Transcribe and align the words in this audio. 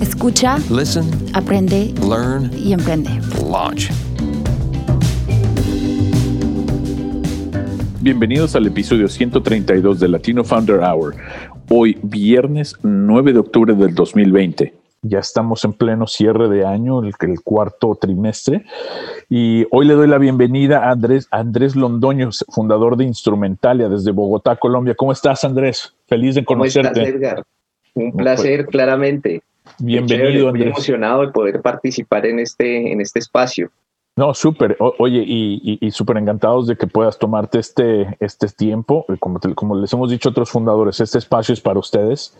Escucha, 0.00 0.58
Listen, 0.70 1.04
aprende 1.34 1.92
learn, 2.08 2.50
y 2.56 2.72
emprende. 2.72 3.10
launch. 3.50 3.90
Bienvenidos 8.00 8.54
al 8.54 8.66
episodio 8.66 9.08
132 9.08 9.98
de 9.98 10.08
Latino 10.08 10.44
Founder 10.44 10.80
Hour. 10.80 11.16
Hoy, 11.68 11.98
viernes 12.02 12.76
9 12.82 13.32
de 13.32 13.38
octubre 13.40 13.74
del 13.74 13.94
2020. 13.94 14.72
Ya 15.02 15.18
estamos 15.18 15.64
en 15.64 15.72
pleno 15.72 16.06
cierre 16.06 16.48
de 16.48 16.64
año, 16.64 17.02
el, 17.02 17.12
el 17.20 17.40
cuarto 17.42 17.96
trimestre. 18.00 18.64
Y 19.28 19.66
hoy 19.70 19.86
le 19.86 19.94
doy 19.94 20.06
la 20.08 20.18
bienvenida 20.18 20.84
a 20.84 20.92
Andrés, 20.92 21.26
Andrés 21.30 21.76
Londoño, 21.76 22.30
fundador 22.48 22.96
de 22.96 23.04
Instrumentalia 23.04 23.88
desde 23.88 24.12
Bogotá, 24.12 24.56
Colombia. 24.56 24.94
¿Cómo 24.96 25.12
estás, 25.12 25.44
Andrés? 25.44 25.92
Feliz 26.06 26.36
de 26.36 26.44
¿Cómo 26.44 26.64
estás, 26.64 26.86
conocerte. 26.88 27.16
Edgar? 27.16 27.42
Un 27.94 28.12
placer, 28.12 28.66
claramente. 28.66 29.42
Bienvenido, 29.78 30.48
Andrés. 30.48 30.68
emocionado 30.68 31.22
de 31.22 31.28
poder 31.32 31.60
participar 31.62 32.26
en 32.26 32.38
este, 32.40 32.92
en 32.92 33.00
este 33.00 33.18
espacio. 33.18 33.70
No, 34.16 34.34
súper. 34.34 34.76
Oye, 34.80 35.22
y, 35.24 35.60
y, 35.80 35.86
y 35.86 35.90
súper 35.92 36.16
encantados 36.16 36.66
de 36.66 36.74
que 36.76 36.88
puedas 36.88 37.20
tomarte 37.20 37.60
este, 37.60 38.16
este 38.18 38.48
tiempo. 38.48 39.04
Eh, 39.08 39.14
Como, 39.20 39.38
te- 39.38 39.54
como 39.54 39.76
les 39.76 39.92
hemos 39.92 40.10
dicho 40.10 40.28
a 40.28 40.32
otros 40.32 40.50
fundadores, 40.50 40.98
este 40.98 41.18
espacio 41.18 41.52
es 41.52 41.60
para 41.60 41.78
ustedes, 41.78 42.36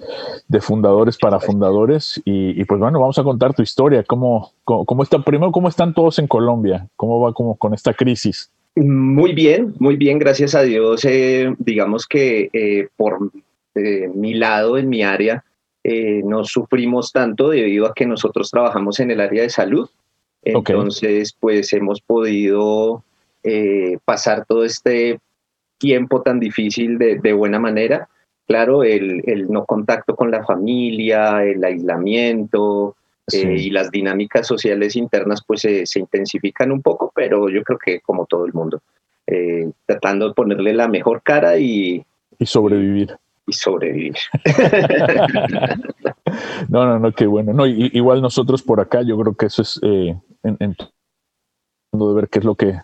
de 0.49 0.61
fundadores 0.61 1.17
para 1.17 1.39
fundadores. 1.39 2.21
Y, 2.25 2.61
y 2.61 2.65
pues 2.65 2.81
bueno, 2.81 2.99
vamos 2.99 3.17
a 3.21 3.23
contar 3.23 3.55
tu 3.55 3.63
historia. 3.63 4.03
¿Cómo, 4.03 4.51
cómo, 4.65 4.85
cómo 4.87 5.05
está, 5.05 5.23
primero, 5.23 5.53
cómo 5.53 5.69
están 5.69 5.95
todos 5.95 6.19
en 6.19 6.27
Colombia? 6.27 6.89
¿Cómo 6.97 7.21
va 7.21 7.33
como 7.33 7.55
con 7.57 7.73
esta 7.75 7.95
crisis? 7.95 8.51
Muy 8.75 9.33
bien, 9.33 9.75
muy 9.79 9.95
bien, 9.97 10.19
gracias 10.19 10.57
a 10.57 10.63
Dios. 10.63 11.05
eh, 11.05 11.55
digamos 11.59 12.07
que 12.09 12.51
eh, 12.53 12.89
por 12.97 13.31
eh, 13.77 14.11
mi 14.13 14.35
lado, 14.35 14.79
en 14.79 14.89
mi 14.89 15.05
área, 15.05 15.45
eh, 15.91 16.21
no 16.23 16.45
sufrimos 16.45 17.13
tanto 17.13 17.49
debido 17.49 17.87
a 17.87 17.95
que 17.95 18.05
nosotros 18.05 18.51
trabajamos 18.51 19.01
en 19.01 19.11
el 19.11 19.21
área 19.21 19.43
de 19.43 19.49
salud. 19.51 19.89
Entonces, 20.43 21.35
pues 21.41 21.73
hemos 21.73 22.01
podido 22.03 23.03
eh, 23.43 23.97
pasar 24.05 24.45
todo 24.47 24.65
este 24.65 25.19
tiempo 25.79 26.21
tan 26.23 26.41
difícil 26.41 26.99
de, 26.99 27.19
de 27.19 27.33
buena 27.33 27.59
manera. 27.59 28.09
Claro, 28.47 28.83
el, 28.83 29.23
el 29.27 29.49
no 29.51 29.65
contacto 29.65 30.15
con 30.15 30.31
la 30.31 30.45
familia, 30.45 31.43
el 31.45 31.65
aislamiento, 31.65 32.95
Sí. 33.31 33.43
eh, 33.43 33.57
y 33.59 33.71
las 33.71 33.91
dinámicas 33.91 34.47
sociales 34.47 34.97
internas 34.97 35.43
pues 35.47 35.61
se, 35.61 35.85
se 35.85 36.01
intensifican 36.01 36.73
un 36.73 36.81
poco, 36.81 37.13
pero 37.15 37.51
yo 37.51 37.63
creo 37.63 37.79
que 37.79 38.01
como 38.01 38.25
todo 38.25 38.47
el 38.47 38.55
mundo, 38.55 38.81
eh, 39.27 39.71
tratando 39.85 40.29
de 40.29 40.35
ponerle 40.35 40.73
la 40.73 40.89
mejor 40.89 41.21
cara 41.23 41.59
y, 41.59 42.03
Y 42.39 42.47
sobrevivir. 42.47 43.19
Y 43.49 43.53
sobrevivir. 43.53 44.15
no, 46.69 46.87
no, 46.87 46.99
no, 46.99 47.13
qué 47.13 47.27
bueno. 47.27 47.53
No, 47.53 47.67
i- 47.67 47.91
igual 47.95 48.21
nosotros 48.23 48.63
por 48.63 48.81
acá, 48.81 49.03
yo 49.03 49.19
creo 49.19 49.35
que 49.35 49.47
eso 49.47 49.63
es 49.63 49.79
eh, 49.83 50.15
en, 50.43 50.57
en- 50.61 50.77
de 51.93 52.15
ver 52.15 52.29
qué 52.29 52.39
es 52.41 52.45
lo 52.45 52.55
que, 52.55 52.79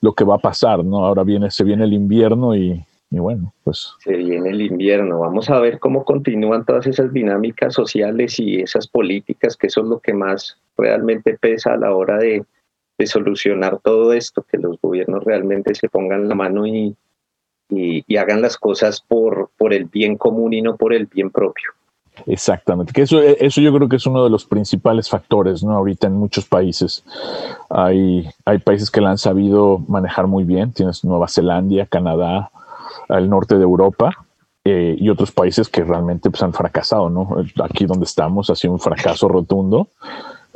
lo 0.00 0.12
que 0.14 0.24
va 0.24 0.36
a 0.36 0.38
pasar, 0.38 0.84
¿no? 0.84 1.04
Ahora 1.06 1.22
viene, 1.22 1.50
se 1.50 1.64
viene 1.64 1.84
el 1.84 1.92
invierno 1.92 2.54
y, 2.56 2.84
y 3.10 3.18
bueno, 3.18 3.52
pues 3.64 3.92
Se 4.00 4.16
viene 4.16 4.50
el 4.50 4.60
invierno, 4.62 5.20
vamos 5.20 5.48
a 5.50 5.60
ver 5.60 5.78
cómo 5.78 6.04
continúan 6.04 6.64
todas 6.64 6.86
esas 6.86 7.12
dinámicas 7.12 7.74
sociales 7.74 8.38
y 8.40 8.60
esas 8.60 8.88
políticas, 8.88 9.56
que 9.56 9.68
eso 9.68 9.82
es 9.82 9.86
lo 9.86 10.00
que 10.00 10.14
más 10.14 10.58
realmente 10.76 11.38
pesa 11.40 11.74
a 11.74 11.76
la 11.76 11.94
hora 11.94 12.18
de, 12.18 12.44
de 12.98 13.06
solucionar 13.06 13.78
todo 13.78 14.12
esto, 14.12 14.44
que 14.50 14.58
los 14.58 14.80
gobiernos 14.80 15.22
realmente 15.24 15.74
se 15.74 15.88
pongan 15.88 16.28
la 16.28 16.34
mano 16.34 16.66
y, 16.66 16.96
y, 17.70 18.04
y 18.06 18.16
hagan 18.16 18.42
las 18.42 18.56
cosas 18.56 19.00
por, 19.00 19.50
por 19.56 19.72
el 19.72 19.84
bien 19.84 20.16
común 20.16 20.52
y 20.52 20.62
no 20.62 20.76
por 20.76 20.92
el 20.92 21.06
bien 21.06 21.30
propio. 21.30 21.70
Exactamente, 22.26 22.92
que 22.92 23.02
eso, 23.02 23.20
eso 23.20 23.60
yo 23.60 23.72
creo 23.72 23.88
que 23.88 23.96
es 23.96 24.06
uno 24.06 24.22
de 24.24 24.30
los 24.30 24.44
principales 24.44 25.08
factores, 25.08 25.62
¿no? 25.62 25.74
Ahorita 25.74 26.06
en 26.06 26.14
muchos 26.14 26.44
países 26.44 27.04
hay, 27.70 28.28
hay 28.44 28.58
países 28.58 28.90
que 28.90 29.00
la 29.00 29.10
han 29.10 29.18
sabido 29.18 29.78
manejar 29.88 30.26
muy 30.26 30.44
bien. 30.44 30.72
Tienes 30.72 31.04
Nueva 31.04 31.28
Zelanda, 31.28 31.86
Canadá, 31.86 32.50
el 33.08 33.30
norte 33.30 33.56
de 33.56 33.62
Europa 33.62 34.26
eh, 34.64 34.96
y 34.98 35.08
otros 35.08 35.32
países 35.32 35.68
que 35.68 35.82
realmente 35.82 36.30
pues, 36.30 36.42
han 36.42 36.52
fracasado, 36.52 37.08
¿no? 37.08 37.36
Aquí 37.62 37.86
donde 37.86 38.04
estamos 38.04 38.50
ha 38.50 38.54
sido 38.54 38.74
un 38.74 38.80
fracaso 38.80 39.28
rotundo. 39.28 39.88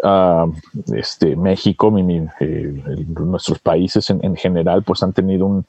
Ah, 0.07 0.47
este, 0.95 1.35
México, 1.35 1.91
mi- 1.91 2.03
mi, 2.03 2.27
eh, 2.41 2.83
nuestros 3.17 3.59
países 3.59 4.11
en, 4.11 4.23
en 4.23 4.37
general, 4.37 4.83
pues 4.83 5.03
han 5.03 5.15
tenido 5.15 5.47
un, 5.47 5.65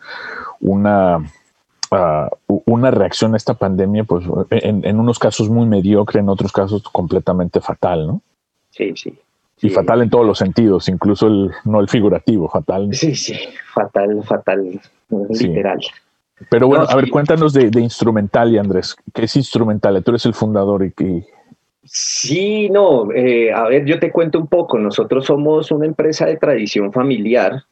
una 0.59 1.23
ah, 1.91 2.29
una 2.47 2.91
reacción 2.91 3.33
a 3.33 3.37
esta 3.37 3.53
pandemia, 3.53 4.03
pues 4.03 4.25
en, 4.49 4.85
en 4.85 4.99
unos 4.99 5.19
casos 5.19 5.49
muy 5.49 5.65
mediocre, 5.67 6.19
en 6.19 6.27
otros 6.29 6.51
casos 6.51 6.83
completamente 6.83 7.61
fatal, 7.61 8.07
¿no? 8.07 8.21
Sí, 8.71 8.91
sí. 8.95 9.09
Y 9.61 9.69
Sí. 9.69 9.69
fatal 9.69 10.01
en 10.01 10.09
todos 10.09 10.25
los 10.25 10.37
sentidos, 10.37 10.89
incluso 10.89 11.27
el, 11.27 11.49
no 11.63 11.79
el 11.79 11.87
figurativo, 11.87 12.49
fatal. 12.49 12.89
Sí, 12.93 13.15
sí, 13.15 13.35
fatal, 13.73 14.21
fatal, 14.25 14.81
Sí. 15.31 15.47
literal. 15.47 15.79
Pero 16.49 16.67
bueno, 16.67 16.83
No, 16.83 16.89
a 16.89 16.95
ver, 16.95 17.05
sí. 17.05 17.11
cuéntanos 17.11 17.53
de, 17.53 17.69
de 17.69 17.79
Instrumentalia, 17.79 18.59
Andrés. 18.59 18.97
¿Qué 19.13 19.23
es 19.23 19.35
Instrumentalia? 19.37 20.01
Tú 20.01 20.11
eres 20.11 20.25
el 20.25 20.33
fundador 20.33 20.83
y, 20.83 20.93
y- 21.01 21.25
Sí, 21.85 22.69
no, 22.69 23.11
eh, 23.13 23.51
a 23.53 23.67
ver, 23.67 23.85
yo 23.85 23.99
te 23.99 24.11
cuento 24.11 24.39
un 24.39 24.47
poco. 24.47 24.77
Nosotros 24.79 25.25
somos 25.25 25.71
una 25.71 25.85
empresa 25.85 26.25
de 26.25 26.37
tradición 26.37 26.91
familiar 26.91 27.63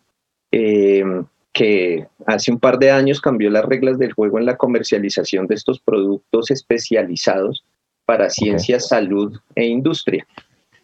eh, 0.51 1.03
que 1.51 2.05
hace 2.25 2.51
un 2.51 2.59
par 2.59 2.77
de 2.79 2.91
años 2.91 3.19
cambió 3.21 3.49
las 3.49 3.65
reglas 3.65 3.97
del 3.97 4.13
juego 4.13 4.37
en 4.39 4.45
la 4.45 4.55
comercialización 4.57 5.47
de 5.47 5.55
estos 5.55 5.79
productos 5.79 6.51
especializados 6.51 7.63
para 8.05 8.29
ciencia, 8.29 8.79
salud 8.79 9.37
e 9.55 9.65
industria. 9.65 10.27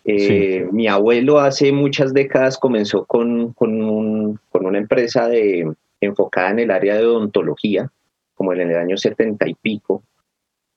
Eh, 0.05 0.67
Mi 0.71 0.87
abuelo 0.87 1.39
hace 1.39 1.71
muchas 1.71 2.13
décadas 2.13 2.57
comenzó 2.57 3.05
con, 3.05 3.53
con, 3.53 3.81
un- 3.81 4.39
con 4.49 4.65
una 4.65 4.77
empresa 4.79 5.27
de, 5.27 5.71
enfocada 6.01 6.49
en 6.51 6.59
el 6.59 6.71
área 6.71 6.95
de 6.95 7.05
odontología, 7.05 7.91
como 8.33 8.53
en 8.53 8.61
el 8.61 8.75
año 8.75 8.97
setenta 8.97 9.47
y 9.47 9.53
pico. 9.53 10.01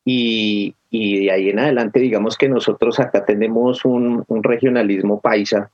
Y, 0.04 0.74
y 0.92 1.24
de 1.24 1.32
ahí 1.32 1.48
en 1.48 1.58
adelante, 1.58 1.98
digamos 1.98 2.36
que 2.36 2.50
nosotros 2.50 3.00
acá 3.00 3.24
tenemos 3.24 3.84
un, 3.86 4.24
un 4.28 4.42
regionalismo 4.42 5.20
paisa, 5.20 5.70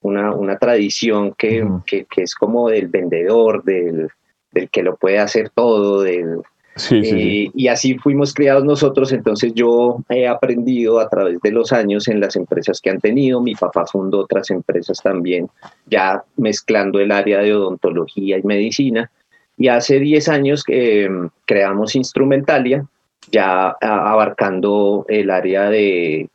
una, 0.00 0.34
una 0.34 0.56
tradición 0.56 1.34
que, 1.34 1.68
que, 1.86 2.06
que 2.06 2.22
es 2.22 2.34
como 2.34 2.70
del 2.70 2.88
vendedor, 2.88 3.62
del, 3.64 4.08
del 4.50 4.70
que 4.70 4.82
lo 4.82 4.96
puede 4.96 5.18
hacer 5.18 5.50
todo, 5.50 6.00
del, 6.00 6.40
Sí, 6.76 7.04
sí, 7.04 7.10
sí. 7.10 7.44
eh, 7.44 7.50
y 7.54 7.68
así 7.68 7.98
fuimos 7.98 8.32
criados 8.32 8.64
nosotros, 8.64 9.12
entonces 9.12 9.52
yo 9.54 9.98
he 10.08 10.26
aprendido 10.26 11.00
a 11.00 11.08
través 11.08 11.38
de 11.42 11.50
los 11.50 11.70
años 11.70 12.08
en 12.08 12.18
las 12.18 12.34
empresas 12.34 12.80
que 12.80 12.88
han 12.88 12.98
tenido, 12.98 13.42
mi 13.42 13.54
papá 13.54 13.84
fundó 13.84 14.20
otras 14.20 14.50
empresas 14.50 14.98
también, 15.02 15.50
ya 15.84 16.24
mezclando 16.38 16.98
el 16.98 17.12
área 17.12 17.40
de 17.40 17.54
odontología 17.54 18.38
y 18.38 18.42
medicina, 18.42 19.10
y 19.58 19.68
hace 19.68 20.00
10 20.00 20.28
años 20.30 20.64
que 20.64 21.10
mm, 21.10 21.26
creamos 21.44 21.94
Instrumentalia, 21.94 22.86
ya 23.32 23.70
abarcando 23.80 25.04
el 25.08 25.30
área 25.30 25.70
de 25.70 26.28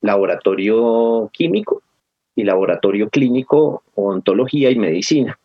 laboratorio 0.00 1.30
químico 1.32 1.82
y 2.34 2.44
laboratorio 2.44 3.10
clínico, 3.10 3.82
odontología 3.94 4.70
y 4.70 4.76
medicina. 4.76 5.38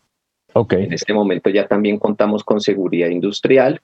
Ok. 0.53 0.73
En 0.73 0.93
este 0.93 1.13
momento 1.13 1.49
ya 1.49 1.67
también 1.67 1.99
contamos 1.99 2.43
con 2.43 2.61
seguridad 2.61 3.09
industrial 3.09 3.81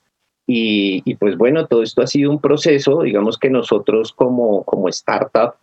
y, 0.47 1.01
y, 1.05 1.15
pues 1.15 1.37
bueno, 1.37 1.67
todo 1.67 1.83
esto 1.83 2.01
ha 2.01 2.07
sido 2.07 2.31
un 2.31 2.39
proceso, 2.39 3.03
digamos 3.03 3.37
que 3.37 3.49
nosotros 3.49 4.13
como, 4.13 4.63
como 4.63 4.89
startup, 4.89 5.53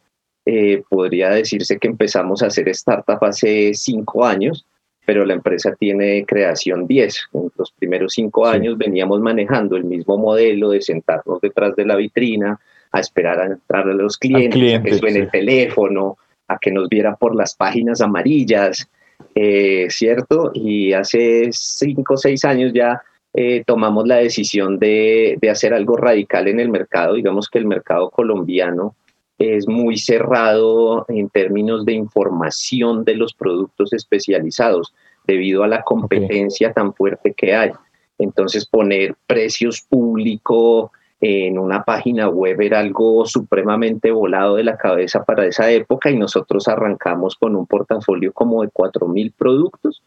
eh, 0.45 0.85
podría 0.89 1.31
decirse 1.31 1.79
que 1.79 1.89
empezamos 1.89 2.41
a 2.43 2.47
hacer 2.47 2.69
startup 2.69 3.19
hace 3.23 3.75
cinco 3.75 4.25
años, 4.25 4.65
pero 5.06 5.25
la 5.25 5.35
empresa 5.35 5.75
tiene 5.79 6.25
creación 6.26 6.87
10. 6.87 7.29
En 7.32 7.50
los 7.56 7.70
primeros 7.70 8.12
cinco 8.12 8.44
Sí. 8.50 8.56
años 8.56 8.76
veníamos 8.76 9.20
manejando 9.20 9.76
el 9.76 9.85
mismo 9.85 10.19
modelo 10.19 10.70
de 10.70 10.82
sentarnos 10.82 11.41
detrás 11.41 11.75
de 11.76 11.87
la 11.87 11.97
vitrina, 11.97 12.58
a 12.93 13.00
esperar 13.00 13.41
a 13.41 13.47
entrar 13.47 13.88
a 13.88 13.94
los 13.94 14.19
clientes, 14.19 14.53
cliente, 14.53 14.91
a 14.91 14.93
que 14.93 14.99
suene 14.99 15.14
sí. 15.14 15.20
el 15.20 15.31
teléfono, 15.31 16.19
a 16.49 16.58
que 16.58 16.73
nos 16.73 16.88
vieran 16.88 17.17
por 17.17 17.35
las 17.37 17.55
páginas 17.55 18.00
amarillas, 18.00 18.88
eh, 19.35 19.87
¿cierto? 19.91 20.50
Y 20.53 20.93
hace 20.93 21.49
cinco 21.52 22.14
o 22.14 22.17
seis 22.17 22.44
años 22.44 22.73
ya 22.75 23.00
eh, 23.32 23.62
tomamos 23.67 24.06
la 24.06 24.17
decisión 24.17 24.79
de, 24.79 25.37
de 25.41 25.50
hacer 25.50 25.73
algo 25.73 25.97
radical 25.97 26.49
en 26.49 26.59
el 26.59 26.69
mercado. 26.69 27.14
Digamos 27.14 27.49
que 27.49 27.59
el 27.59 27.67
mercado 27.67 28.11
colombiano 28.11 28.94
es 29.38 29.69
muy 29.69 29.99
cerrado 29.99 31.05
en 31.09 31.29
términos 31.29 31.85
de 31.85 31.93
información 31.93 33.05
de 33.05 33.17
los 33.17 33.35
productos 33.35 33.93
especializados 33.93 34.94
debido 35.27 35.62
a 35.62 35.69
la 35.69 35.83
competencia 35.83 36.73
tan 36.73 36.94
fuerte 36.94 37.35
que 37.35 37.55
hay. 37.55 37.71
Entonces 38.19 38.67
poner 38.67 39.15
precios 39.27 39.83
públicos 39.83 40.91
en 41.21 41.59
una 41.59 41.83
página 41.83 42.29
web 42.29 42.61
era 42.61 42.81
algo 42.81 43.25
supremamente 43.27 44.11
volado 44.11 44.56
de 44.56 44.65
la 44.65 44.77
cabeza 44.77 45.25
para 45.25 45.47
esa 45.47 45.71
época 45.71 46.11
y 46.11 46.17
nosotros 46.17 46.69
arrancamos 46.69 47.37
con 47.37 47.56
un 47.56 47.67
portafolio 47.67 48.33
como 48.33 48.62
de 48.62 48.69
4.000 48.69 49.33
productos 49.37 50.03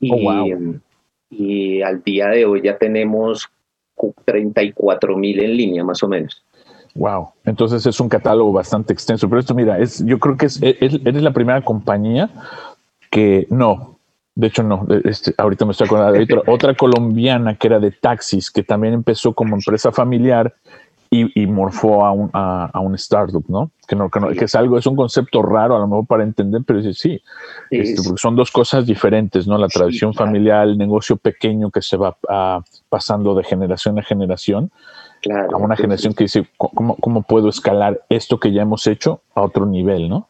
y, 0.00 0.10
Oh, 0.10 0.80
y 1.30 1.80
al 1.82 2.02
día 2.02 2.28
de 2.28 2.44
hoy 2.44 2.62
ya 2.62 2.76
tenemos 2.76 3.48
34.000 3.96 5.42
en 5.42 5.56
línea 5.56 5.84
más 5.84 6.02
o 6.02 6.08
menos. 6.08 6.44
Wow, 6.94 7.30
entonces 7.44 7.86
es 7.86 7.98
un 8.00 8.08
catálogo 8.08 8.52
bastante 8.52 8.92
extenso. 8.92 9.28
Pero 9.28 9.40
esto, 9.40 9.54
mira, 9.54 9.78
es, 9.78 10.04
yo 10.04 10.18
creo 10.18 10.36
que 10.36 10.46
es, 10.46 10.58
es- 10.62 11.00
eres 11.04 11.22
la 11.22 11.32
primera 11.32 11.62
compañía 11.62 12.28
que 13.10 13.46
no, 13.50 13.98
de 14.34 14.46
hecho 14.48 14.62
no, 14.62 14.86
este, 15.04 15.34
ahorita 15.38 15.64
me 15.64 15.72
estoy 15.72 15.86
acordando 15.86 16.12
de 16.18 16.24
otra, 16.24 16.42
otra 16.52 16.74
colombiana 16.74 17.54
que 17.56 17.66
era 17.68 17.78
de 17.80 17.90
taxis, 17.92 18.50
que 18.50 18.62
también 18.62 18.94
empezó 18.94 19.32
como 19.34 19.54
empresa 19.56 19.90
familiar 19.92 20.54
y, 21.10 21.42
y 21.42 21.46
morfó 21.46 22.06
a 22.06 22.12
un, 22.12 22.30
a, 22.32 22.70
a 22.72 22.80
un 22.80 22.94
startup, 22.94 23.44
¿no? 23.48 23.70
Que, 23.86 23.94
no, 23.96 24.08
que, 24.10 24.18
no- 24.20 24.30
Sí. 24.30 24.36
que 24.38 24.44
es 24.46 24.54
algo, 24.54 24.78
es 24.78 24.86
un 24.86 24.96
concepto 24.96 25.42
raro 25.42 25.76
a 25.76 25.78
lo 25.78 25.86
mejor 25.86 26.06
para 26.06 26.22
entender, 26.22 26.62
pero 26.66 26.80
dice, 26.80 26.94
sí, 26.94 27.22
este, 27.70 28.02
porque 28.02 28.18
son 28.20 28.34
dos 28.36 28.50
cosas 28.50 28.86
diferentes, 28.86 29.46
¿no? 29.46 29.58
La 29.58 29.68
Sí, 29.68 29.78
tradición 29.78 30.14
familiar, 30.14 30.66
el 30.68 30.78
negocio 30.78 31.16
pequeño 31.18 31.70
que 31.70 31.82
se 31.82 31.98
va 31.98 32.16
ah, 32.30 32.60
pasando 32.88 33.34
de 33.34 33.44
generación 33.44 33.98
a 33.98 34.02
generación 34.02 34.70
claro, 35.22 35.56
a 35.56 35.58
una 35.58 35.76
generación 35.76 36.12
que 36.12 36.24
dice, 36.24 36.46
¿cómo, 36.58 36.96
¿cómo 36.96 37.22
puedo 37.22 37.48
escalar 37.48 38.04
esto 38.10 38.38
que 38.38 38.52
ya 38.52 38.62
hemos 38.62 38.86
hecho 38.86 39.22
a 39.34 39.42
otro 39.42 39.64
nivel, 39.64 40.08
no? 40.08 40.28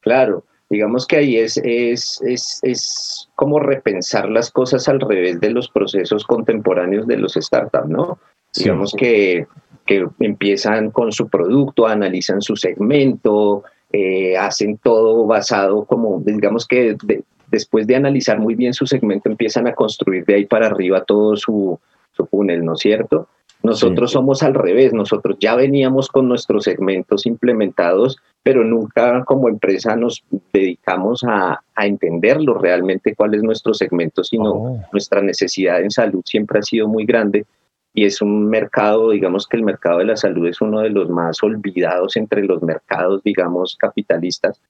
Claro, 0.00 0.44
digamos 0.70 1.06
que 1.06 1.16
ahí 1.16 1.36
es, 1.36 1.56
es, 1.64 2.20
es, 2.22 2.60
es 2.62 3.28
como 3.34 3.58
repensar 3.58 4.28
las 4.28 4.50
cosas 4.50 4.88
al 4.88 5.00
revés 5.00 5.40
de 5.40 5.50
los 5.50 5.68
procesos 5.68 6.24
contemporáneos 6.24 7.06
de 7.06 7.16
los 7.16 7.34
startups, 7.34 7.88
¿no? 7.88 8.18
Sí. 8.52 8.64
Digamos 8.64 8.94
que, 8.96 9.46
que 9.84 10.06
empiezan 10.20 10.90
con 10.90 11.10
su 11.12 11.28
producto, 11.28 11.86
analizan 11.86 12.40
su 12.40 12.54
segmento, 12.56 13.64
eh, 13.92 14.36
hacen 14.36 14.78
todo 14.78 15.26
basado 15.26 15.84
como, 15.84 16.20
digamos 16.24 16.66
que 16.66 16.96
de- 17.02 17.22
después 17.48 17.86
de 17.86 17.96
analizar 17.96 18.38
muy 18.38 18.54
bien 18.54 18.74
su 18.74 18.86
segmento, 18.86 19.28
empiezan 19.28 19.66
a 19.68 19.74
construir 19.74 20.24
de 20.24 20.34
ahí 20.34 20.46
para 20.46 20.66
arriba 20.66 21.04
todo 21.04 21.36
su, 21.36 21.78
su 22.12 22.26
funnel, 22.26 22.64
¿no 22.64 22.74
es 22.74 22.80
cierto? 22.80 23.28
Nosotros 23.66 24.12
somos 24.12 24.42
al 24.42 24.54
revés, 24.54 24.92
nosotros 24.92 25.36
ya 25.40 25.54
veníamos 25.54 26.08
con 26.08 26.28
nuestros 26.28 26.64
segmentos 26.64 27.26
implementados, 27.26 28.16
pero 28.42 28.64
nunca 28.64 29.24
como 29.24 29.48
empresa 29.48 29.96
nos 29.96 30.22
dedicamos 30.52 31.24
a, 31.24 31.60
a 31.74 31.86
entenderlo 31.86 32.54
realmente 32.54 33.14
cuál 33.14 33.34
es 33.34 33.42
nuestro 33.42 33.74
segmento, 33.74 34.22
sino 34.24 34.52
Oh. 34.52 34.80
nuestra 34.92 35.20
necesidad 35.20 35.80
en 35.80 35.90
salud 35.90 36.22
siempre 36.24 36.60
ha 36.60 36.62
sido 36.62 36.86
muy 36.88 37.04
grande 37.04 37.44
y 37.92 38.04
es 38.04 38.20
un 38.20 38.48
mercado, 38.48 39.10
digamos 39.10 39.46
que 39.46 39.56
el 39.56 39.62
mercado 39.62 39.98
de 39.98 40.04
la 40.04 40.16
salud 40.16 40.46
es 40.46 40.60
uno 40.60 40.80
de 40.80 40.90
los 40.90 41.08
más 41.08 41.42
olvidados 41.42 42.16
entre 42.16 42.42
los 42.42 42.62
mercados, 42.62 43.22
digamos, 43.24 43.74
capitalistas. 43.76 44.60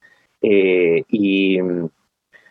Eh, 0.40 1.02
y, 1.08 1.58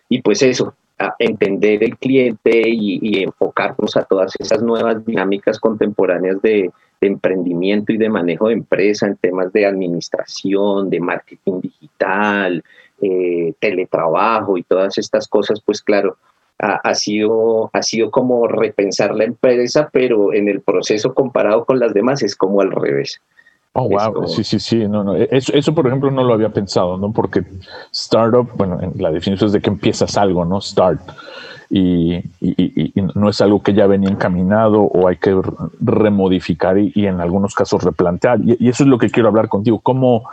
y 0.10 0.22
pues 0.22 0.42
eso, 0.42 0.76
entender 1.20 1.84
el 1.84 1.98
cliente 1.98 2.64
y, 2.70 3.24
enfocarnos 3.24 3.98
a 3.98 4.04
todas 4.04 4.34
esas 4.40 4.62
nuevas 4.62 5.06
dinámicas 5.06 5.60
contemporáneas 5.60 6.42
de, 6.42 6.72
emprendimiento 7.02 7.94
y 7.94 7.98
de 7.98 8.10
manejo 8.10 8.48
de 8.48 8.56
empresa 8.56 9.06
en 9.06 9.16
temas 9.18 9.54
de 9.54 9.68
administración, 9.68 10.90
de 10.90 11.00
marketing 11.00 11.62
digital, 11.62 12.64
eh, 13.00 13.54
teletrabajo 13.60 14.58
y 14.58 14.64
todas 14.64 14.98
estas 14.98 15.28
cosas, 15.28 15.62
pues 15.64 15.84
claro, 15.84 16.18
ha 16.58 16.96
sido, 16.96 17.70
ha 17.74 17.84
sido 17.84 18.10
como 18.10 18.48
repensar 18.48 19.14
la 19.14 19.26
empresa, 19.26 19.90
pero 19.92 20.34
en 20.34 20.48
el 20.48 20.62
proceso 20.62 21.14
comparado 21.14 21.66
con 21.66 21.80
las 21.80 21.94
demás 21.94 22.24
es 22.24 22.36
como 22.36 22.62
al 22.62 22.72
revés. 22.72 23.22
Oh, 23.78 23.90
wow. 23.90 24.14
como- 24.14 24.28
Sí, 24.30 24.44
sí, 24.46 24.58
sí. 24.60 24.88
No, 24.88 25.04
no. 25.04 25.16
Eso, 25.16 25.52
eso, 25.54 25.76
por 25.76 25.86
ejemplo, 25.88 26.10
no 26.10 26.24
lo 26.24 26.34
había 26.34 26.50
pensado, 26.50 26.98
¿no? 26.98 27.12
Porque 27.12 27.44
startup, 27.92 28.50
bueno, 28.56 28.80
en 28.82 28.94
la 29.02 29.12
definición 29.12 29.48
es 29.48 29.52
de 29.54 29.60
que 29.62 29.70
empiezas 29.70 30.18
algo, 30.18 30.46
¿no? 30.46 30.62
Start. 30.62 31.02
Y, 31.70 32.14
y- 32.16 32.24
y- 32.42 32.92
y 32.96 33.02
no 33.16 33.28
es 33.28 33.42
algo 33.42 33.62
que 33.62 33.74
ya 33.74 33.86
venía 33.88 34.10
encaminado 34.10 34.82
o 34.84 35.08
hay 35.08 35.18
que 35.18 35.32
re- 35.34 35.52
remodificar 35.82 36.78
y, 36.78 36.92
y 36.96 37.08
en 37.08 37.20
algunos 37.20 37.54
casos 37.54 37.84
replantear. 37.84 38.40
Y, 38.46 38.70
eso 38.70 38.84
es 38.84 38.88
lo 38.90 38.98
que 38.98 39.10
quiero 39.10 39.28
hablar 39.30 39.50
contigo. 39.50 39.80
¿Cómo, 39.82 40.24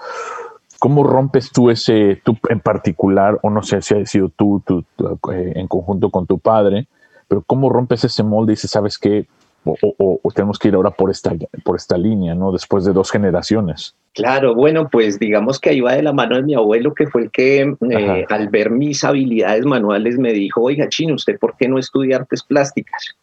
cómo 0.78 1.02
rompes 1.02 1.50
tú 1.50 1.70
ese, 1.70 2.20
tú 2.24 2.36
en 2.48 2.60
particular, 2.60 3.38
o 3.42 3.50
no 3.50 3.62
sé 3.62 3.82
si 3.82 3.94
ha 3.94 4.06
sido 4.06 4.28
tú, 4.28 4.62
tú, 4.64 4.84
tú, 4.94 5.18
eh, 5.32 5.52
en 5.56 5.66
conjunto 5.68 6.10
con 6.10 6.26
tu 6.26 6.38
padre, 6.38 6.86
pero 7.28 7.42
cómo 7.44 7.70
rompes 7.70 8.04
ese 8.04 8.22
molde 8.22 8.52
y 8.52 8.54
dices, 8.56 8.70
¿sabes 8.70 8.98
qué? 8.98 9.26
O, 9.64 9.76
o- 9.80 10.20
o 10.22 10.30
tenemos 10.32 10.58
que 10.58 10.68
ir 10.68 10.74
ahora 10.74 10.90
por 10.90 11.08
esta, 11.10 11.32
por 11.64 11.76
esta 11.76 11.96
línea, 11.96 12.34
¿no? 12.34 12.50
Después 12.50 12.84
de 12.84 12.92
dos 12.92 13.10
generaciones. 13.12 13.94
Claro, 14.12 14.54
bueno, 14.56 14.88
pues 14.90 15.18
digamos 15.20 15.60
que 15.60 15.70
ahí 15.70 15.80
va 15.80 15.92
de 15.94 16.02
la 16.02 16.12
mano 16.12 16.34
de 16.36 16.42
mi 16.42 16.54
abuelo, 16.54 16.92
que 16.94 17.06
fue 17.06 17.22
el 17.22 17.30
que 17.30 17.60
eh, 17.90 18.24
al 18.28 18.48
ver 18.48 18.70
mis 18.70 19.04
habilidades 19.04 19.64
manuales 19.64 20.18
me 20.18 20.32
dijo, 20.32 20.62
oiga, 20.62 20.88
Chino, 20.88 21.14
¿usted 21.14 21.38
por 21.38 21.56
qué 21.56 21.68
no 21.68 21.78
estudia 21.78 22.16
artes 22.16 22.42
plásticas? 22.42 23.14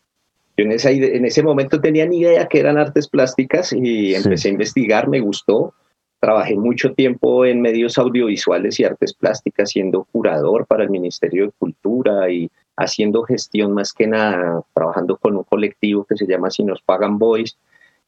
Yo 0.57 0.65
en, 0.65 0.71
esa, 0.71 0.91
en 0.91 1.25
ese 1.25 1.44
momento 1.44 1.80
tenía 1.81 2.06
ni 2.06 2.19
idea 2.19 2.47
que 2.47 2.59
eran 2.59 2.77
artes 2.77 3.07
plásticas 3.09 3.71
y 3.74 4.12
Sí. 4.12 4.15
empecé 4.15 4.47
a 4.47 4.51
investigar, 4.51 5.07
me 5.09 5.19
gustó. 5.19 5.74
Trabajé 6.19 6.56
mucho 6.56 6.94
tiempo 6.94 7.45
en 7.45 7.62
medios 7.62 7.98
audiovisuales 7.98 8.80
y 8.80 8.83
artes 8.83 9.13
plásticas, 9.13 9.69
siendo 9.71 10.04
curador 10.12 10.66
para 10.66 10.83
el 10.83 10.89
Ministerio 10.89 11.45
de 11.45 11.51
Cultura 11.57 12.30
y 12.30 12.50
haciendo 12.75 13.24
gestión 13.24 13.74
más 13.74 13.94
que 13.94 14.07
nada, 14.07 14.62
trabajando 14.74 15.18
con 15.18 15.36
un 15.38 15.44
colectivo 15.44 16.06
que 16.06 16.16
se 16.18 16.25
llama 16.27 16.50
Si 16.50 16.63
nos 16.63 16.81
pagan 16.81 17.18
boys, 17.19 17.57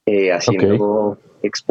eh, 0.06 0.32
haciendo 0.32 1.18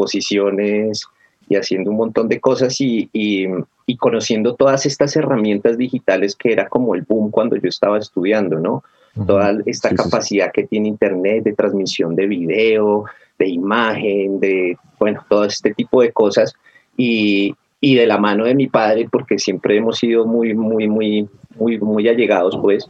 exposiciones 0.05 1.05
y 1.49 1.57
haciendo 1.57 1.91
un 1.91 1.97
montón 1.97 2.29
de 2.29 2.41
cosas 2.41 2.81
y, 2.81 3.09
y- 3.13 3.47
y 3.87 3.97
conociendo 3.97 4.55
todas 4.55 4.87
estas 4.87 5.17
herramientas 5.17 5.77
digitales 5.77 6.37
que 6.37 6.53
era 6.53 6.69
como 6.69 6.95
el 6.95 7.03
boom 7.03 7.31
cuando 7.31 7.57
yo 7.57 7.69
estaba 7.69 7.99
estudiando, 7.99 8.61
¿no? 8.61 8.85
Toda 9.27 9.51
esta 9.67 9.89
Sí, 9.89 9.97
sí, 9.97 10.03
sí. 10.03 10.11
capacidad 10.11 10.53
que 10.53 10.67
tiene 10.69 10.87
Internet 10.89 11.43
de 11.43 11.55
transmisión 11.55 12.15
de 12.15 12.27
video, 12.29 13.05
de 13.37 13.49
imagen, 13.49 14.39
de, 14.39 14.79
bueno, 15.01 15.25
todo 15.29 15.45
este 15.45 15.75
tipo 15.75 16.03
de 16.03 16.13
cosas. 16.13 16.55
Y, 16.97 17.55
y 17.81 17.95
de 17.97 18.07
la 18.07 18.19
mano 18.19 18.45
de 18.45 18.55
mi 18.55 18.67
padre, 18.69 19.09
porque 19.11 19.39
siempre 19.39 19.77
hemos 19.77 19.99
sido 19.99 20.27
muy, 20.27 20.55
muy, 20.55 20.87
muy, 20.87 21.29
muy, 21.57 21.79
muy 21.79 22.09
allegados, 22.09 22.57
pues. 22.61 22.89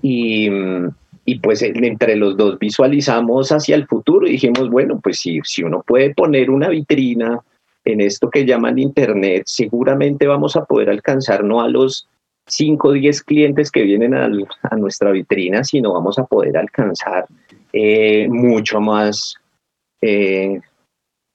Y, 0.00 0.48
y 1.24 1.38
pues 1.38 1.62
entre 1.62 2.16
los 2.16 2.36
dos 2.36 2.58
visualizamos 2.58 3.52
hacia 3.52 3.76
el 3.76 3.86
futuro 3.86 4.26
y 4.26 4.32
dijimos, 4.32 4.70
bueno, 4.70 4.98
pues 5.00 5.20
si, 5.20 5.40
si 5.44 5.62
uno 5.62 5.84
puede 5.86 6.14
poner 6.14 6.50
una 6.50 6.68
vitrina 6.68 7.40
en 7.84 8.00
esto 8.00 8.30
que 8.30 8.46
llaman 8.46 8.78
Internet, 8.78 9.44
seguramente 9.46 10.26
vamos 10.26 10.56
a 10.56 10.64
poder 10.64 10.90
alcanzar 10.90 11.44
no 11.44 11.60
a 11.60 11.68
los 11.68 12.08
5 12.46 12.88
o 12.88 12.92
10 12.92 13.22
clientes 13.22 13.70
que 13.70 13.82
vienen 13.82 14.14
a 14.14 14.28
nuestra 14.76 15.12
vitrina, 15.12 15.62
sino 15.62 15.92
vamos 15.92 16.18
a 16.18 16.24
poder 16.24 16.56
alcanzar 16.56 17.26
eh, 17.72 18.26
mucho 18.28 18.80
más 18.80 19.36
eh, 20.00 20.60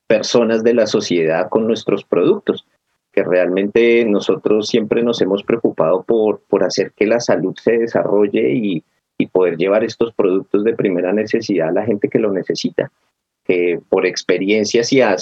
personas 0.08 0.64
de 0.64 0.74
la 0.74 0.88
sociedad 0.88 1.50
con 1.50 1.68
nuestros 1.68 2.04
productos, 2.04 2.66
que 3.12 3.24
realmente 3.24 4.06
nosotros 4.06 4.68
siempre 4.68 5.04
nos 5.04 5.22
hemos 5.22 5.44
preocupado 5.44 6.04
por, 6.04 6.42
por 6.48 6.64
hacer 6.64 6.94
que 6.96 7.08
la 7.08 7.20
salud 7.20 7.56
se 7.62 7.78
desarrolle 7.78 8.52
y, 8.52 8.84
y 9.18 9.28
poder 9.28 9.58
llevar 9.58 9.84
estos 9.84 10.14
productos 10.14 10.64
de 10.64 10.76
primera 10.76 11.12
necesidad 11.12 11.70
a 11.70 11.74
la 11.74 11.86
gente 11.86 12.10
que 12.10 12.20
lo 12.20 12.32
necesita. 12.32 12.92
Que 13.44 13.80
por 13.90 14.06
experiencias 14.06 14.92
y 14.92 15.02
a, 15.02 15.16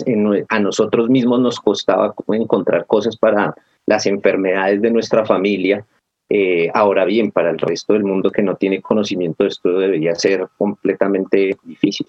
nosotros 0.60 1.10
mismos 1.10 1.39
nos 1.39 1.60
costaba 1.60 2.13
encontrar 2.30 2.86
cosas 2.88 3.15
para 3.18 3.56
las 3.86 4.06
enfermedades 4.08 4.82
de 4.82 4.92
nuestra 4.92 5.25
familia. 5.25 5.86
Eh, 6.27 6.70
ahora 6.74 7.06
bien, 7.06 7.32
para 7.32 7.51
el 7.51 7.60
resto 7.60 7.94
del 7.94 8.04
mundo 8.04 8.32
que 8.32 8.42
no 8.42 8.56
tiene 8.56 8.82
conocimiento 8.82 9.44
de 9.44 9.50
esto 9.50 9.77
debería 9.77 10.15
ser 10.15 10.48
completamente 10.58 11.56
difícil. 11.63 12.08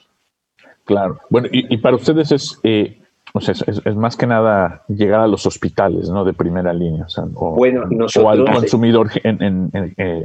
Claro. 0.86 1.18
Bueno, 1.28 1.48
y, 1.52 1.72
y 1.72 1.76
para 1.78 1.96
ustedes 1.96 2.32
es, 2.32 2.58
eh, 2.62 2.98
o 3.34 3.40
sea, 3.40 3.52
es, 3.66 3.96
más 3.96 4.16
que 4.16 4.26
nada 4.26 4.82
llegar 4.88 5.20
a 5.20 5.26
los 5.26 5.44
hospitales, 5.44 6.08
¿no? 6.08 6.24
De 6.24 6.32
primera 6.32 6.72
línea. 6.72 7.04
O, 7.04 7.08
sea, 7.10 7.24
o, 7.34 7.54
Bueno, 7.54 7.80
o 7.82 7.84
al 7.84 7.98
nosotros- 7.98 8.50
consumidor 8.50 9.10
en, 9.22 9.42
en- 9.42 9.70
en- 9.74 9.94
eh, 9.98 10.24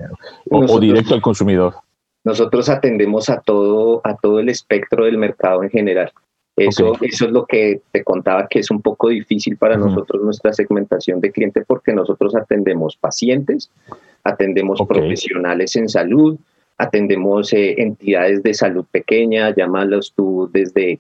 o- 0.50 0.58
o, 0.58 0.62
Nosotros- 0.62 0.82
directo 0.82 1.14
al 1.16 1.22
consumidor. 1.22 1.74
Nosotros 2.24 2.70
atendemos 2.70 3.30
a 3.30 3.42
todo, 3.42 4.00
a 4.04 4.16
todo 4.16 4.40
el 4.40 4.48
espectro 4.50 5.06
del 5.06 5.18
mercado 5.18 5.64
en 5.64 5.72
general. 5.72 6.12
Eso, 6.56 6.94
eso 7.02 7.26
es 7.26 7.32
lo 7.32 7.46
que 7.48 7.82
te 7.92 8.04
contaba 8.04 8.48
que 8.48 8.60
es 8.60 8.70
un 8.70 8.82
poco 8.82 9.08
difícil 9.10 9.58
para 9.58 9.78
nosotros 9.78 10.22
nuestra 10.22 10.54
segmentación 10.54 11.20
de 11.20 11.32
cliente 11.32 11.64
porque 11.66 11.94
nosotros 11.94 12.36
atendemos 12.36 12.96
pacientes, 12.98 13.72
atendemos 14.24 14.80
profesionales 14.88 15.76
en 15.78 15.90
salud, 15.90 16.38
atendemos 16.82 17.54
eh, 17.54 17.76
entidades 17.78 18.42
de 18.42 18.54
salud 18.54 18.86
pequeña, 18.90 19.54
llámalos 19.56 20.14
tú 20.16 20.50
desde 20.52 21.00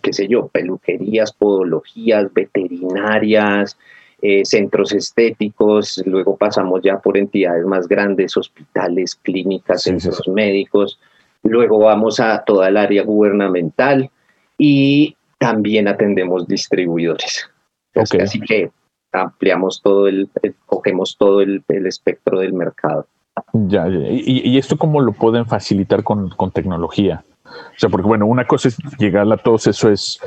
qué 0.00 0.12
sé 0.12 0.28
yo, 0.28 0.48
peluquerías, 0.48 1.32
podologías, 1.32 2.32
veterinarias, 2.32 3.78
eh, 4.20 4.44
centros 4.44 4.92
estéticos, 4.92 6.02
luego 6.06 6.36
pasamos 6.36 6.82
ya 6.82 6.98
por 6.98 7.16
entidades 7.16 7.64
más 7.64 7.88
grandes, 7.88 8.36
hospitales, 8.36 9.16
clínicas, 9.16 9.82
centros 9.82 10.28
médicos, 10.28 11.00
luego 11.42 11.78
vamos 11.78 12.20
a 12.20 12.44
toda 12.44 12.68
el 12.68 12.76
área 12.76 13.02
gubernamental 13.02 14.10
y 14.58 15.16
también 15.38 15.88
atendemos 15.88 16.46
distribuidores. 16.46 17.50
Así 17.94 18.40
que 18.40 18.70
ampliamos 19.12 19.80
todo 19.82 20.06
el, 20.06 20.28
cogemos 20.66 21.16
todo 21.18 21.40
el, 21.40 21.64
espectro 21.68 22.40
del 22.40 22.52
mercado. 22.52 23.06
Ya, 23.52 23.88
¿Y, 23.88 24.56
esto 24.58 24.76
cómo 24.76 25.00
lo 25.00 25.12
pueden 25.12 25.46
facilitar 25.46 26.02
con, 26.02 26.30
con, 26.30 26.50
tecnología? 26.50 27.24
O 27.44 27.78
sea, 27.78 27.88
porque 27.88 28.06
bueno, 28.06 28.26
una 28.26 28.46
cosa 28.46 28.68
es 28.68 28.76
llegar 28.98 29.30
a 29.32 29.36
todos, 29.36 29.66
eso 29.66 29.90
es, 29.90 30.20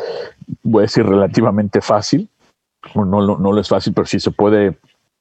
voy 0.63 0.81
a 0.81 0.83
decir, 0.83 1.05
relativamente 1.05 1.81
fácil. 1.81 2.29
No, 2.95 3.05
no, 3.05 3.21
no 3.21 3.51
lo 3.51 3.59
es 3.59 3.67
fácil, 3.67 3.93
pero 3.93 4.05
sí 4.05 4.19
se 4.19 4.31
puede, 4.31 4.77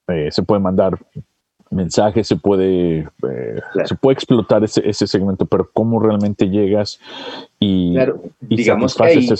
eh, 0.08 0.28
se 0.30 0.42
puede 0.42 0.60
mandar 0.60 0.98
mensajes, 1.70 2.26
se 2.26 2.36
puede, 2.36 3.08
eh, 3.28 3.60
se 3.84 3.94
puede 3.96 4.14
explotar 4.14 4.62
ese, 4.64 4.88
ese 4.88 5.06
segmento, 5.06 5.46
pero 5.46 5.68
cómo 5.72 6.00
realmente 6.00 6.48
llegas 6.48 7.00
y, 7.58 7.94
claro, 7.94 8.22
digamos 8.40 8.94
que 8.94 9.36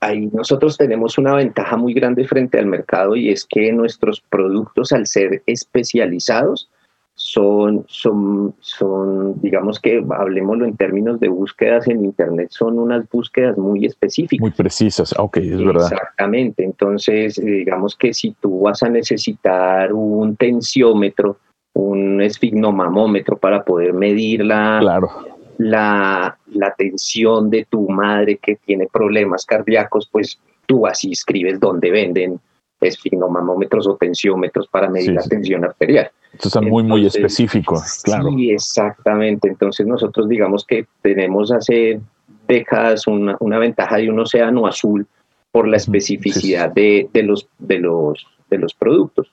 ahí 0.00 0.28
nosotros 0.32 0.76
tenemos 0.76 1.18
una 1.18 1.34
ventaja 1.34 1.76
muy 1.76 1.94
grande 1.94 2.26
frente 2.26 2.58
al 2.58 2.66
mercado 2.66 3.16
y 3.16 3.30
es 3.30 3.44
que 3.44 3.72
nuestros 3.72 4.20
productos 4.20 4.92
al 4.92 5.06
ser 5.06 5.42
especializados 5.46 6.68
son, 7.16 7.84
son, 7.88 8.54
son, 8.60 9.40
digamos 9.40 9.80
que 9.80 10.04
hablemoslo 10.10 10.66
en 10.66 10.76
términos 10.76 11.18
de 11.18 11.28
búsquedas 11.28 11.88
en 11.88 12.04
Internet, 12.04 12.48
son 12.50 12.78
unas 12.78 13.08
búsquedas 13.08 13.58
muy 13.58 13.86
específicas. 13.86 14.40
Muy 14.40 14.52
precisas, 14.52 15.14
ah, 15.18 15.22
ok, 15.22 15.38
es 15.38 15.64
verdad. 15.64 15.90
Exactamente, 15.90 16.62
entonces 16.62 17.36
digamos 17.36 17.96
que 17.96 18.14
si 18.14 18.32
tú 18.40 18.60
vas 18.60 18.82
a 18.82 18.88
necesitar 18.88 19.92
un 19.92 20.36
tensiómetro, 20.36 21.38
un 21.72 22.20
esfignomamómetro 22.20 23.36
para 23.36 23.64
poder 23.64 23.92
medir 23.92 24.44
la, 24.44 24.78
claro 24.80 25.10
la, 25.58 26.38
la 26.52 26.74
tensión 26.74 27.50
de 27.50 27.66
tu 27.68 27.88
madre 27.88 28.38
que 28.38 28.56
tiene 28.56 28.88
problemas 28.92 29.44
cardíacos, 29.46 30.08
pues 30.10 30.38
tú 30.66 30.86
así 30.86 31.12
escribes 31.12 31.60
donde 31.60 31.90
venden 31.90 32.40
esfignomamómetros 32.88 33.86
o 33.86 33.96
tensiómetros 33.96 34.68
para 34.68 34.88
medir 34.88 35.12
la 35.12 35.22
tensión 35.22 35.64
arterial. 35.64 36.10
Esto 36.32 36.48
está 36.48 36.60
muy, 36.60 36.82
muy 36.82 37.06
específico, 37.06 37.82
claro. 38.02 38.28
Sí, 38.30 38.50
exactamente. 38.50 39.48
Entonces 39.48 39.86
nosotros 39.86 40.28
digamos 40.28 40.64
que 40.64 40.86
tenemos 41.02 41.52
hace 41.52 42.00
décadas 42.46 43.06
una, 43.06 43.36
una 43.40 43.58
ventaja 43.58 43.96
de 43.96 44.10
un 44.10 44.20
océano 44.20 44.66
azul 44.66 45.06
por 45.50 45.66
la 45.66 45.78
especificidad 45.78 46.70
de, 46.70 47.08
de, 47.12 47.22
los, 47.22 47.48
de, 47.58 47.78
los, 47.78 48.26
de 48.50 48.58
los 48.58 48.74
productos. 48.74 49.32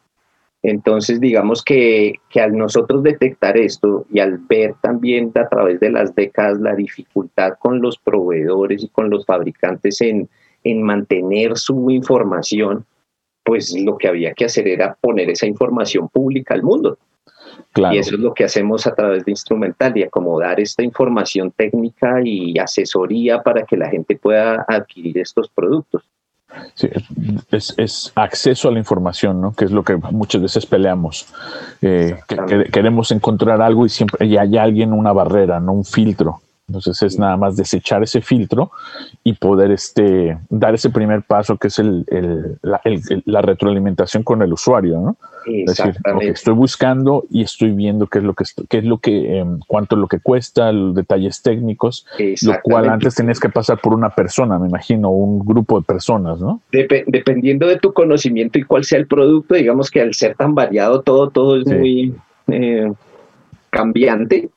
Entonces, 0.63 1.19
digamos 1.19 1.62
que, 1.62 2.13
al 2.36 2.57
nosotros 2.57 3.03
detectar 3.03 3.57
esto 3.57 4.05
y 4.10 4.19
al 4.19 4.38
ver 4.38 4.75
también 4.81 5.33
a 5.36 5.50
través 5.50 5.81
de 5.81 5.91
las 5.91 6.15
décadas 6.15 6.62
la 6.62 6.74
dificultad 6.74 7.55
con 7.60 7.81
los 7.81 7.98
proveedores 7.98 8.81
y 8.81 8.88
con 8.88 9.10
los 9.10 9.25
fabricantes 9.25 10.00
en, 10.00 10.29
mantener 10.81 11.57
su 11.57 11.91
información, 11.91 12.86
pues 13.43 13.75
lo 13.77 13.97
que 13.97 14.07
había 14.07 14.33
que 14.33 14.45
hacer 14.45 14.67
era 14.67 14.95
poner 15.00 15.29
esa 15.29 15.45
información 15.45 16.09
pública 16.09 16.53
al 16.53 16.63
mundo. 16.63 16.97
Y 17.75 17.97
eso 17.97 18.15
es 18.15 18.21
lo 18.21 18.33
que 18.33 18.43
hacemos 18.43 18.85
a 18.85 18.93
través 18.93 19.25
de 19.25 19.31
Instrumental 19.31 19.97
y 19.97 20.03
acomodar 20.03 20.59
esta 20.59 20.83
información 20.83 21.51
técnica 21.51 22.21
y 22.23 22.57
asesoría 22.57 23.41
para 23.41 23.63
que 23.63 23.77
la 23.77 23.89
gente 23.89 24.15
pueda 24.15 24.63
adquirir 24.67 25.17
estos 25.17 25.50
productos. 25.50 26.03
Sí, 26.75 26.88
es, 27.51 28.12
acceso 28.13 28.69
a 28.69 28.71
la 28.71 28.77
información, 28.77 29.41
¿no? 29.41 29.53
Que 29.53 29.65
es 29.65 29.71
lo 29.71 29.83
que 29.83 29.95
muchas 29.95 30.41
veces 30.41 30.67
peleamos. 30.67 31.25
Eh, 31.81 32.15
queremos 32.71 33.12
encontrar 33.12 33.59
algo 33.59 33.88
y 33.88 33.89
siempre 33.89 34.27
y 34.27 34.38
hay 34.38 34.57
alguien 34.57 34.93
una 34.93 35.12
barrera, 35.13 35.59
no 35.59 35.73
un 35.73 35.83
filtro. 35.83 36.42
Entonces 36.67 37.01
es 37.03 37.20
nada 37.20 37.36
más 37.36 37.58
desechar 37.58 38.03
ese 38.03 38.22
filtro 38.22 38.72
y 39.24 39.34
poder 39.34 39.72
este, 39.72 40.38
dar 40.50 40.74
ese 40.74 40.89
primer 40.89 41.22
paso 41.24 41.58
que 41.58 41.67
es 41.67 41.77
el, 41.77 42.05
la, 42.62 43.41
retroalimentación 43.41 44.24
con 44.24 44.41
el 44.41 44.53
usuario, 44.53 45.00
¿no? 45.00 45.17
Es 45.46 45.77
decir, 45.77 45.98
estoy 46.22 46.53
buscando 46.53 47.25
y 47.29 47.41
estoy 47.41 47.72
viendo 47.72 48.08
qué 48.08 48.20
es 48.20 48.24
lo 48.24 48.34
que, 48.34 48.46
qué 48.70 48.77
es 48.77 48.86
lo 48.86 49.00
que 49.00 49.39
em, 49.39 49.60
cuánto 49.67 49.96
es 49.96 50.00
lo 50.00 50.08
que 50.08 50.22
cuesta, 50.22 50.72
los 50.72 50.96
detalles 50.96 51.41
técnicos, 51.41 52.08
lo 52.43 52.53
cual 52.63 52.88
antes 52.88 53.15
tenías 53.15 53.41
que 53.41 53.50
pasar 53.50 53.82
por 53.82 53.93
una 53.93 54.12
persona, 54.12 54.58
me 54.58 54.70
imagino, 54.70 55.10
un 55.10 55.39
grupo 55.39 55.82
de 55.82 55.86
personas, 55.86 56.39
¿no? 56.39 56.62
dependiendo 56.72 57.67
de 57.67 57.77
tu 57.77 57.91
conocimiento 57.91 58.58
y 58.58 58.63
cuál 58.63 58.86
sea 58.86 59.00
el 59.00 59.08
producto, 59.08 59.55
digamos 59.55 59.91
que 59.91 60.00
al 60.00 60.13
ser 60.13 60.36
tan 60.36 60.55
variado 60.55 61.01
todo, 61.01 61.29
todo 61.29 61.58
es 61.58 61.67
muy 61.67 62.15
eh, 62.48 62.89
cambiante 63.70 64.50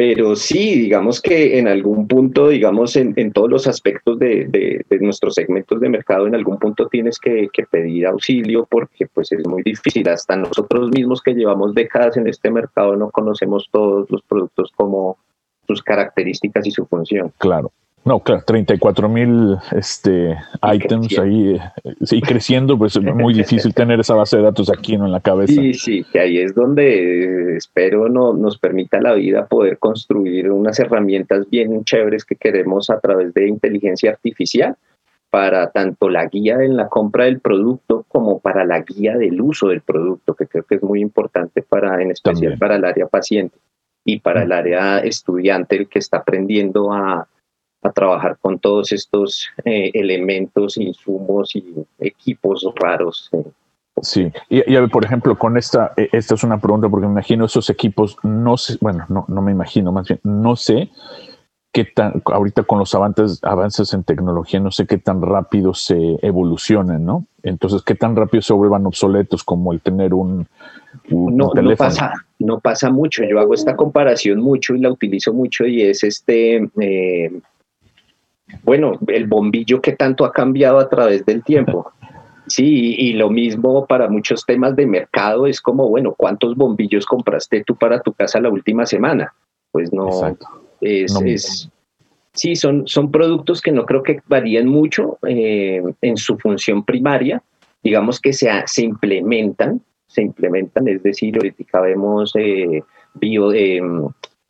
pero 0.00 0.34
sí, 0.34 0.76
digamos 0.76 1.20
que 1.20 1.58
en 1.58 1.68
algún 1.68 2.08
punto, 2.08 2.48
digamos, 2.48 2.96
en, 2.96 3.32
todos 3.34 3.50
los 3.50 3.66
aspectos 3.66 4.18
de, 4.18 4.82
nuestros 4.98 5.34
segmentos 5.34 5.78
de 5.78 5.90
mercado, 5.90 6.26
en 6.26 6.34
algún 6.34 6.58
punto 6.58 6.88
tienes 6.88 7.18
que, 7.18 7.50
pedir 7.70 8.06
auxilio 8.06 8.64
porque 8.64 9.08
pues 9.08 9.30
es 9.30 9.46
muy 9.46 9.62
difícil. 9.62 10.08
Hasta 10.08 10.36
nosotros 10.36 10.88
mismos 10.88 11.20
que 11.20 11.34
llevamos 11.34 11.74
décadas 11.74 12.16
en 12.16 12.28
este 12.28 12.50
mercado 12.50 12.96
no 12.96 13.10
conocemos 13.10 13.68
todos 13.70 14.10
los 14.10 14.22
productos 14.22 14.72
como 14.74 15.18
sus 15.66 15.82
características 15.82 16.66
y 16.66 16.70
su 16.70 16.86
función. 16.86 17.30
Claro. 17.36 17.70
No, 18.02 18.20
claro, 18.20 18.42
34 18.46 19.08
mil 19.10 19.58
este, 19.72 20.34
items 20.72 21.18
ahí, 21.18 21.54
eh, 21.54 21.94
sí, 22.02 22.22
creciendo, 22.22 22.78
pues 22.78 22.96
es 22.96 23.02
muy 23.02 23.34
difícil 23.34 23.74
tener 23.74 24.00
esa 24.00 24.14
base 24.14 24.38
de 24.38 24.42
datos 24.42 24.70
aquí 24.70 24.96
¿no? 24.96 25.04
en 25.04 25.12
la 25.12 25.20
cabeza. 25.20 25.52
Sí, 25.52 25.74
sí, 25.74 26.04
que 26.10 26.20
ahí 26.20 26.38
es 26.38 26.54
donde 26.54 27.56
espero 27.56 28.08
no, 28.08 28.32
nos 28.32 28.58
permita 28.58 29.00
la 29.00 29.12
vida 29.12 29.46
poder 29.46 29.78
construir 29.78 30.50
unas 30.50 30.78
herramientas 30.80 31.48
bien 31.50 31.84
chéveres 31.84 32.24
que 32.24 32.36
queremos 32.36 32.88
a 32.88 33.00
través 33.00 33.34
de 33.34 33.48
inteligencia 33.48 34.10
artificial 34.10 34.76
para 35.28 35.70
tanto 35.70 36.08
la 36.08 36.26
guía 36.26 36.56
en 36.62 36.76
la 36.76 36.88
compra 36.88 37.26
del 37.26 37.40
producto 37.40 38.04
como 38.08 38.40
para 38.40 38.64
la 38.64 38.80
guía 38.80 39.16
del 39.16 39.40
uso 39.40 39.68
del 39.68 39.82
producto, 39.82 40.34
que 40.34 40.46
creo 40.46 40.64
que 40.64 40.76
es 40.76 40.82
muy 40.82 41.00
importante 41.00 41.62
para, 41.62 42.02
en 42.02 42.10
especial 42.10 42.58
para 42.58 42.76
el 42.76 42.84
área 42.84 43.06
paciente 43.06 43.56
y 44.04 44.20
para 44.20 44.42
el 44.42 44.52
área 44.52 44.98
estudiante, 44.98 45.76
el 45.76 45.88
que 45.88 46.00
está 46.00 46.18
aprendiendo 46.18 46.92
a 46.92 47.28
a 47.82 47.90
trabajar 47.90 48.38
con 48.40 48.58
todos 48.58 48.92
estos 48.92 49.48
eh, 49.64 49.90
elementos, 49.94 50.76
insumos 50.76 51.54
y 51.56 51.64
equipos 51.98 52.66
raros. 52.76 53.30
Eh. 53.32 53.44
Sí, 54.02 54.32
y, 54.48 54.62
por 54.88 55.04
ejemplo, 55.04 55.36
con 55.38 55.56
esta, 55.56 55.92
eh, 55.96 56.08
esta 56.12 56.34
es 56.34 56.42
una 56.42 56.58
pregunta 56.58 56.88
porque 56.88 57.06
me 57.06 57.12
imagino 57.12 57.44
esos 57.44 57.68
equipos, 57.70 58.16
no 58.22 58.56
sé, 58.56 58.78
bueno, 58.80 59.04
no, 59.08 59.24
no 59.28 59.42
me 59.42 59.52
imagino, 59.52 59.92
más 59.92 60.08
bien, 60.08 60.20
no 60.22 60.56
sé 60.56 60.90
qué 61.72 61.84
tan, 61.84 62.22
ahorita 62.24 62.64
con 62.64 62.78
los 62.78 62.94
avances, 62.94 63.40
avances 63.42 63.92
en 63.94 64.02
tecnología, 64.02 64.58
no 64.58 64.70
sé 64.70 64.86
qué 64.86 64.98
tan 64.98 65.22
rápido 65.22 65.74
se 65.74 66.18
evolucionen, 66.22 67.04
¿no? 67.04 67.26
Entonces, 67.42 67.82
qué 67.82 67.94
tan 67.94 68.16
rápido 68.16 68.42
se 68.42 68.52
vuelvan 68.52 68.86
obsoletos 68.86 69.44
como 69.44 69.72
el 69.72 69.80
tener 69.80 70.12
un, 70.12 70.48
no, 71.08 71.52
No 71.54 71.76
pasa, 71.76 72.12
no 72.38 72.58
pasa 72.60 72.90
mucho. 72.90 73.22
Yo 73.24 73.38
hago 73.38 73.54
esta 73.54 73.76
comparación 73.76 74.40
mucho 74.40 74.74
y 74.74 74.80
la 74.80 74.90
utilizo 74.90 75.32
mucho 75.32 75.64
y 75.64 75.82
es 75.82 76.02
este, 76.02 76.68
bueno, 78.62 78.98
el 79.08 79.26
bombillo 79.26 79.80
que 79.80 79.92
tanto 79.92 80.24
ha 80.24 80.32
cambiado 80.32 80.78
a 80.78 80.88
través 80.88 81.24
del 81.24 81.42
tiempo. 81.42 81.92
Sí, 82.46 82.96
y 82.98 83.12
lo 83.12 83.30
mismo 83.30 83.86
para 83.86 84.08
muchos 84.08 84.44
temas 84.44 84.74
de 84.74 84.84
mercado 84.84 85.46
es 85.46 85.60
como, 85.60 85.88
bueno, 85.88 86.16
¿cuántos 86.16 86.56
bombillos 86.56 87.06
compraste 87.06 87.62
tú 87.62 87.76
para 87.76 88.00
tu 88.00 88.12
casa 88.12 88.40
la 88.40 88.48
última 88.48 88.86
semana? 88.86 89.32
Pues 89.70 89.92
no, 89.92 90.08
es, 90.80 91.70
sí, 92.32 92.56
son, 92.56 92.88
son 92.88 93.10
productos 93.10 93.60
que 93.60 93.70
no 93.70 93.86
creo 93.86 94.02
que 94.02 94.20
varíen 94.26 94.66
mucho 94.66 95.18
eh, 95.28 95.80
en 96.00 96.16
su 96.16 96.38
función 96.38 96.84
primaria, 96.84 97.42
digamos 97.84 98.20
que 98.20 98.32
se, 98.32 98.50
se 98.66 98.82
implementan, 98.82 99.80
se 100.06 100.22
implementan, 100.22 100.88
es 100.88 101.02
decir, 101.02 101.36
ahorita 101.36 101.80
vemos 101.80 102.32
eh, 102.36 102.82
bio, 103.14 103.52
eh, 103.52 103.80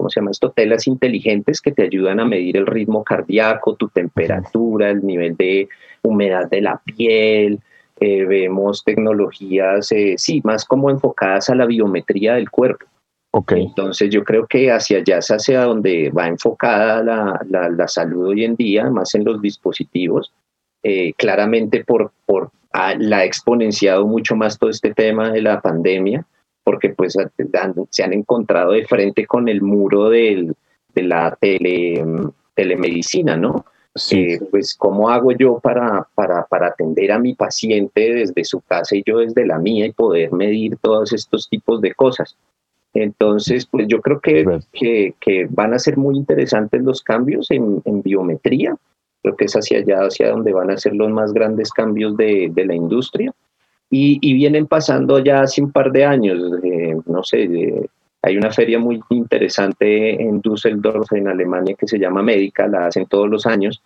¿cómo 0.01 0.09
se 0.09 0.19
llama 0.19 0.31
esto? 0.31 0.51
Telas 0.51 0.87
inteligentes 0.87 1.61
que 1.61 1.73
te 1.73 1.83
ayudan 1.83 2.21
a 2.21 2.25
medir 2.25 2.57
el 2.57 2.67
ritmo 2.67 3.05
cardíaco, 3.05 3.75
tu 3.75 3.89
temperatura, 3.89 4.89
el 4.89 5.05
nivel 5.05 5.37
de 5.37 5.69
humedad 6.01 6.49
de 6.49 6.63
la 6.63 6.81
piel. 6.83 7.61
Eh, 8.01 8.25
vemos 8.25 8.83
tecnologías, 8.83 9.93
eh, 9.93 10.15
sí, 10.17 10.41
más 10.43 10.65
como 10.65 10.89
enfocadas 10.89 11.51
a 11.51 11.55
la 11.55 11.67
biometría 11.67 12.37
del 12.37 12.49
cuerpo. 12.49 12.87
Okay. 13.33 13.63
Entonces 13.63 14.09
yo 14.09 14.25
creo 14.25 14.47
que 14.47 14.73
hacia 14.73 15.01
allá 15.01 15.19
es 15.19 15.29
hacia 15.29 15.65
donde 15.65 16.11
va 16.11 16.29
enfocada 16.29 17.03
la, 17.03 17.69
la, 17.69 17.87
salud 17.87 18.29
hoy 18.29 18.45
en 18.45 18.57
día, 18.57 18.89
más 18.89 19.15
en 19.15 19.27
los 19.27 19.43
dispositivos. 19.43 20.33
Eh, 20.83 21.13
claramente 21.13 21.85
por, 21.85 22.13
por 22.25 22.53
ah, 22.73 22.95
la 22.97 23.19
ha 23.19 23.25
exponenciado 23.27 24.07
mucho 24.07 24.35
más 24.35 24.59
todo 24.59 24.71
este 24.71 24.95
tema 24.95 25.31
de 25.31 25.43
la 25.43 25.61
pandemia 25.61 26.25
porque 26.71 26.91
pues 26.91 27.17
se 27.91 28.05
han 28.05 28.13
encontrado 28.13 28.71
de 28.71 28.87
frente 28.87 29.27
con 29.27 29.49
el 29.49 29.61
muro 29.61 30.09
del, 30.09 30.55
de 30.95 31.03
la 31.03 31.37
tele, 31.41 32.05
telemedicina, 32.55 33.37
¿no? 33.37 33.65
Eh, 34.13 34.39
pues, 34.53 34.77
¿cómo 34.79 35.09
hago 35.09 35.33
yo 35.33 35.59
para, 35.59 36.07
para, 36.15 36.47
para, 36.47 36.69
atender 36.69 37.11
a 37.11 37.19
mi 37.19 37.35
paciente 37.35 38.15
desde 38.15 38.45
su 38.45 38.61
casa 38.61 38.95
y 38.95 39.03
yo 39.05 39.19
desde 39.19 39.45
la 39.45 39.59
mía 39.59 39.87
y 39.87 39.93
poder 39.93 40.33
medir 40.33 40.77
todos 40.77 41.13
estos 41.13 41.49
tipos 41.49 41.81
de 41.81 41.93
cosas? 41.93 42.37
Entonces, 42.95 43.67
pues 43.67 43.89
yo 43.89 44.01
creo 44.01 44.21
que, 44.21 44.61
que, 44.73 45.15
que 45.19 45.49
van 45.51 45.75
a 45.75 45.81
ser 45.81 45.97
muy 45.97 46.17
interesantes 46.17 46.81
los 46.83 47.03
cambios 47.03 47.51
en, 47.51 47.83
en, 47.85 48.01
biometría. 48.01 48.77
Creo 49.23 49.35
que 49.35 49.47
es 49.47 49.55
hacia 49.55 49.79
allá, 49.79 50.03
hacia 50.03 50.31
donde 50.31 50.53
van 50.53 50.71
a 50.71 50.77
ser 50.77 50.95
los 50.95 51.11
más 51.11 51.33
grandes 51.33 51.73
cambios 51.73 52.17
de, 52.17 52.49
de 52.55 52.65
la 52.65 52.77
industria. 52.77 53.35
Y, 53.93 54.19
y, 54.21 54.35
vienen 54.35 54.69
pasando 54.69 55.19
ya 55.19 55.41
hace 55.43 55.63
un 55.63 55.73
par 55.73 55.91
de 55.91 56.05
años, 56.05 56.39
no 57.07 57.25
sé, 57.25 57.89
hay 58.23 58.37
una 58.37 58.51
feria 58.51 58.79
muy 58.79 59.01
interesante 59.11 60.23
en 60.23 60.41
Düsseldorf, 60.41 61.13
en 61.13 61.29
Alemania, 61.29 61.75
que 61.79 61.89
se 61.89 61.99
llama 61.99 62.23
Médica, 62.23 62.69
la 62.69 62.87
hacen 62.87 63.07
todos 63.07 63.29
los 63.29 63.47
años. 63.47 63.83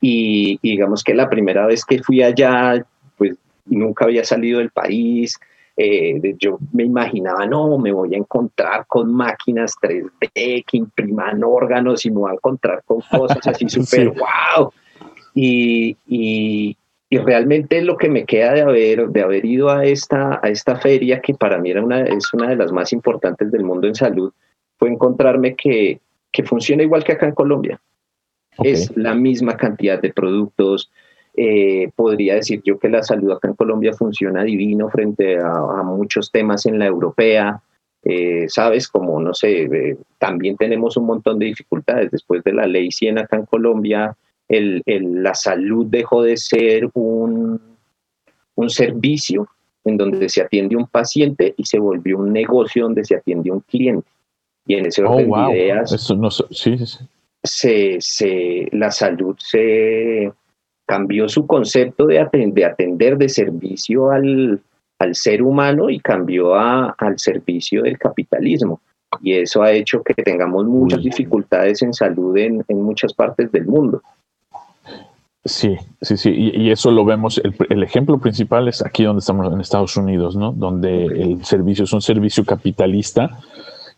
Y, 0.00 0.58
digamos 0.62 1.02
que 1.02 1.14
la 1.14 1.28
primera 1.28 1.66
vez 1.66 1.84
que 1.84 2.02
fui 2.02 2.22
allá, 2.22 2.84
pues 3.16 3.36
nunca 3.66 4.04
había 4.04 4.24
salido 4.24 4.58
del 4.58 4.70
país. 4.70 5.38
Eh, 5.76 6.36
yo 6.38 6.58
me 6.72 6.84
imaginaba, 6.84 7.46
no, 7.46 7.78
me 7.78 7.90
voy 7.90 8.14
a 8.14 8.18
encontrar 8.18 8.84
con 8.86 9.14
máquinas 9.14 9.74
3D 9.80 10.64
que 10.66 10.76
impriman 10.76 11.42
órganos 11.42 12.04
y 12.04 12.10
me 12.10 12.18
voy 12.18 12.30
a 12.30 12.34
encontrar 12.34 12.82
con 12.84 13.00
cosas 13.00 13.46
así 13.46 13.66
súper 13.68 14.10
wow. 14.10 14.72
Y, 15.34 15.96
y, 16.06 16.76
y 17.12 17.18
realmente 17.18 17.82
lo 17.82 17.96
que 17.96 18.08
me 18.08 18.24
queda 18.24 18.54
de 18.54 18.62
haber, 18.62 19.08
de 19.08 19.22
haber 19.22 19.44
ido 19.44 19.68
a 19.68 19.84
esta, 19.84 20.38
a 20.42 20.48
esta 20.48 20.76
feria, 20.76 21.20
que 21.20 21.34
para 21.34 21.58
mí 21.58 21.72
era 21.72 21.82
una, 21.82 22.02
es 22.02 22.32
una 22.32 22.48
de 22.48 22.56
las 22.56 22.70
más 22.70 22.92
importantes 22.92 23.50
del 23.50 23.64
mundo 23.64 23.88
en 23.88 23.96
salud, 23.96 24.32
fue 24.78 24.90
encontrarme 24.90 25.56
que, 25.56 26.00
que 26.30 26.44
funciona 26.44 26.84
igual 26.84 27.02
que 27.02 27.12
acá 27.12 27.26
en 27.26 27.34
Colombia. 27.34 27.80
Es 28.62 28.96
la 28.96 29.14
misma 29.14 29.56
cantidad 29.56 30.00
de 30.00 30.12
productos. 30.12 30.90
Eh, 31.34 31.90
podría 31.96 32.34
decir 32.34 32.62
yo 32.64 32.78
que 32.78 32.88
la 32.88 33.02
salud 33.02 33.32
acá 33.32 33.48
en 33.48 33.54
Colombia 33.54 33.92
funciona 33.92 34.44
divino 34.44 34.88
frente 34.88 35.38
a, 35.38 35.82
muchos 35.82 36.30
temas 36.30 36.64
en 36.66 36.78
la 36.78 36.86
europea. 36.86 37.60
Eh, 38.04 38.46
Sabes, 38.48 38.86
como 38.86 39.20
no 39.20 39.34
sé, 39.34 39.62
eh, 39.62 39.96
también 40.18 40.56
tenemos 40.56 40.96
un 40.96 41.06
montón 41.06 41.40
de 41.40 41.46
dificultades. 41.46 42.12
Después 42.12 42.44
de 42.44 42.52
la 42.52 42.66
ley 42.66 42.92
100 42.92 43.18
acá 43.18 43.36
en 43.36 43.46
Colombia, 43.46 44.16
el, 44.50 44.82
la 45.22 45.34
salud 45.34 45.86
dejó 45.88 46.22
de 46.22 46.36
ser 46.36 46.90
un, 46.94 47.60
un 48.56 48.70
servicio 48.70 49.48
en 49.84 49.96
donde 49.96 50.28
se 50.28 50.42
atiende 50.42 50.76
un 50.76 50.86
paciente 50.86 51.54
y 51.56 51.64
se 51.64 51.78
volvió 51.78 52.18
un 52.18 52.32
negocio 52.32 52.84
donde 52.84 53.04
se 53.04 53.14
atiende 53.14 53.50
un 53.50 53.60
cliente. 53.60 54.08
Y 54.66 54.74
en 54.74 54.86
ese 54.86 55.02
oh, 55.04 55.12
orden 55.12 55.30
de 55.30 55.58
ideas, 55.58 55.92
Eso 55.92 56.16
no, 56.16 56.30
sí, 56.30 56.46
sí. 56.50 56.98
Se, 57.42 57.96
se, 58.00 58.68
la 58.72 58.90
salud 58.90 59.34
se 59.38 60.30
cambió 60.86 61.28
su 61.28 61.46
concepto 61.46 62.06
de 62.06 62.18
atender, 62.18 62.52
de, 62.52 62.64
atender 62.64 63.16
de 63.16 63.28
servicio 63.28 64.10
al, 64.10 64.60
al, 64.98 65.14
ser 65.14 65.42
humano 65.42 65.88
y 65.88 66.00
cambió 66.00 66.54
a, 66.54 66.90
al 66.98 67.18
servicio 67.18 67.82
del 67.82 67.96
capitalismo. 67.96 68.80
Y 69.22 69.32
eso 69.32 69.62
ha 69.62 69.72
hecho 69.72 70.02
que 70.02 70.14
tengamos 70.14 70.66
muchas 70.66 71.02
dificultades 71.02 71.82
en 71.82 71.94
salud 71.94 72.36
en, 72.36 72.62
en 72.68 72.82
muchas 72.82 73.14
partes 73.14 73.50
del 73.50 73.66
mundo. 73.66 74.02
Sí, 75.42 75.78
sí, 76.02 76.18
sí, 76.18 76.30
y, 76.30 76.70
eso 76.70 76.90
lo 76.90 77.02
vemos, 77.06 77.40
el, 77.42 77.82
ejemplo 77.82 78.18
principal 78.18 78.68
es 78.68 78.84
aquí 78.84 79.04
donde 79.04 79.20
estamos 79.20 79.50
en 79.50 79.58
Estados 79.58 79.96
Unidos, 79.96 80.36
¿no? 80.36 80.52
Donde 80.52 81.06
el 81.06 81.42
servicio 81.46 81.84
es 81.84 81.92
un 81.94 82.02
servicio 82.02 82.44
capitalista 82.44 83.38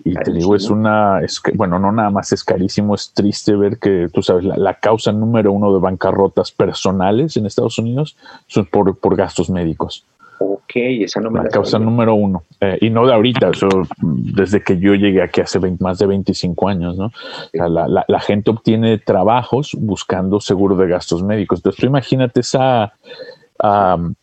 y 0.05 0.15
te 0.15 0.33
digo, 0.33 0.55
es 0.55 0.71
una, 0.71 1.21
es 1.21 1.43
bueno, 1.55 1.81
no 1.81 1.91
nada 1.91 2.11
más 2.11 2.33
es 2.33 2.45
carísimo, 2.45 2.95
es 2.95 3.13
triste 3.13 3.57
ver 3.57 3.79
que, 3.79 4.09
tú 4.13 4.23
sabes, 4.23 4.45
la, 4.45 4.75
causa 4.75 5.11
número 5.11 5.53
uno 5.53 5.73
de 5.73 5.81
bancarrotas 5.81 6.53
personales 6.53 7.37
en 7.37 7.47
Estados 7.47 7.77
Unidos 7.79 8.17
son 8.47 8.67
por, 8.67 8.97
por 8.97 9.17
gastos 9.17 9.51
médicos. 9.51 10.05
Ok, 10.39 10.73
esa 10.75 11.21
no 11.21 11.31
me 11.31 11.43
la, 11.43 11.49
causa 11.49 11.79
número 11.79 12.15
uno. 12.15 12.45
Eh, 12.61 12.79
y 12.81 12.91
no 12.91 13.07
de 13.07 13.15
ahorita, 13.15 13.51
eso, 13.51 13.69
desde 14.01 14.63
que 14.63 14.79
yo 14.79 14.95
llegué 14.95 15.23
aquí 15.23 15.41
hace 15.41 15.59
más 15.79 15.99
de 15.99 16.07
25 16.07 16.69
años, 16.69 16.97
¿no? 16.97 17.13
la, 17.53 18.05
la, 18.07 18.21
gente 18.21 18.51
obtiene 18.51 18.99
trabajos 18.99 19.77
buscando 19.79 20.41
seguro 20.41 20.77
de 20.77 20.89
gastos 20.89 21.23
médicos. 21.23 21.59
Entonces, 21.59 21.81
tú 21.81 21.87
imagínate 21.87 22.41
esa, 22.41 22.95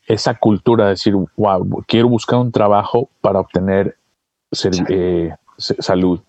esa 0.08 0.36
cultura 0.36 0.86
de 0.86 0.90
decir, 0.92 1.16
wow, 1.38 1.84
quiero 1.88 2.10
buscar 2.10 2.40
un 2.40 2.52
trabajo 2.52 3.10
para 3.22 3.40
obtener 3.40 3.98
eh, 4.90 5.32
salud. 5.58 6.20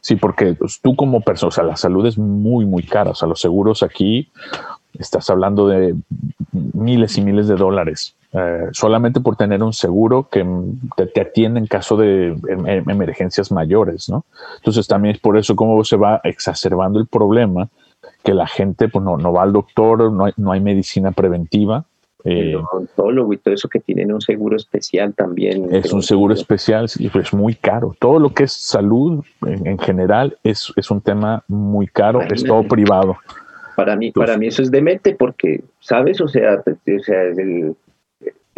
Sí, 0.00 0.16
porque 0.16 0.54
pues, 0.54 0.80
tú 0.80 0.96
como 0.96 1.20
persona, 1.20 1.48
o 1.48 1.52
sea, 1.52 1.64
la 1.64 1.76
salud 1.76 2.06
es 2.06 2.18
muy, 2.18 2.64
muy 2.64 2.82
cara. 2.82 3.10
O 3.10 3.14
sea, 3.14 3.28
los 3.28 3.40
seguros 3.40 3.82
aquí, 3.82 4.30
estás 4.98 5.28
hablando 5.30 5.68
de 5.68 5.94
miles 6.52 7.18
y 7.18 7.20
miles 7.20 7.46
de 7.46 7.56
dólares 7.56 8.16
eh, 8.32 8.68
solamente 8.72 9.20
por 9.20 9.36
tener 9.36 9.62
un 9.62 9.72
seguro 9.72 10.28
que 10.28 10.44
te, 11.14 11.20
atiende 11.20 11.60
en 11.60 11.66
caso 11.66 11.96
de 11.96 12.26
em, 12.26 12.66
em, 12.66 12.90
emergencias 12.90 13.50
mayores, 13.50 14.10
¿no? 14.10 14.26
Entonces 14.56 14.86
también 14.86 15.14
es 15.14 15.20
por 15.20 15.38
eso 15.38 15.56
como 15.56 15.82
se 15.82 15.96
va 15.96 16.20
exacerbando 16.24 16.98
el 16.98 17.06
problema, 17.06 17.68
que 18.22 18.34
la 18.34 18.46
gente 18.46 18.88
pues, 18.88 19.02
no, 19.02 19.16
no 19.16 19.32
va 19.32 19.44
al 19.44 19.52
doctor, 19.54 20.12
no 20.12 20.26
hay, 20.26 20.32
no 20.36 20.52
hay 20.52 20.60
medicina 20.60 21.12
preventiva. 21.12 21.86
Eh, 22.24 22.50
el 22.50 22.56
odontólogo 22.56 23.32
y 23.32 23.38
todo 23.38 23.54
eso 23.54 23.68
que 23.68 23.80
tienen 23.80 24.12
un 24.12 24.20
seguro 24.20 24.56
especial 24.56 25.14
también. 25.14 25.74
Es 25.74 25.90
un 25.92 26.02
seguro 26.02 26.34
especial 26.34 26.86
y 26.98 27.08
pues 27.08 27.32
muy 27.32 27.54
caro. 27.54 27.96
Todo 27.98 28.18
lo 28.18 28.34
que 28.34 28.44
es 28.44 28.52
salud 28.52 29.24
en, 29.46 29.78
general 29.78 30.36
es, 30.42 30.70
es, 30.76 30.90
un 30.90 31.00
tema 31.00 31.44
muy 31.48 31.86
caro, 31.86 32.20
es 32.20 32.44
todo 32.44 32.64
privado. 32.64 33.16
Para 33.76 33.96
mí, 33.96 34.10
para 34.10 34.36
mí 34.36 34.48
eso 34.48 34.60
es 34.60 34.70
demente 34.70 35.14
porque, 35.14 35.62
¿sabes? 35.78 36.20
O 36.20 36.26
sea, 36.28 36.60
o 36.66 37.04
sea 37.04 37.22
el, 37.22 37.76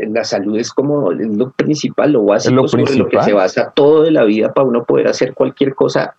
la 0.08 0.24
salud 0.24 0.58
es 0.58 0.72
como 0.72 1.10
lo 1.12 1.50
principal, 1.52 2.12
lo 2.12 2.24
básico, 2.24 2.54
lo 2.54 2.68
sobre 2.68 2.96
lo 2.96 3.08
que 3.08 3.22
se 3.22 3.32
basa 3.32 3.72
todo 3.74 4.02
de 4.02 4.10
la 4.10 4.24
vida 4.24 4.52
para 4.52 4.66
uno 4.66 4.84
poder 4.84 5.08
hacer 5.08 5.34
cualquier 5.34 5.74
cosa, 5.74 6.14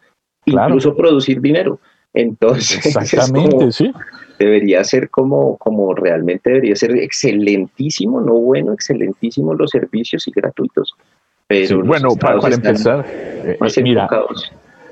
incluso 0.45 0.95
producir 0.95 1.41
dinero. 1.41 1.79
Entonces, 2.13 2.85
Exactamente, 2.95 3.71
sí. 3.71 3.91
debería 4.37 4.83
ser 4.83 5.09
como, 5.09 5.57
como 5.57 5.93
realmente 5.93 6.49
debería 6.49 6.75
ser 6.75 6.97
excelentísimo, 6.97 8.19
no 8.21 8.33
bueno, 8.33 8.73
excelentísimo 8.73 9.53
los 9.53 9.71
servicios 9.71 10.27
y 10.27 10.31
gratuitos. 10.31 10.93
Pero 11.47 11.83
bueno, 11.83 12.15
para, 12.15 12.39
empezar, 12.47 13.05
eh, 13.07 13.57
eh, 13.59 13.83
mira, 13.83 14.09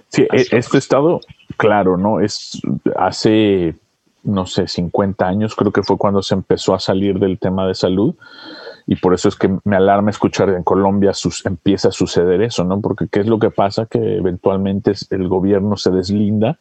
sí, 0.09 0.23
e, 0.23 0.45
este 0.51 0.77
estado, 0.77 1.21
claro, 1.55 1.97
¿no? 1.97 2.19
Es 2.19 2.59
hace, 2.97 3.75
no 4.23 4.45
sé, 4.45 4.67
50 4.67 5.25
años, 5.25 5.55
creo 5.55 5.71
que 5.71 5.83
fue 5.83 5.97
cuando 5.97 6.21
se 6.21 6.35
empezó 6.35 6.75
a 6.75 6.79
salir 6.79 7.17
del 7.17 7.39
tema 7.39 7.65
de 7.65 7.75
salud 7.75 8.13
y 8.91 8.95
por 8.95 9.13
eso 9.13 9.29
es 9.29 9.35
que 9.35 9.55
me 9.65 9.75
alarma 9.75 10.09
escuchar 10.09 10.49
en 10.49 10.63
Colombia 10.63 11.13
sus, 11.13 11.45
empieza 11.45 11.89
a 11.89 11.91
suceder 11.91 12.41
eso, 12.41 12.63
¿no? 12.63 12.81
Porque 12.81 13.07
¿qué 13.07 13.19
es 13.19 13.27
lo 13.27 13.37
que 13.37 13.51
pasa? 13.51 13.85
Que 13.85 14.17
eventualmente 14.17 14.93
el 15.11 15.27
gobierno 15.27 15.77
se 15.77 15.91
deslinda 15.91 16.57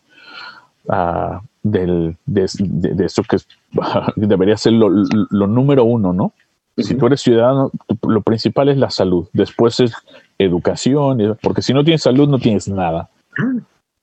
uh, 0.89 1.39
del, 1.63 2.19
de, 2.27 2.47
de, 2.59 3.05
eso 3.07 3.23
que 3.23 3.39
debería 4.17 4.59
ser 4.59 4.75
lo, 4.75 4.91
lo, 4.91 5.47
número 5.47 5.85
uno, 5.85 6.13
¿no? 6.13 6.35
Si 6.77 6.97
tú 6.97 7.07
eres 7.07 7.23
ciudadano, 7.23 7.71
lo 8.07 8.21
principal 8.21 8.69
es 8.69 8.77
la 8.77 8.91
salud, 8.91 9.27
después 9.33 9.81
es 9.81 9.95
educación, 10.37 11.39
porque 11.43 11.63
si 11.63 11.73
no 11.73 11.83
tienes 11.83 12.03
salud 12.03 12.29
no 12.29 12.39
tienes 12.39 12.69
nada, 12.69 13.09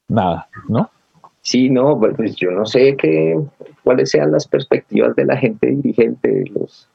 nada, 0.07 0.47
¿no? 0.67 0.89
Sí, 1.41 1.69
no, 1.69 1.99
pues 1.99 2.35
yo 2.37 2.49
no 2.49 2.65
sé 2.65 2.97
qué, 2.97 3.39
cuáles 3.83 4.09
sean 4.09 4.31
las 4.31 4.47
perspectivas 4.47 5.15
de 5.15 5.25
la 5.25 5.37
gente 5.37 5.67
dirigente, 5.67 6.43
los 6.51 6.89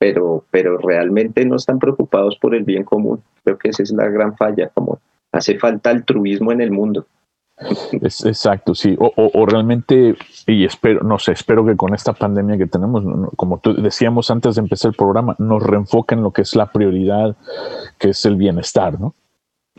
pero, 0.00 0.46
pero 0.50 0.78
realmente 0.78 1.44
no 1.44 1.56
están 1.56 1.78
preocupados 1.78 2.38
por 2.38 2.54
el 2.54 2.64
bien 2.64 2.84
común. 2.84 3.22
Creo 3.44 3.58
que 3.58 3.68
esa 3.68 3.82
es 3.82 3.92
la 3.92 4.08
gran 4.08 4.34
falla, 4.34 4.70
como 4.72 4.98
hace 5.30 5.58
falta 5.58 5.90
altruismo 5.90 6.52
en 6.52 6.62
el 6.62 6.70
mundo. 6.70 7.06
Exacto, 7.92 8.74
sí. 8.74 8.96
O, 8.98 9.12
o, 9.14 9.44
realmente, 9.44 10.16
y 10.46 10.64
espero, 10.64 11.02
no 11.02 11.18
sé, 11.18 11.32
espero 11.32 11.66
que 11.66 11.76
con 11.76 11.92
esta 11.92 12.14
pandemia 12.14 12.56
que 12.56 12.66
tenemos, 12.66 13.04
como 13.36 13.58
tú 13.58 13.74
decíamos 13.74 14.30
antes 14.30 14.54
de 14.54 14.62
empezar 14.62 14.88
el 14.88 14.96
programa, 14.96 15.36
nos 15.38 15.62
reenfoquen 15.62 16.20
en 16.20 16.24
lo 16.24 16.30
que 16.30 16.42
es 16.42 16.56
la 16.56 16.72
prioridad, 16.72 17.36
que 17.98 18.08
es 18.10 18.24
el 18.24 18.36
bienestar, 18.36 18.98
¿no? 18.98 19.14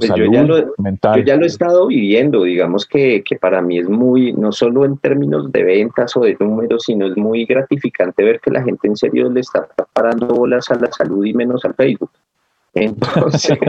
Pues 0.07 0.19
yo, 0.19 0.31
ya 0.31 0.41
lo, 0.43 0.57
yo 0.57 1.23
ya 1.23 1.35
lo 1.35 1.43
he 1.43 1.47
estado 1.47 1.85
viviendo, 1.85 2.43
digamos 2.43 2.87
que, 2.87 3.23
que, 3.23 3.35
para 3.35 3.61
mí 3.61 3.77
es 3.77 3.87
muy, 3.87 4.33
no 4.33 4.51
solo 4.51 4.83
en 4.83 4.97
términos 4.97 5.51
de 5.51 5.63
ventas 5.63 6.17
o 6.17 6.21
de 6.21 6.35
números, 6.39 6.83
sino 6.85 7.05
es 7.05 7.15
muy 7.15 7.45
gratificante 7.45 8.23
ver 8.23 8.39
que 8.39 8.49
la 8.49 8.63
gente 8.63 8.87
en 8.87 8.95
serio 8.95 9.29
le 9.29 9.41
está 9.41 9.67
parando 9.93 10.27
bolas 10.27 10.71
a 10.71 10.75
la 10.75 10.91
salud 10.91 11.23
y 11.23 11.33
menos 11.33 11.63
al 11.65 11.75
Facebook. 11.75 12.09
Entonces, 12.73 13.59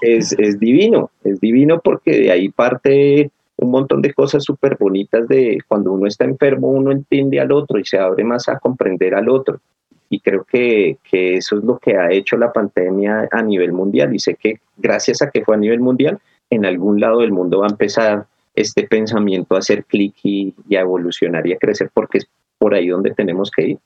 es, 0.00 0.32
es, 0.32 0.58
divino, 0.58 1.10
es 1.22 1.38
divino 1.40 1.80
porque 1.80 2.12
de 2.12 2.32
ahí 2.32 2.48
parte 2.48 3.30
un 3.56 3.70
montón 3.70 4.02
de 4.02 4.12
cosas 4.12 4.42
súper 4.42 4.76
bonitas 4.80 5.28
de 5.28 5.58
cuando 5.68 5.92
uno 5.92 6.08
está 6.08 6.24
enfermo, 6.24 6.68
uno 6.68 6.90
entiende 6.90 7.38
al 7.38 7.52
otro 7.52 7.78
y 7.78 7.84
se 7.84 7.98
abre 7.98 8.24
más 8.24 8.48
a 8.48 8.58
comprender 8.58 9.14
al 9.14 9.28
otro 9.28 9.60
y 10.10 10.20
creo 10.20 10.44
que, 10.44 10.98
que, 11.08 11.36
eso 11.36 11.56
es 11.56 11.64
lo 11.64 11.78
que 11.78 11.96
ha 11.96 12.10
hecho 12.10 12.36
la 12.36 12.52
pandemia 12.52 13.28
a 13.30 13.42
nivel 13.42 13.72
mundial 13.72 14.12
y 14.14 14.18
sé 14.18 14.34
que 14.34 14.60
gracias 14.76 15.22
a 15.22 15.30
que 15.30 15.44
fue 15.44 15.54
a 15.54 15.58
nivel 15.58 15.80
mundial, 15.80 16.18
en 16.50 16.66
algún 16.66 17.00
lado 17.00 17.20
del 17.20 17.30
mundo 17.30 17.60
va 17.60 17.68
a 17.68 17.70
empezar 17.70 18.26
este 18.54 18.86
pensamiento 18.88 19.54
a 19.54 19.60
hacer 19.60 19.84
clic 19.84 20.14
y, 20.24 20.54
a 20.76 20.80
evolucionar 20.80 21.46
y 21.46 21.52
a 21.52 21.58
crecer, 21.58 21.90
porque 21.94 22.18
es 22.18 22.28
por 22.58 22.74
ahí 22.74 22.88
donde 22.88 23.12
tenemos 23.12 23.50
que 23.50 23.68
ir. 23.68 23.78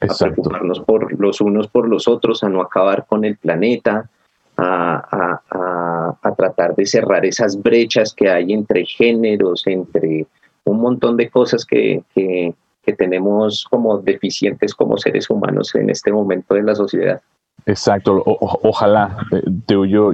A 0.00 0.14
preocuparnos 0.14 0.80
por 0.80 1.18
los 1.18 1.40
unos 1.40 1.66
por 1.68 1.88
los 1.88 2.06
otros, 2.06 2.44
a 2.44 2.48
no 2.48 2.60
acabar 2.60 3.06
con 3.06 3.24
el 3.24 3.36
planeta, 3.36 4.08
a, 4.56 6.34
tratar 6.36 6.76
de 6.76 6.86
cerrar 6.86 7.24
esas 7.24 7.60
brechas 7.60 8.14
que 8.14 8.28
hay 8.28 8.52
entre 8.52 8.84
géneros, 8.84 9.66
entre 9.66 10.26
un 10.64 10.80
montón 10.80 11.16
de 11.16 11.28
cosas 11.30 11.64
que, 11.64 12.02
que 12.14 12.54
tenemos 12.92 13.66
como 13.70 13.98
deficientes 13.98 14.74
como 14.74 14.96
seres 14.98 15.28
humanos 15.30 15.74
en 15.74 15.90
este 15.90 16.12
momento 16.12 16.54
de 16.54 16.62
la 16.62 16.74
sociedad. 16.74 17.20
Exacto, 17.66 18.22
ojalá, 18.24 19.26
eh, 19.30 19.42
yo, 19.66 20.12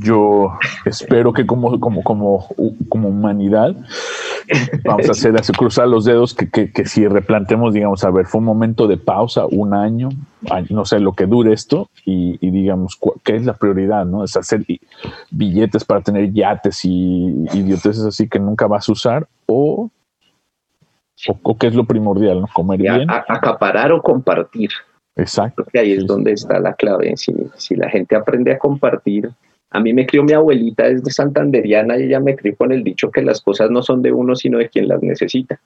yo 0.00 0.58
espero 0.86 1.32
que 1.32 1.44
como, 1.44 1.78
como, 1.78 2.02
como, 2.02 2.48
como 2.88 3.08
humanidad 3.08 3.76
vamos 4.84 5.08
a 5.08 5.12
hacer, 5.12 5.34
cruzar 5.56 5.88
los 5.88 6.04
dedos 6.04 6.34
que, 6.34 6.48
que, 6.48 6.86
si 6.86 7.06
replantemos, 7.06 7.74
digamos, 7.74 8.04
a 8.04 8.10
ver, 8.10 8.26
fue 8.26 8.38
un 8.38 8.46
momento 8.46 8.86
de 8.86 8.96
pausa, 8.96 9.46
un 9.46 9.74
año, 9.74 10.08
no 10.70 10.84
sé, 10.84 11.00
lo 11.00 11.12
que 11.12 11.26
dure 11.26 11.52
esto 11.52 11.88
y, 12.04 12.38
digamos, 12.38 12.98
¿qué 13.22 13.36
es 13.36 13.44
la 13.44 13.54
prioridad? 13.54 14.04
¿no? 14.04 14.24
Es 14.24 14.36
hacer 14.36 14.64
billetes 15.30 15.84
para 15.84 16.00
tener 16.00 16.32
yates 16.32 16.84
y 16.84 17.44
idioteces 17.52 18.04
así 18.04 18.28
que 18.28 18.38
nunca 18.38 18.66
vas 18.66 18.88
a 18.88 18.92
usar 18.92 19.28
o, 19.46 19.90
o, 21.28 21.58
qué 21.58 21.68
es 21.68 21.74
lo 21.74 21.84
primordial, 21.84 22.40
¿no? 22.40 22.46
Comer 22.52 22.80
bien. 22.80 23.10
acaparar 23.10 23.92
o 23.92 24.02
compartir. 24.02 24.70
Exacto. 25.16 25.64
ahí 25.74 25.92
es 25.92 26.06
donde 26.06 26.32
está 26.32 26.58
la 26.58 26.74
clave. 26.74 27.16
Si, 27.16 27.32
si 27.56 27.76
la 27.76 27.88
gente 27.88 28.16
aprende 28.16 28.52
a 28.52 28.58
compartir, 28.58 29.30
a 29.70 29.80
mí 29.80 29.92
me 29.92 30.06
crió 30.06 30.22
mi 30.22 30.32
abuelita 30.32 30.84
desde 30.84 31.10
santanderiana 31.10 31.98
y 31.98 32.04
ella 32.04 32.20
me 32.20 32.36
crió 32.36 32.56
con 32.56 32.72
el 32.72 32.84
dicho 32.84 33.10
que 33.10 33.22
las 33.22 33.40
cosas 33.40 33.70
no 33.70 33.82
son 33.82 34.02
de 34.02 34.12
uno, 34.12 34.34
sino 34.34 34.58
de 34.58 34.68
quien 34.68 34.88
las 34.88 35.02
necesita. 35.02 35.60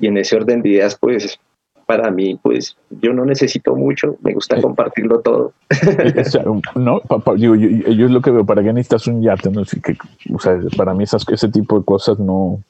Y 0.00 0.08
en 0.08 0.18
ese 0.18 0.36
orden 0.36 0.62
de 0.62 0.70
ideas, 0.70 0.96
pues, 0.98 1.38
para 1.86 2.10
mí, 2.10 2.38
pues, 2.42 2.76
yo 2.90 3.12
no 3.12 3.24
necesito 3.24 3.76
mucho, 3.76 4.16
me 4.20 4.34
gusta 4.34 4.60
compartirlo 4.60 5.20
todo. 5.20 5.52
no, 6.74 7.00
yo, 7.36 7.54
es 7.54 8.10
lo 8.10 8.20
que 8.20 8.32
veo, 8.32 8.44
para 8.44 8.62
qué 8.62 8.72
necesitas 8.72 9.06
un 9.06 9.22
yate, 9.22 9.50
¿no? 9.50 9.62
que, 9.64 9.96
o 10.34 10.40
sea, 10.40 10.58
para 10.76 10.94
mí 10.94 11.04
esas, 11.04 11.24
ese 11.28 11.48
tipo 11.48 11.78
de 11.78 11.84
cosas 11.84 12.18
no... 12.18 12.60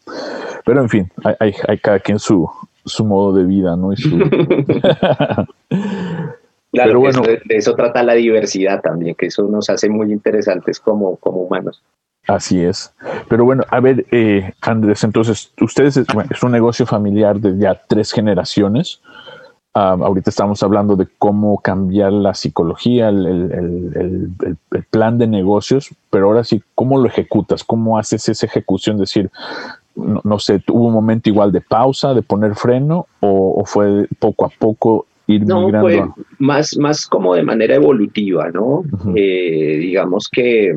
Pero 0.64 0.82
en 0.82 0.88
fin, 0.88 1.10
hay, 1.40 1.54
hay 1.66 1.78
cada 1.78 2.00
quien 2.00 2.18
su, 2.18 2.50
su 2.86 3.04
modo 3.04 3.36
de 3.36 3.44
vida, 3.44 3.76
¿no? 3.76 3.90
claro, 6.72 7.00
bueno, 7.00 7.22
eso, 7.22 7.22
de 7.22 7.56
eso 7.56 7.74
trata 7.74 8.02
la 8.02 8.14
diversidad 8.14 8.80
también, 8.80 9.14
que 9.16 9.26
eso 9.26 9.42
nos 9.44 9.68
hace 9.68 9.88
muy 9.88 10.12
interesantes 10.12 10.80
como, 10.80 11.16
como 11.16 11.42
humanos. 11.42 11.82
Así 12.26 12.62
es. 12.62 12.92
Pero 13.28 13.44
bueno, 13.44 13.62
a 13.70 13.80
ver, 13.80 14.06
eh, 14.10 14.52
Andrés, 14.60 15.04
entonces, 15.04 15.52
ustedes 15.60 15.96
es, 15.96 16.06
un 16.42 16.52
negocio 16.52 16.86
familiar 16.86 17.38
de 17.38 17.56
ya 17.58 17.80
tres 17.86 18.12
generaciones. 18.12 19.00
ahorita 19.74 20.30
estamos 20.30 20.62
hablando 20.62 20.96
de 20.96 21.06
cómo 21.18 21.60
cambiar 21.60 22.12
la 22.12 22.34
psicología, 22.34 23.10
el, 23.10 23.26
el, 23.26 24.30
el, 24.72 24.84
plan 24.90 25.18
de 25.18 25.26
negocios, 25.26 25.90
pero 26.10 26.26
ahora 26.26 26.44
sí, 26.44 26.62
¿cómo 26.74 26.98
lo 26.98 27.06
ejecutas? 27.06 27.62
¿Cómo 27.62 27.98
haces 27.98 28.28
esa 28.28 28.46
ejecución? 28.46 28.98
Decir, 28.98 29.30
no, 29.96 30.38
sé, 30.38 30.58
¿tuvo 30.60 30.86
un 30.86 30.92
momento 30.92 31.28
igual 31.28 31.52
de 31.52 31.60
pausa, 31.60 32.12
de 32.14 32.22
poner 32.22 32.54
freno 32.54 33.06
o, 33.20 33.62
fue 33.64 34.06
poco 34.18 34.46
a 34.46 34.48
poco 34.48 35.06
ir 35.26 35.46
no, 35.46 35.62
migrando? 35.62 36.14
más, 36.38 36.76
más 36.76 37.06
como 37.06 37.34
de 37.34 37.42
manera 37.42 37.74
evolutiva, 37.74 38.50
¿no? 38.50 38.82
Eh, 39.14 39.78
digamos 39.80 40.28
que, 40.30 40.74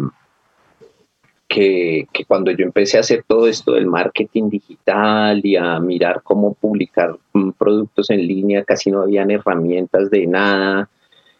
que, 1.49 2.07
que, 2.13 2.25
cuando 2.25 2.51
yo 2.51 2.63
empecé 2.63 2.97
a 2.97 3.01
hacer 3.01 3.25
todo 3.27 3.47
esto 3.47 3.73
del 3.73 3.87
marketing 3.87 4.49
digital 4.49 5.41
y 5.43 5.55
a 5.55 5.79
mirar 5.79 6.21
cómo 6.23 6.53
publicar 6.53 7.17
mm, 7.33 7.51
productos 7.57 8.11
en 8.11 8.25
línea, 8.25 8.63
casi 8.63 8.91
no 8.91 9.01
habían 9.01 9.31
herramientas 9.31 10.09
de 10.11 10.27
nada. 10.27 10.89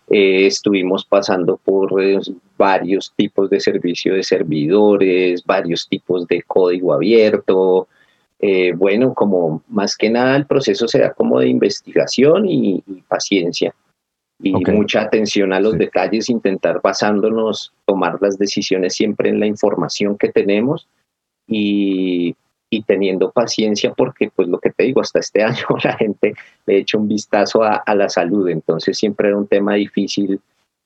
Eh, 0.10 0.48
estuvimos 0.48 1.06
pasando 1.06 1.58
por 1.58 2.02
eh, 2.04 2.19
varios 2.58 3.13
tipos 3.15 3.48
de 3.52 3.60
servicio 3.60 4.15
de 4.15 4.24
servidores, 4.24 5.43
varios 5.45 5.88
tipos 5.88 6.28
de 6.28 6.41
código 6.41 6.93
abierto. 6.93 7.88
Eh, 8.39 8.74
bueno, 8.76 9.13
como 9.13 9.62
más 9.67 9.95
que 9.95 10.10
nada 10.10 10.36
el 10.36 10.48
proceso 10.48 10.88
se 10.88 11.00
da 11.00 11.13
como 11.13 11.39
de 11.39 11.50
investigación 11.50 12.48
y, 12.48 12.84
paciencia 13.08 13.76
y 14.41 14.54
mucha 14.54 15.02
atención 15.02 15.52
a 15.52 15.60
los 15.60 15.78
detalles, 15.78 16.30
intentar 16.30 16.80
basándonos, 16.82 17.73
tomar 17.86 18.17
las 18.21 18.38
decisiones 18.38 18.95
siempre 18.95 19.30
en 19.30 19.39
la 19.39 19.47
información 19.47 20.17
que 20.17 20.30
tenemos 20.30 20.88
y, 21.47 22.36
y 22.69 22.84
teniendo 22.84 23.32
paciencia 23.32 23.93
porque 23.93 24.32
pues 24.34 24.47
lo 24.47 24.60
que 24.60 24.69
te 24.69 24.84
digo, 24.86 25.02
hasta 25.02 25.19
este 25.19 25.43
año 25.43 25.65
la 25.84 25.93
gente 25.97 26.34
le 26.65 26.75
ha 26.75 26.78
hecho 26.78 26.99
un 26.99 27.08
vistazo 27.08 27.63
a, 27.63 27.84
la 27.95 28.10
salud, 28.10 28.47
entonces 28.49 28.97
siempre 28.97 29.30
era 29.30 29.38
un 29.38 29.47
tema 29.47 29.75
difícil, 29.75 30.39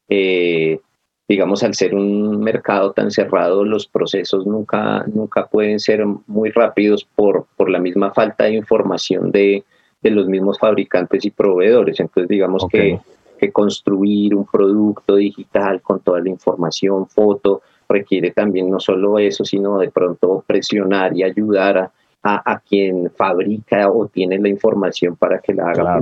eh, 0.10 0.80
digamos, 1.28 1.63
al 1.63 1.76
ser 1.76 1.94
un 1.94 2.39
mercado 2.39 2.92
tan 2.92 3.12
cerrado, 3.12 3.63
los 3.63 3.88
procesos 3.88 4.46
nunca, 4.46 5.06
nunca 5.08 5.48
pueden 5.48 5.80
ser 5.80 6.06
muy 6.28 6.50
rápidos 6.52 7.08
por, 7.16 7.46
por 7.56 7.70
la 7.70 7.80
misma 7.80 8.13
falta 8.13 8.46
de 8.46 8.54
información 8.54 9.32
de, 9.32 9.63
de 10.02 10.10
los 10.10 10.28
mismos 10.28 10.60
fabricantes 10.60 11.24
y 11.26 11.32
proveedores, 11.32 12.00
entonces 12.00 12.30
digamos 12.30 12.66
que, 12.70 13.00
que 13.44 13.52
construir 13.52 14.36
un 14.36 14.46
producto 14.46 15.16
digital 15.18 15.82
con 15.82 16.00
toda 16.00 16.22
la 16.22 16.30
información, 16.30 17.08
foto, 17.08 17.62
requiere 17.90 18.32
también 18.32 18.70
no 18.70 18.80
solo 18.80 19.20
eso, 19.20 19.44
sino 19.44 19.78
de 19.80 19.92
pronto 19.92 20.46
presionar 20.48 21.16
y 21.16 21.24
ayudar 21.24 21.92
a, 22.24 22.60
quien 22.60 23.12
fabrica 23.12 23.92
o 23.92 24.08
tiene 24.08 24.40
la 24.40 24.48
información 24.48 25.18
para 25.18 25.40
que 25.40 25.54
la 25.54 25.72
haga. 25.72 26.02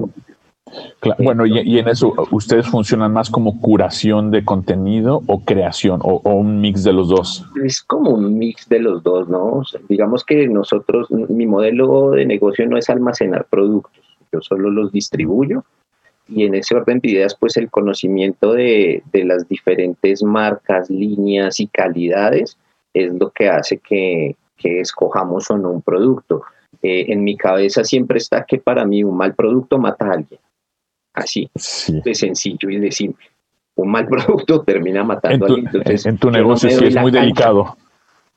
bueno, 1.18 1.48
y, 1.48 1.80
en 1.80 1.88
eso, 1.88 2.14
¿ustedes 2.30 2.68
funcionan 2.68 3.12
más 3.12 3.32
como 3.32 3.60
curación 3.60 4.30
de 4.30 4.46
contenido 4.46 5.24
o 5.26 5.44
creación 5.44 6.00
o, 6.04 6.22
un 6.30 6.62
mix 6.62 6.84
de 6.84 6.94
los 6.94 7.10
dos? 7.10 7.44
Es 7.66 7.82
como 7.82 8.12
un 8.12 8.38
mix 8.38 8.70
de 8.70 8.82
los 8.82 9.02
dos, 9.02 9.28
¿no? 9.30 9.64
digamos 9.90 10.24
que 10.24 10.48
nosotros, 10.48 11.10
mi 11.10 11.48
modelo 11.48 12.12
de 12.12 12.28
negocio 12.28 12.68
no 12.68 12.78
es 12.78 12.88
almacenar 12.92 13.48
productos, 13.50 14.00
yo 14.32 14.42
solo 14.42 14.70
los 14.70 14.92
distribuyo 14.92 15.64
y 16.34 16.46
en 16.46 16.56
ese 16.56 16.76
orden 16.76 17.00
de 17.00 17.10
ideas, 17.10 17.36
pues 17.36 17.58
el 17.58 17.70
conocimiento 17.70 18.54
de, 18.54 19.04
las 19.14 19.48
diferentes 19.48 20.24
marcas, 20.24 20.90
líneas 20.90 21.60
y 21.60 21.68
calidades 21.68 22.58
es 22.94 23.14
lo 23.14 23.32
que 23.32 23.50
hace 23.50 23.78
que, 23.78 24.36
escojamos 24.64 25.50
o 25.50 25.58
no 25.58 25.72
un 25.72 25.82
producto. 25.82 26.44
Eh, 26.84 27.06
en 27.10 27.24
mi 27.24 27.36
cabeza 27.36 27.84
siempre 27.84 28.20
está 28.20 28.46
que 28.46 28.60
para 28.60 28.86
mí 28.86 29.04
un 29.04 29.18
mal 29.18 29.34
producto 29.34 29.80
mata 29.80 30.06
a 30.06 30.14
alguien. 30.14 30.40
Así, 31.14 31.50
de 31.88 32.16
sencillo 32.16 32.70
y 32.70 32.78
de 32.78 32.92
simple. 32.92 33.26
Un 33.76 33.90
mal 33.90 34.08
producto 34.10 34.62
termina 34.62 35.04
matando 35.04 35.46
a 35.46 35.50
alguien. 35.50 35.70
en 35.86 36.18
tu 36.18 36.30
negocio 36.30 36.70
sí 36.70 36.86
es 36.86 36.96
muy 36.96 37.12
delicado. 37.12 37.76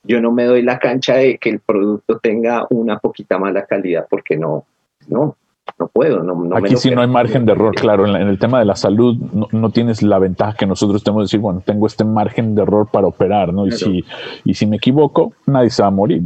Yo 0.02 0.20
no 0.20 0.33
me 0.33 0.44
doy 0.44 0.62
la 0.62 0.78
cancha 0.78 1.16
de 1.16 1.38
que 1.38 1.50
el 1.50 1.61
producto 1.61 2.18
tenga 2.18 2.66
una 2.70 2.98
poquita 2.98 3.38
mala 3.38 3.66
calidad 3.66 4.07
porque 4.09 4.37
no, 4.37 4.64
no, 5.09 5.37
no 5.79 5.88
puedo. 5.88 6.22
No, 6.22 6.57
Aquí 6.57 6.77
sí 6.77 6.90
no 6.90 7.00
hay 7.00 7.09
margen 7.09 7.46
de 7.46 7.53
error, 7.53 7.74
claro. 7.74 8.07
En, 8.07 8.29
el 8.29 8.38
tema 8.38 8.59
de 8.59 8.64
la 8.64 8.77
salud 8.77 9.16
no, 9.16 9.70
tienes 9.70 10.03
la 10.03 10.18
ventaja 10.18 10.57
que 10.57 10.66
nosotros 10.66 11.03
tenemos 11.03 11.22
de 11.22 11.24
decir, 11.24 11.40
bueno, 11.40 11.62
tengo 11.64 11.87
este 11.87 12.05
margen 12.05 12.55
de 12.55 12.62
error 12.62 12.88
para 12.90 13.07
operar, 13.07 13.53
¿no? 13.53 13.66
Y, 13.66 13.72
si, 13.72 14.05
y 14.44 14.55
si 14.55 14.66
me 14.66 14.77
equivoco, 14.77 15.33
nadie 15.46 15.70
se 15.70 15.83
va 15.83 15.88
a 15.88 15.90
morir. 15.90 16.22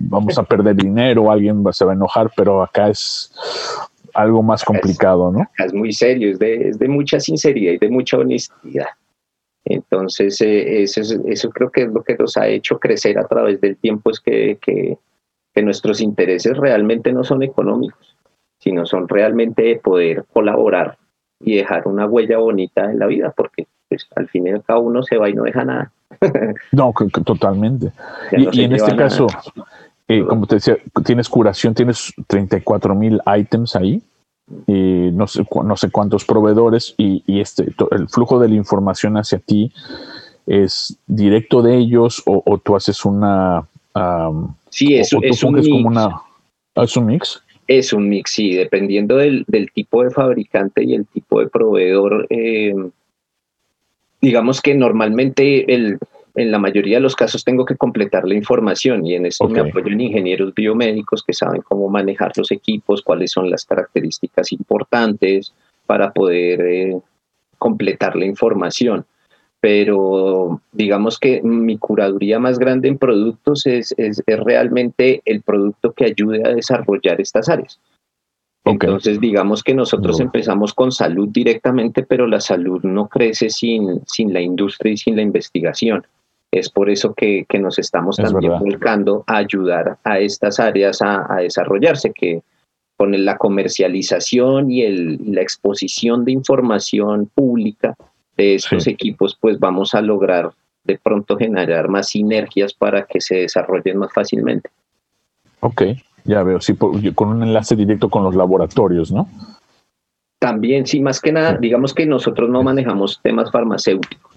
vamos 0.00 0.38
a 0.38 0.42
perder 0.44 0.76
dinero, 0.76 1.30
alguien 1.30 1.64
se 1.72 1.84
va 1.84 1.92
a 1.92 1.94
enojar, 1.94 2.30
pero 2.36 2.62
acá 2.62 2.88
es 2.88 3.32
algo 4.14 4.42
más 4.42 4.62
complicado, 4.62 5.32
¿no? 5.32 5.48
es 5.56 5.72
muy 5.72 5.90
serio, 5.90 6.32
es 6.32 6.38
de, 6.38 6.68
es 6.68 6.78
de 6.78 6.86
mucha 6.86 7.18
sinceridad 7.18 7.72
y 7.72 7.78
de 7.78 7.88
mucha 7.88 8.18
honestidad. 8.18 8.88
Entonces, 9.64 10.38
eh, 10.42 10.82
eso, 10.82 11.00
eso 11.26 11.50
creo 11.50 11.70
que 11.70 11.84
es 11.84 11.88
lo 11.88 12.02
que 12.02 12.16
nos 12.16 12.36
ha 12.36 12.46
hecho 12.46 12.78
crecer 12.78 13.18
a 13.18 13.26
través 13.26 13.60
del 13.62 13.76
tiempo, 13.76 14.10
es 14.10 14.20
que, 14.20 14.58
que, 14.60 14.98
que 15.54 15.62
nuestros 15.62 16.02
intereses 16.02 16.58
realmente 16.58 17.10
no 17.12 17.24
son 17.24 17.42
económicos 17.42 18.11
sino 18.62 18.86
son 18.86 19.08
realmente 19.08 19.80
poder 19.82 20.24
colaborar 20.32 20.96
y 21.40 21.56
dejar 21.56 21.88
una 21.88 22.06
huella 22.06 22.38
bonita 22.38 22.84
en 22.90 23.00
la 23.00 23.06
vida, 23.06 23.34
porque 23.36 23.66
pues, 23.88 24.06
al 24.14 24.28
fin 24.28 24.46
y 24.46 24.50
al 24.50 24.62
cabo 24.62 24.82
uno 24.82 25.02
se 25.02 25.16
va 25.18 25.28
y 25.28 25.34
no 25.34 25.42
deja 25.42 25.64
nada. 25.64 25.90
no, 26.72 26.94
totalmente. 27.24 27.92
Y, 28.30 28.62
en 28.62 28.72
este 28.72 28.94
caso, 28.94 29.26
eh, 30.06 30.24
como 30.24 30.46
te 30.46 30.56
decía, 30.56 30.76
tienes 31.04 31.28
curación, 31.28 31.74
tienes 31.74 32.12
34 32.28 32.94
mil 32.94 33.20
ítems 33.36 33.74
ahí, 33.74 34.00
y 34.68 35.10
no, 35.12 35.26
sé, 35.26 35.44
no 35.64 35.76
sé 35.76 35.90
cuántos 35.90 36.24
proveedores, 36.24 36.94
y, 36.96 37.40
este, 37.40 37.66
el 37.90 38.08
flujo 38.08 38.38
de 38.38 38.48
la 38.48 38.54
información 38.54 39.16
hacia 39.16 39.40
ti 39.40 39.72
es 40.46 40.98
directo 41.06 41.62
de 41.62 41.78
ellos 41.78 42.22
o, 42.26 42.58
tú 42.58 42.76
haces 42.76 43.04
una... 43.04 43.66
sí, 44.70 44.94
eso 44.94 45.18
es, 45.22 45.42
un 45.42 45.60
como 45.60 45.88
una... 45.88 46.22
¿Es 46.76 46.96
un 46.96 47.06
mix? 47.06 47.42
Es 47.78 47.94
un 47.94 48.08
mix, 48.08 48.32
sí, 48.32 48.54
dependiendo 48.54 49.16
del, 49.16 49.46
tipo 49.72 50.04
de 50.04 50.10
fabricante 50.10 50.84
y 50.84 50.94
el 50.94 51.06
tipo 51.06 51.40
de 51.40 51.48
proveedor. 51.48 52.26
Eh, 52.28 52.74
digamos 54.20 54.60
que 54.60 54.74
normalmente 54.74 55.72
el, 55.74 55.98
en 56.34 56.50
la 56.50 56.58
mayoría 56.58 56.98
de 56.98 57.02
los 57.02 57.16
casos 57.16 57.44
tengo 57.44 57.64
que 57.64 57.76
completar 57.76 58.28
la 58.28 58.34
información 58.34 59.06
y 59.06 59.14
en 59.14 59.24
esto 59.24 59.48
me 59.48 59.60
apoyo 59.60 59.86
en 59.86 60.02
ingenieros 60.02 60.54
biomédicos 60.54 61.22
que 61.22 61.32
saben 61.32 61.62
cómo 61.62 61.88
manejar 61.88 62.32
los 62.36 62.50
equipos, 62.50 63.00
cuáles 63.00 63.30
son 63.30 63.50
las 63.50 63.64
características 63.64 64.52
importantes 64.52 65.54
para 65.86 66.12
poder 66.12 66.60
eh, 66.60 67.00
completar 67.56 68.16
la 68.16 68.26
información. 68.26 69.06
Pero 69.62 70.60
digamos 70.72 71.20
que 71.20 71.40
mi 71.40 71.78
curaduría 71.78 72.40
más 72.40 72.58
grande 72.58 72.88
en 72.88 72.98
productos 72.98 73.64
es, 73.64 73.94
es, 73.96 74.20
realmente 74.26 75.22
el 75.24 75.40
producto 75.42 75.92
que 75.92 76.06
ayude 76.06 76.42
a 76.44 76.52
desarrollar 76.52 77.20
estas 77.20 77.48
áreas. 77.48 77.78
Entonces, 78.64 79.20
digamos 79.20 79.62
que 79.62 79.72
nosotros 79.72 80.18
empezamos 80.18 80.74
con 80.74 80.90
salud 80.90 81.28
directamente, 81.30 82.02
pero 82.02 82.26
la 82.26 82.40
salud 82.40 82.82
no 82.82 83.08
crece 83.08 83.50
sin, 83.50 84.02
sin 84.06 84.32
la 84.32 84.40
industria 84.40 84.94
y 84.94 84.96
sin 84.96 85.14
la 85.14 85.22
investigación. 85.22 86.04
Es 86.50 86.68
por 86.68 86.90
eso 86.90 87.14
que, 87.14 87.46
que 87.48 87.60
nos 87.60 87.78
estamos 87.78 88.16
también 88.16 88.58
volcando 88.58 89.22
a 89.28 89.36
ayudar 89.36 89.98
a 90.02 90.18
estas 90.18 90.58
áreas 90.58 91.02
a, 91.02 91.32
a, 91.32 91.38
desarrollarse, 91.38 92.12
que 92.12 92.42
con 92.96 93.24
la 93.24 93.36
comercialización 93.36 94.72
y 94.72 94.82
el, 94.82 95.20
la 95.24 95.40
exposición 95.40 96.24
de 96.24 96.32
información 96.32 97.30
pública 97.32 97.96
de 98.36 98.54
estos 98.54 98.86
equipos, 98.86 99.36
pues 99.40 99.58
vamos 99.58 99.94
a 99.94 100.00
lograr 100.00 100.50
de 100.84 100.98
pronto 100.98 101.36
generar 101.36 101.88
más 101.88 102.08
sinergias 102.08 102.74
para 102.74 103.06
que 103.06 103.20
se 103.20 103.36
desarrollen 103.36 103.98
más 103.98 104.12
fácilmente. 104.12 104.70
Ok, 105.60 105.82
ya 106.24 106.42
veo, 106.42 106.60
sí, 106.60 106.74
con 106.76 107.28
un 107.28 107.42
enlace 107.42 107.76
directo 107.76 108.08
con 108.08 108.24
los 108.24 108.34
laboratorios, 108.34 109.12
¿no? 109.12 109.28
También, 110.38 110.86
sí, 110.86 111.00
más 111.00 111.20
que 111.20 111.30
nada, 111.30 111.56
digamos 111.56 111.94
que 111.94 112.04
nosotros 112.04 112.50
no 112.50 112.64
manejamos 112.64 113.20
temas 113.22 113.52
farmacéuticos 113.52 114.32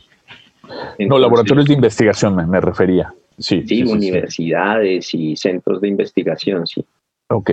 no, 0.99 1.19
laboratorios 1.19 1.65
de 1.67 1.73
investigación 1.73 2.49
me, 2.49 2.62
refería. 2.62 3.13
Sí, 3.38 3.63
sí, 3.67 3.84
universidades 3.84 5.13
y 5.13 5.36
centros 5.36 5.81
de 5.81 5.89
investigación, 5.89 6.65
sí. 6.65 6.86
Ok. 7.29 7.51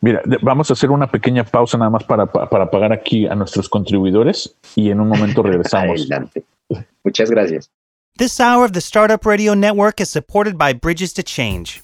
Mira, 0.00 0.22
vamos 0.42 0.70
a 0.70 0.74
hacer 0.74 0.90
una 0.90 1.10
pequeña 1.10 1.44
pausa 1.44 1.78
nada 1.78 1.90
más 1.90 2.04
para, 2.04 2.26
para 2.26 2.70
pagar 2.70 2.92
aquí 2.92 3.26
a 3.26 3.34
nuestros 3.34 3.68
contribuidores 3.68 4.56
y 4.76 4.90
en 4.90 5.00
un 5.00 5.08
momento 5.08 5.42
regresamos. 5.44 6.00
Adelante. 6.00 6.44
Muchas 7.04 7.30
gracias. 7.30 7.70
This 8.16 8.38
hour 8.38 8.64
of 8.64 8.72
the 8.72 8.80
Startup 8.80 9.24
Radio 9.26 9.54
Network 9.54 10.00
is 10.00 10.08
supported 10.08 10.56
by 10.56 10.72
Bridges 10.72 11.12
to 11.14 11.22
Change. 11.22 11.83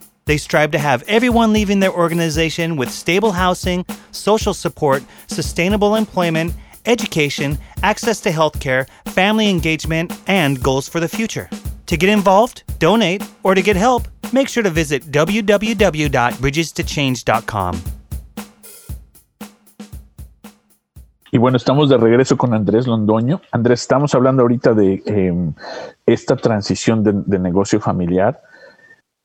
They 0.25 0.37
strive 0.37 0.71
to 0.71 0.79
have 0.79 1.03
everyone 1.07 1.53
leaving 1.53 1.79
their 1.79 1.93
organization 1.93 2.75
with 2.77 2.91
stable 2.91 3.33
housing, 3.33 3.85
social 4.11 4.53
support, 4.53 5.03
sustainable 5.27 5.95
employment, 5.95 6.53
education, 6.85 7.57
access 7.83 8.21
to 8.21 8.31
healthcare, 8.31 8.87
family 9.05 9.49
engagement, 9.49 10.13
and 10.27 10.63
goals 10.63 10.87
for 10.87 10.99
the 10.99 11.09
future. 11.09 11.49
To 11.87 11.97
get 11.97 12.09
involved, 12.09 12.63
donate, 12.79 13.23
or 13.43 13.55
to 13.55 13.61
get 13.61 13.75
help, 13.75 14.07
make 14.31 14.47
sure 14.47 14.63
to 14.63 14.69
visit 14.69 15.11
www.bridgestochange.com. 15.11 17.81
Y 21.33 21.37
bueno, 21.37 21.55
estamos 21.55 21.87
de 21.87 21.97
regreso 21.97 22.37
con 22.37 22.53
Andrés 22.53 22.87
Londoño. 22.87 23.41
Andrés, 23.51 23.81
estamos 23.81 24.13
hablando 24.13 24.41
ahorita 24.41 24.73
de 24.73 25.01
eh, 25.05 25.33
esta 26.05 26.35
transición 26.35 27.03
de, 27.03 27.13
de, 27.25 27.39
negocio 27.39 27.79
familiar 27.79 28.41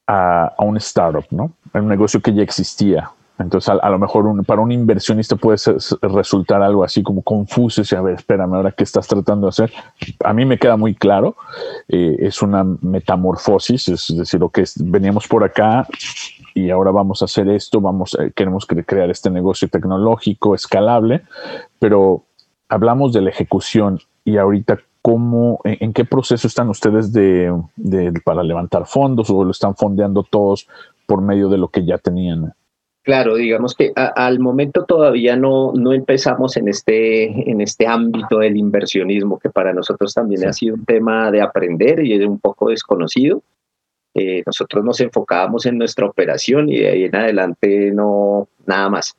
a, 0.07 0.55
a, 0.57 0.65
un 0.65 0.77
startup, 0.77 1.27
¿no? 1.31 1.53
Un 1.75 1.89
negocio 1.89 2.21
que 2.21 2.33
ya 2.35 2.43
existía. 2.43 3.11
Entonces, 3.39 3.75
a, 3.81 3.91
lo 3.91 3.99
mejor 3.99 4.45
para 4.47 4.63
un 4.63 4.73
inversionista 4.73 5.37
puede 5.37 5.59
resultar 6.01 6.63
algo 6.63 6.85
así 6.85 7.03
como 7.03 7.23
confuso. 7.23 7.83
Y 7.83 7.95
a 7.95 8.01
ver, 8.01 8.15
espérame, 8.15 8.55
ahora 8.55 8.73
qué 8.73 8.85
estás 8.85 9.07
tratando 9.07 9.47
de 9.47 9.49
hacer. 9.51 9.73
A 10.25 10.33
mí 10.33 10.47
me 10.47 10.59
queda 10.59 10.77
muy 10.77 10.95
claro. 10.95 11.37
Eh, 11.89 12.17
es 12.21 12.41
una 12.41 12.65
metamorfosis, 12.65 13.89
es 13.89 14.17
decir, 14.17 14.41
lo 14.41 14.49
que 14.49 14.65
veníamos 14.77 15.29
por 15.29 15.45
acá 15.45 15.87
y 16.55 16.71
ahora 16.71 16.91
vamos 16.91 17.21
a 17.21 17.27
hacer 17.27 17.49
esto. 17.51 17.81
Vamos, 17.83 18.17
eh, 18.19 18.33
queremos 18.35 18.65
crear 18.65 19.11
este 19.11 19.29
negocio 19.29 19.69
tecnológico 19.69 20.55
escalable, 20.55 21.23
pero 21.79 22.25
hablamos 22.71 23.13
de 23.13 23.21
la 23.21 23.31
ejecución 23.31 24.01
y 24.25 24.39
ahorita 24.39 24.79
cómo, 25.07 25.61
en, 25.63 25.93
qué 25.93 26.05
proceso 26.05 26.49
están 26.49 26.69
ustedes 26.69 27.13
de, 27.13 27.53
para 28.25 28.43
levantar 28.43 28.87
fondos 28.87 29.31
o 29.31 29.45
lo 29.45 29.53
están 29.53 29.77
fondeando 29.77 30.25
todos 30.25 30.67
por 31.07 31.23
medio 31.23 31.49
de 31.49 31.59
lo 31.59 31.69
que 31.69 31.85
ya 31.85 31.97
tenían. 31.97 32.55
Claro, 33.05 33.37
digamos 33.37 33.77
que 33.77 33.93
al 33.95 34.41
momento 34.41 34.85
todavía 34.85 35.37
no, 35.37 35.73
no 35.75 35.93
empezamos 35.93 36.57
en 36.57 36.67
este, 36.67 37.49
en 37.49 37.61
este 37.61 37.87
ámbito 37.87 38.39
del 38.39 38.57
inversionismo, 38.57 39.39
que 39.39 39.49
para 39.49 39.73
nosotros 39.73 40.13
también 40.13 40.45
ha 40.45 40.53
sido 40.53 40.75
un 40.75 40.85
tema 40.85 41.31
de 41.31 41.41
aprender 41.41 42.05
y 42.05 42.15
es 42.15 42.27
un 42.27 42.41
poco 42.41 42.71
desconocido. 42.71 43.43
Eh, 44.13 44.43
nosotros 44.45 44.85
nos 44.85 45.01
enfocábamos 45.01 45.67
en 45.67 45.79
nuestra 45.79 46.07
operación 46.07 46.69
y 46.69 46.81
de 46.81 46.89
ahí 46.89 47.05
en 47.05 47.15
adelante 47.15 47.93
no 47.93 48.49
nada 48.67 48.89
más. 48.91 49.17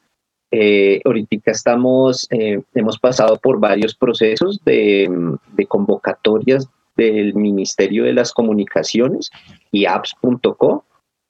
Eh, 0.51 1.01
ahorita 1.03 1.51
estamos, 1.51 2.27
eh, 2.31 2.61
hemos 2.73 2.97
pasado 2.99 3.37
por 3.37 3.59
varios 3.59 3.95
procesos 3.95 4.63
de, 4.63 5.09
de 5.53 5.65
convocatorias 5.65 6.69
del 6.95 7.33
Ministerio 7.35 8.05
de 8.05 8.13
las 8.13 8.31
Comunicaciones 8.31 9.29
y 9.71 9.85
apps.co 9.85 10.85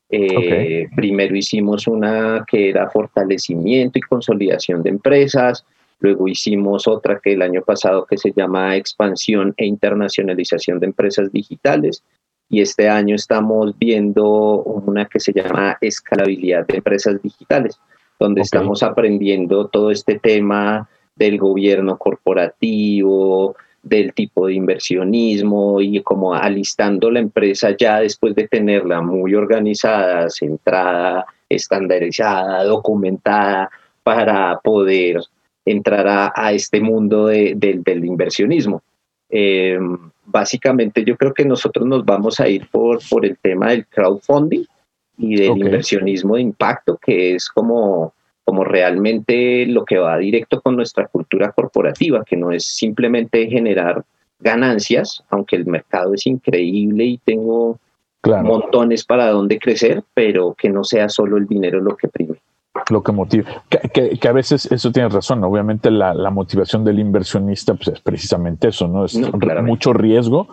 eh, 0.09 0.87
primero 0.95 1.35
hicimos 1.35 1.85
una 1.87 2.45
que 2.49 2.69
era 2.69 2.89
fortalecimiento 2.89 3.99
y 3.99 4.01
consolidación 4.01 4.81
de 4.81 4.89
empresas, 4.91 5.65
luego 5.99 6.27
hicimos 6.27 6.87
otra 6.87 7.19
que 7.21 7.33
el 7.33 7.41
año 7.41 7.61
pasado 7.61 8.05
que 8.05 8.17
se 8.17 8.31
llama 8.31 8.77
expansión 8.77 9.53
e 9.57 9.65
internacionalización 9.65 10.79
de 10.79 10.87
empresas 10.87 11.31
digitales. 11.31 12.03
Y 12.49 12.61
este 12.61 12.87
año 12.87 13.15
estamos 13.15 13.77
viendo 13.77 14.63
una 14.63 15.05
que 15.05 15.19
se 15.19 15.33
llama 15.33 15.77
escalabilidad 15.81 16.65
de 16.65 16.77
empresas 16.77 17.21
digitales, 17.21 17.77
donde 18.19 18.41
estamos 18.41 18.83
aprendiendo 18.83 19.67
todo 19.67 19.91
este 19.91 20.19
tema 20.19 20.89
del 21.15 21.37
gobierno 21.37 21.97
corporativo, 21.97 23.55
del 23.83 24.13
tipo 24.13 24.47
de 24.47 24.53
inversionismo 24.53 25.81
y 25.81 26.01
como 26.01 26.33
alistando 26.33 27.09
la 27.09 27.19
empresa 27.19 27.75
ya 27.77 27.99
después 27.99 28.35
de 28.35 28.47
tenerla 28.47 29.01
muy 29.01 29.33
organizada, 29.33 30.29
centrada, 30.29 31.25
estandarizada, 31.47 32.63
documentada 32.63 33.69
para 34.03 34.59
poder 34.59 35.21
entrar 35.65 36.31
a, 36.33 36.51
este 36.53 36.79
mundo 36.79 37.27
del 37.27 38.05
inversionismo. 38.05 38.81
Em, 39.29 39.97
básicamente 40.25 41.03
yo 41.03 41.17
creo 41.17 41.33
que 41.33 41.45
nosotros 41.45 41.85
nos 41.85 42.05
vamos 42.05 42.39
a 42.39 42.47
ir 42.47 42.67
por, 42.69 42.99
por 43.09 43.25
el 43.25 43.37
tema 43.37 43.69
del 43.69 43.85
crowdfunding 43.85 44.63
y 45.17 45.35
del 45.35 45.57
inversionismo 45.57 46.35
de 46.35 46.41
impacto, 46.41 46.97
que 46.97 47.35
es 47.35 47.49
como 47.49 48.13
como 48.47 48.63
realmente 48.63 49.65
lo 49.65 49.83
que 49.83 49.97
va 49.97 50.17
directo 50.17 50.61
con 50.61 50.77
nuestra 50.77 51.07
cultura 51.07 51.51
corporativa, 51.51 52.23
que 52.23 52.37
no 52.37 52.53
es 52.53 52.63
simplemente 52.65 53.45
generar 53.47 54.05
ganancias, 54.39 55.21
aunque 55.29 55.57
el 55.57 55.65
mercado 55.65 56.13
es 56.13 56.25
increíble 56.25 57.03
y 57.03 57.17
tengo 57.17 57.77
montones 58.23 59.03
para 59.03 59.31
dónde 59.31 59.59
crecer, 59.59 60.01
pero 60.13 60.55
que 60.57 60.69
no 60.69 60.85
sea 60.85 61.09
solo 61.09 61.35
el 61.35 61.45
dinero 61.45 61.81
lo 61.81 61.97
que 61.97 62.07
prime. 62.07 62.35
Lo 62.89 63.03
que 63.03 63.11
motiva. 63.11 63.63
Que, 63.69 64.17
a 64.25 64.31
veces 64.31 64.71
eso 64.71 64.93
tiene 64.93 65.09
razón. 65.09 65.43
Obviamente 65.43 65.91
la, 65.91 66.13
motivación 66.29 66.85
del 66.85 66.99
inversionista 66.99 67.73
pues, 67.73 67.89
es 67.89 67.99
precisamente 67.99 68.69
eso, 68.69 68.87
¿no? 68.87 69.03
Es 69.03 69.19
mucho 69.61 69.91
riesgo 69.91 70.47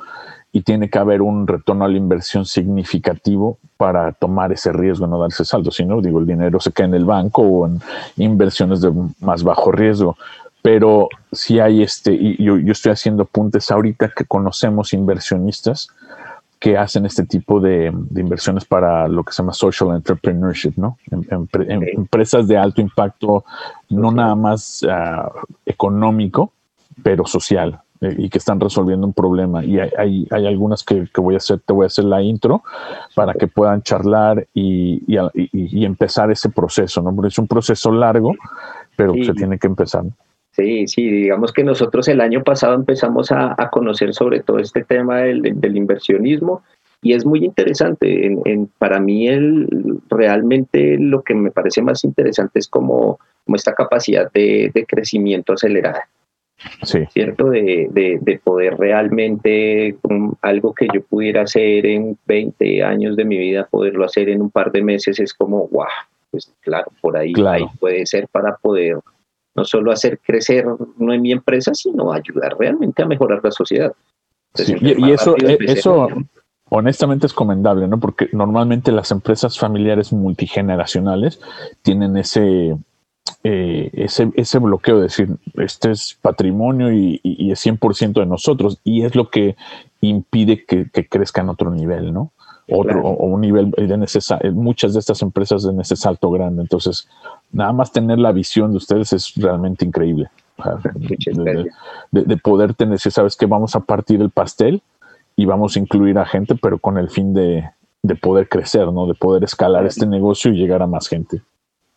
y 0.54 0.62
tiene 0.62 0.88
que 0.88 1.00
haber 1.00 1.20
un 1.20 1.48
retorno 1.48 1.84
a 1.84 1.88
la 1.88 1.96
inversión 1.96 2.46
significativo 2.46 3.58
para 3.76 4.12
tomar 4.12 4.52
ese 4.52 4.72
riesgo, 4.72 5.08
no 5.08 5.18
darse 5.18 5.44
saldo. 5.44 5.72
Si 5.72 5.84
no, 5.84 6.00
digo, 6.00 6.20
el 6.20 6.28
dinero 6.28 6.60
se 6.60 6.70
queda 6.70 6.86
en 6.86 6.94
el 6.94 7.04
banco 7.04 7.42
o 7.42 7.66
en 7.66 7.80
inversiones 8.16 8.80
de 8.80 8.92
más 9.18 9.42
bajo 9.42 9.72
riesgo. 9.72 10.16
Pero 10.62 11.08
si 11.32 11.58
hay 11.58 11.82
este, 11.82 12.12
y 12.12 12.36
yo, 12.40 12.56
estoy 12.70 12.92
haciendo 12.92 13.24
apuntes 13.24 13.68
ahorita 13.72 14.12
que 14.16 14.26
conocemos 14.26 14.92
inversionistas 14.92 15.88
que 16.60 16.78
hacen 16.78 17.04
este 17.04 17.26
tipo 17.26 17.58
de, 17.58 17.92
inversiones 18.14 18.64
para 18.64 19.08
lo 19.08 19.24
que 19.24 19.32
se 19.32 19.42
llama 19.42 19.52
social 19.54 19.90
entrepreneurship, 19.90 20.74
¿no? 20.76 20.98
empresas 21.50 22.46
de 22.46 22.56
alto 22.56 22.80
impacto, 22.80 23.44
no 23.90 24.12
nada 24.12 24.36
más 24.36 24.86
ah, 24.88 25.32
económico, 25.66 26.52
pero 27.02 27.26
social 27.26 27.80
eh, 28.00 28.14
y 28.18 28.28
que 28.28 28.38
están 28.38 28.60
resolviendo 28.60 29.06
un 29.06 29.12
problema. 29.12 29.64
Y 29.64 29.78
hay, 29.78 30.26
hay, 30.30 30.46
algunas 30.46 30.82
que, 30.82 31.08
voy 31.16 31.34
a 31.34 31.38
hacer, 31.38 31.60
te 31.60 31.72
voy 31.72 31.84
a 31.84 31.86
hacer 31.86 32.04
la 32.04 32.22
intro 32.22 32.62
para 33.14 33.34
que 33.34 33.46
puedan 33.46 33.82
charlar 33.82 34.46
y, 34.54 35.02
y, 35.06 35.84
empezar 35.84 36.30
ese 36.30 36.50
proceso, 36.50 37.02
¿no? 37.02 37.14
Porque 37.14 37.28
es 37.28 37.38
un 37.38 37.48
proceso 37.48 37.92
largo, 37.92 38.34
pero 38.96 39.14
se 39.14 39.32
tiene 39.34 39.58
que 39.58 39.66
empezar. 39.66 40.04
Sí, 40.52 40.86
sí, 40.86 41.10
digamos 41.10 41.52
que 41.52 41.64
nosotros 41.64 42.06
el 42.08 42.20
año 42.20 42.44
pasado 42.44 42.74
empezamos 42.74 43.32
a, 43.32 43.56
conocer 43.72 44.14
sobre 44.14 44.40
todo 44.40 44.58
este 44.58 44.84
tema 44.84 45.18
del, 45.18 45.42
del 45.42 45.76
inversionismo 45.76 46.62
y 47.04 47.12
es 47.12 47.24
muy 47.26 47.44
interesante. 47.44 48.26
En, 48.26 48.66
para 48.78 48.98
mí 48.98 49.28
el, 49.28 49.68
realmente 50.08 50.96
lo 50.98 51.22
que 51.22 51.34
me 51.34 51.50
parece 51.50 51.82
más 51.82 52.02
interesante 52.02 52.58
es 52.58 52.66
como, 52.66 53.20
como 53.44 53.56
esta 53.56 53.74
capacidad 53.74 54.32
de, 54.32 54.72
crecimiento 54.88 55.52
acelerada. 55.52 56.08
Sí. 56.82 57.00
¿Cierto? 57.12 57.50
De, 57.50 57.88
de, 57.90 58.40
poder 58.42 58.76
realmente 58.76 59.96
algo 60.42 60.74
que 60.74 60.86
yo 60.92 61.02
pudiera 61.02 61.42
hacer 61.42 61.86
en 61.86 62.18
20 62.26 62.82
años 62.82 63.16
de 63.16 63.24
mi 63.24 63.38
vida, 63.38 63.66
poderlo 63.70 64.04
hacer 64.04 64.28
en 64.28 64.42
un 64.42 64.50
par 64.50 64.72
de 64.72 64.82
meses, 64.82 65.18
es 65.20 65.32
como, 65.34 65.68
wow, 65.68 65.86
pues 66.30 66.52
claro, 66.60 66.90
por 67.00 67.16
ahí, 67.16 67.32
ahí 67.46 67.64
puede 67.78 68.04
ser 68.06 68.28
para 68.28 68.56
poder 68.56 68.98
no 69.54 69.64
solo 69.64 69.92
hacer 69.92 70.18
crecer 70.18 70.66
no 70.98 71.12
en 71.12 71.22
mi 71.22 71.32
empresa, 71.32 71.72
sino 71.74 72.12
ayudar 72.12 72.56
realmente 72.58 73.02
a 73.02 73.06
mejorar 73.06 73.40
la 73.42 73.50
sociedad. 73.50 73.92
sí, 74.54 74.74
y, 74.80 75.10
eso, 75.12 75.36
eh, 75.38 75.58
eso, 75.60 76.08
honestamente 76.68 77.26
es 77.26 77.32
comendable, 77.32 77.86
¿no? 77.86 78.00
Porque 78.00 78.28
normalmente 78.32 78.90
las 78.90 79.10
empresas 79.10 79.58
familiares 79.58 80.12
multigeneracionales 80.12 81.40
tienen 81.82 82.16
ese, 82.16 82.76
eh, 83.42 83.90
ese, 83.92 84.30
ese, 84.34 84.58
bloqueo 84.58 84.96
de 84.96 85.02
decir, 85.02 85.36
este 85.56 85.90
es 85.90 86.18
patrimonio 86.20 86.92
y, 86.92 87.20
es 87.50 87.64
100% 87.64 88.14
de 88.14 88.26
nosotros, 88.26 88.78
y 88.84 89.02
es 89.02 89.14
lo 89.14 89.28
que 89.30 89.56
impide 90.00 90.64
que, 90.64 90.88
crezca 91.08 91.40
en 91.42 91.48
otro 91.48 91.70
nivel, 91.70 92.12
¿no? 92.12 92.32
Otro, 92.70 93.02
o, 93.02 93.26
un 93.26 93.42
nivel 93.42 93.70
de 93.72 93.98
necesario, 93.98 94.50
muchas 94.52 94.94
de 94.94 95.00
estas 95.00 95.20
empresas 95.20 95.64
en 95.66 95.78
ese 95.80 95.96
salto 95.96 96.30
grande. 96.30 96.62
Entonces, 96.62 97.06
nada 97.52 97.72
más 97.74 97.92
tener 97.92 98.18
la 98.18 98.32
visión 98.32 98.70
de 98.70 98.78
ustedes 98.78 99.12
es 99.12 99.34
realmente 99.36 99.84
increíble. 99.84 100.30
De, 102.10 102.36
poder 102.36 102.74
tener, 102.74 102.98
si 103.00 103.10
sabes 103.10 103.36
que 103.36 103.46
vamos 103.46 103.74
a 103.74 103.80
partir 103.80 104.22
el 104.22 104.30
pastel, 104.30 104.82
y 105.36 105.46
vamos 105.46 105.76
a 105.76 105.80
incluir 105.80 106.18
a 106.18 106.26
gente, 106.26 106.54
pero 106.54 106.78
con 106.78 106.98
el 106.98 107.10
fin 107.10 107.34
de, 107.34 107.70
poder 108.20 108.48
crecer, 108.48 108.92
¿no? 108.92 109.06
De 109.06 109.14
poder 109.14 109.44
escalar 109.44 109.84
este 109.86 110.06
negocio 110.06 110.52
y 110.52 110.56
llegar 110.56 110.82
a 110.82 110.86
más 110.86 111.08
gente. 111.08 111.42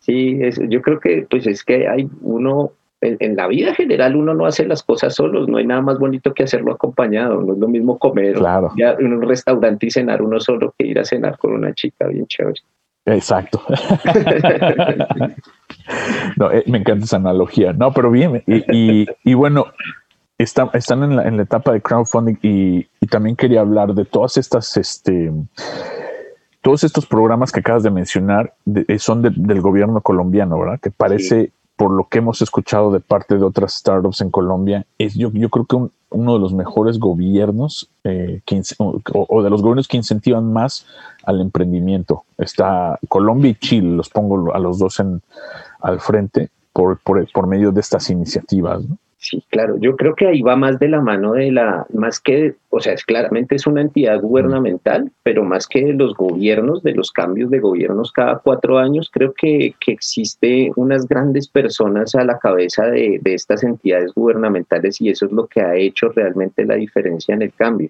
Sí, 0.08 0.39
yo 0.70 0.82
creo 0.82 1.02
que 1.02 1.28
pues 1.30 1.46
es 1.48 1.65
que 1.65 1.88
hay 1.88 2.10
uno, 2.22 2.72
en, 3.02 3.36
la 3.36 3.48
vida 3.48 3.76
general 3.76 4.15
uno 4.15 4.34
no 4.34 4.46
hace 4.46 4.65
las 4.65 4.82
cosas 4.82 5.13
solos, 5.13 5.50
no 5.50 5.58
hay 5.58 5.67
nada 5.67 5.82
más 5.82 6.00
bonito 6.00 6.34
que 6.34 6.43
hacerlo 6.43 6.72
acompañado, 6.72 7.41
no 7.41 7.54
es 7.54 7.60
lo 7.60 7.67
mismo 7.67 8.00
comer 8.00 8.36
claro. 8.36 8.72
en 8.78 9.13
un 9.13 9.22
restaurante 9.22 9.88
y 9.88 9.91
cenar 9.91 10.22
uno 10.22 10.39
solo 10.39 10.74
que 10.78 10.88
ir 10.88 10.98
a 10.98 11.04
cenar 11.04 11.38
con 11.38 11.52
una 11.52 11.74
chica 11.74 12.08
bien 12.08 12.26
chévere. 12.26 12.62
Exacto. 13.06 13.62
no, 16.38 16.52
eh, 16.52 16.63
me 16.67 16.78
encanta 16.78 17.04
esa 17.04 17.17
analogía. 17.17 17.74
No, 17.74 17.91
pero 17.91 18.10
bien, 18.10 18.43
y, 18.48 19.06
y 19.24 19.34
bueno, 19.34 19.65
están 20.38 21.04
en 21.04 21.15
la, 21.15 21.43
etapa 21.43 21.74
de 21.74 21.82
crowdfunding 21.82 22.38
y, 22.41 22.88
también 23.10 23.36
quería 23.36 23.62
hablar 23.62 23.93
de 23.93 24.06
todas 24.06 24.38
estas, 24.38 24.78
este, 24.78 25.32
todos 26.67 26.84
estos 26.84 27.06
programas 27.06 27.53
que 27.53 27.62
acabas 27.62 27.84
de 27.84 27.91
mencionar 27.91 28.53
eh, 28.89 28.99
son 28.99 29.21
del 29.21 29.62
gobierno 29.62 30.01
colombiano, 30.01 30.60
¿verdad? 30.60 30.82
Que 30.82 30.91
parece, 30.91 31.53
por 31.77 31.91
lo 31.91 32.10
que 32.10 32.17
hemos 32.17 32.41
escuchado 32.41 32.91
de 32.91 32.99
parte 32.99 33.38
de 33.38 33.45
otras 33.45 33.75
startups 33.75 34.19
en 34.19 34.32
Colombia, 34.32 34.86
es 34.97 35.15
yo, 35.15 35.32
yo 35.32 35.47
creo 35.47 35.63
que 35.63 35.77
uno 36.10 36.34
de 36.34 36.39
los 36.39 36.53
mejores 36.53 36.99
gobiernos 36.99 37.89
eh, 38.03 38.41
o, 38.80 39.43
de 39.43 39.49
los 39.49 39.62
gobiernos 39.62 39.88
que 39.88 39.95
incentivan 39.95 40.51
más 40.51 40.86
al 41.23 41.39
emprendimiento. 41.39 42.25
Está 42.38 42.99
Colombia 43.08 43.51
y 43.51 43.56
Chile, 43.56 43.95
los 43.95 44.10
pongo 44.10 44.53
a 44.53 44.60
los 44.60 44.77
dos 44.77 44.99
en, 44.99 45.21
al 45.80 46.01
frente 46.01 46.49
por, 46.73 46.99
por, 46.99 47.32
por 47.32 47.47
medio 47.47 47.71
de 47.71 47.80
estas 47.80 48.10
iniciativas. 48.10 48.84
¿no? 48.84 48.97
Sí, 49.19 49.43
claro, 49.49 49.77
yo 49.80 49.95
creo 49.95 50.13
que 50.13 50.27
ahí 50.27 50.43
va 50.43 50.56
más 50.56 50.77
de 50.77 50.89
la 50.89 51.01
mano 51.01 51.34
de 51.34 51.51
la, 51.51 51.88
más 51.91 52.19
que, 52.19 52.53
o 52.69 52.80
sea, 52.80 52.93
es 52.93 53.03
claramente 53.03 53.56
es 53.56 53.65
una 53.65 53.82
entidad 53.82 54.21
gubernamental, 54.21 55.12
pero 55.23 55.43
más 55.43 55.65
que 55.65 55.86
de 55.86 55.93
los 55.93 56.13
gobiernos, 56.13 56.84
de 56.84 56.93
los 56.93 57.12
cambios 57.12 57.49
de 57.49 57.60
gobiernos 57.60 58.12
cada 58.12 58.38
cuatro 58.38 58.77
años, 58.77 59.10
creo 59.12 59.34
que, 59.34 59.73
que 59.80 59.91
existe 59.91 60.71
unas 60.75 61.08
grandes 61.08 61.47
personas 61.47 62.13
a 62.13 62.23
la 62.23 62.38
cabeza 62.38 62.86
de, 62.86 63.19
de 63.19 63.34
estas 63.34 63.63
entidades 63.63 64.13
gubernamentales 64.13 65.01
y 65.01 65.10
eso 65.10 65.25
es 65.25 65.32
lo 65.32 65.47
que 65.47 65.62
ha 65.62 65.75
hecho 65.75 66.10
realmente 66.10 66.63
la 66.63 66.75
diferencia 66.75 67.34
en 67.34 67.41
el 67.41 67.53
cambio, 67.53 67.89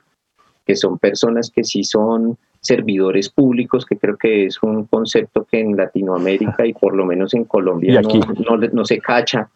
que 0.66 0.78
son 0.78 0.98
personas 0.98 1.52
que 1.52 1.66
sí 1.66 1.84
son 1.84 2.38
servidores 2.62 3.30
públicos, 3.30 3.86
que 3.86 3.98
creo 3.98 4.16
que 4.16 4.46
es 4.46 4.64
un 4.64 4.86
concepto 4.86 5.44
que 5.44 5.60
en 5.60 5.76
Latinoamérica 5.76 6.66
y 6.66 6.72
por 6.74 6.96
lo 6.96 7.06
menos 7.06 7.34
en 7.34 7.44
Colombia 7.44 8.02
no, 8.02 8.58
no, 8.58 8.68
no 8.72 8.86
se 8.86 9.00
cacha 9.00 9.50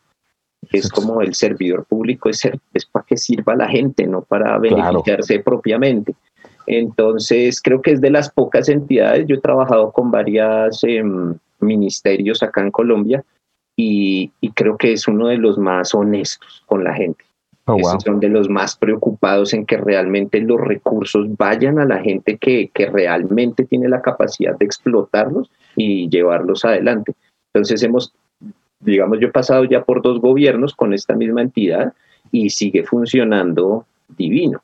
es 0.72 0.90
como 0.90 1.22
el 1.22 1.34
servidor 1.34 1.86
público, 1.86 2.30
es, 2.30 2.50
es 2.74 2.86
para 2.86 3.06
que 3.06 3.18
sirva 3.18 3.54
a 3.54 3.58
la 3.58 3.70
gente, 3.70 4.08
no 4.08 4.22
para 4.22 4.58
beneficiarse 4.58 5.40
propiamente. 5.40 6.16
Entonces, 6.68 7.62
creo 7.62 7.82
que 7.82 7.92
es 7.92 8.02
de 8.02 8.12
las 8.12 8.30
pocas 8.30 8.70
entidades, 8.70 9.26
yo 9.28 9.36
he 9.36 9.42
trabajado 9.42 9.92
con 9.92 10.12
varios 10.12 10.84
em, 10.84 11.36
ministerios 11.60 12.44
acá 12.44 12.62
en 12.62 12.72
Colombia 12.72 13.24
y, 13.76 14.32
creo 14.54 14.78
que 14.78 14.94
es 14.94 15.08
uno 15.08 15.28
de 15.28 15.38
los 15.38 15.58
más 15.58 15.94
honestos 15.96 16.64
con 16.68 16.84
la 16.84 16.94
gente. 16.94 17.24
Oh, 17.66 17.78
son 18.00 18.20
de 18.20 18.28
los 18.28 18.50
más 18.50 18.76
preocupados 18.76 19.54
en 19.54 19.66
que 19.66 19.78
realmente 19.78 20.42
los 20.42 20.60
recursos 20.60 21.28
vayan 21.38 21.80
a 21.80 21.86
la 21.86 22.00
gente 22.00 22.38
que, 22.38 22.70
que 22.74 22.88
realmente 22.88 23.66
tiene 23.66 23.88
la 23.88 24.02
capacidad 24.02 24.58
de 24.58 24.66
explotarlos 24.66 25.50
y 25.76 26.10
llevarlos 26.10 26.66
adelante. 26.66 27.14
Entonces 27.54 27.84
hemos 27.84 28.14
digamos, 28.82 29.20
yo 29.20 29.28
he 29.28 29.32
pasado 29.32 29.64
ya 29.66 29.84
por 29.84 30.02
dos 30.02 30.20
gobiernos 30.20 30.76
con 30.76 30.94
esta 30.94 31.16
misma 31.16 31.42
entidad 31.42 31.94
y 32.32 32.50
sigue 32.50 32.84
funcionando 32.84 33.86
divino, 34.18 34.62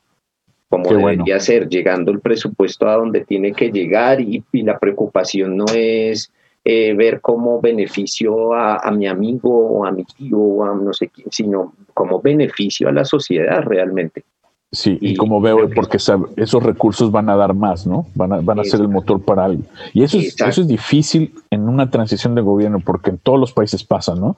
como 0.68 0.90
debería 0.90 1.40
ser, 1.40 1.68
llegando 1.68 2.10
el 2.10 2.20
presupuesto 2.20 2.88
a 2.88 2.96
donde 2.96 3.24
tiene 3.24 3.52
que 3.52 3.70
llegar 3.70 4.20
y, 4.20 4.42
la 4.52 4.78
preocupación 4.78 5.56
no 5.56 5.64
es 5.74 6.30
eh, 6.64 6.94
ver 6.94 7.20
como 7.20 7.60
beneficio 7.60 8.52
a, 8.54 8.90
mi 8.90 9.06
amigo 9.06 9.50
o 9.50 9.86
a 9.86 9.92
mi 9.92 10.04
tío 10.04 10.38
o 10.38 10.64
a 10.64 10.74
no 10.74 10.92
sé 10.92 11.08
quién, 11.08 11.28
sino 11.30 11.74
como 11.94 12.20
beneficio 12.20 12.88
a 12.88 12.92
la 12.92 13.04
sociedad 13.04 13.62
realmente. 13.62 14.24
Sí, 14.70 14.98
y, 15.00 15.16
como 15.16 15.40
veo, 15.40 15.70
porque 15.74 15.96
esos 15.96 16.62
recursos 16.62 17.10
van 17.10 17.30
a 17.30 17.36
dar 17.36 17.54
más, 17.54 17.86
¿no? 17.86 18.06
Van 18.14 18.34
a, 18.34 18.40
van 18.40 18.60
a 18.60 18.64
ser 18.64 18.80
el 18.80 18.88
motor 18.88 19.22
para 19.22 19.46
algo. 19.46 19.62
Y 19.94 20.02
eso 20.02 20.18
es, 20.18 20.38
eso 20.38 20.60
es 20.60 20.68
difícil 20.68 21.32
en 21.50 21.70
una 21.70 21.90
transición 21.90 22.34
de 22.34 22.42
gobierno, 22.42 22.78
porque 22.84 23.08
en 23.08 23.16
todos 23.16 23.40
los 23.40 23.52
países 23.52 23.82
pasa, 23.82 24.14
¿no? 24.14 24.36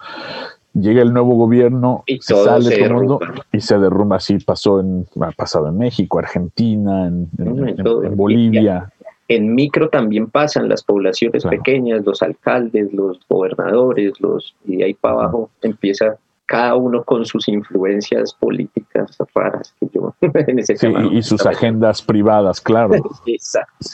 Llega 0.72 1.02
el 1.02 1.12
nuevo 1.12 1.34
gobierno, 1.34 2.04
y 2.06 2.20
se 2.20 2.36
sale 2.36 2.76
todo 2.76 2.84
el 2.84 2.94
mundo 2.94 3.20
y 3.52 3.60
se 3.60 3.76
derrumba. 3.76 4.16
Así 4.16 4.38
pasó 4.38 4.78
en, 4.78 5.04
ha 5.20 5.32
pasado 5.32 5.66
en 5.66 5.76
México, 5.76 6.20
Argentina, 6.20 7.08
en, 7.08 7.28
Bolivia. 8.14 8.88
En 9.26 9.52
micro 9.52 9.88
también 9.88 10.28
pasan 10.28 10.68
las 10.68 10.84
poblaciones 10.84 11.44
pequeñas, 11.44 12.04
los 12.04 12.22
alcaldes, 12.22 12.92
los 12.92 13.18
gobernadores, 13.28 14.20
los 14.20 14.54
y 14.64 14.82
ahí 14.82 14.94
para 14.94 15.14
abajo 15.14 15.50
empieza 15.62 16.18
cada 16.50 16.74
uno 16.74 17.04
con 17.04 17.24
sus 17.24 17.46
influencias 17.46 18.34
políticas 18.34 19.16
raras 19.36 19.72
que 19.78 19.88
yo 19.94 20.12
en 20.20 20.58
ese 20.58 20.74
y 21.12 21.22
sus 21.22 21.46
agendas 21.46 22.02
privadas, 22.02 22.60
claro. 22.60 22.96
Exacto. 23.26 23.86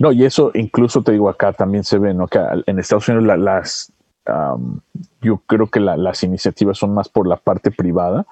No, 0.00 0.10
y 0.10 0.24
eso 0.24 0.50
incluso 0.54 1.02
te 1.02 1.12
digo 1.12 1.28
acá 1.28 1.52
también 1.52 1.84
se 1.84 1.98
ve, 1.98 2.12
¿no? 2.14 2.26
Que 2.26 2.40
en 2.66 2.80
Estados 2.80 3.08
Unidos 3.08 3.38
las, 3.38 3.92
yo 5.22 5.40
creo 5.46 5.68
que 5.68 5.78
las 5.78 6.24
iniciativas 6.24 6.78
son 6.78 6.92
más 6.92 7.08
por 7.08 7.28
la 7.28 7.36
parte 7.36 7.70
privada, 7.70 8.26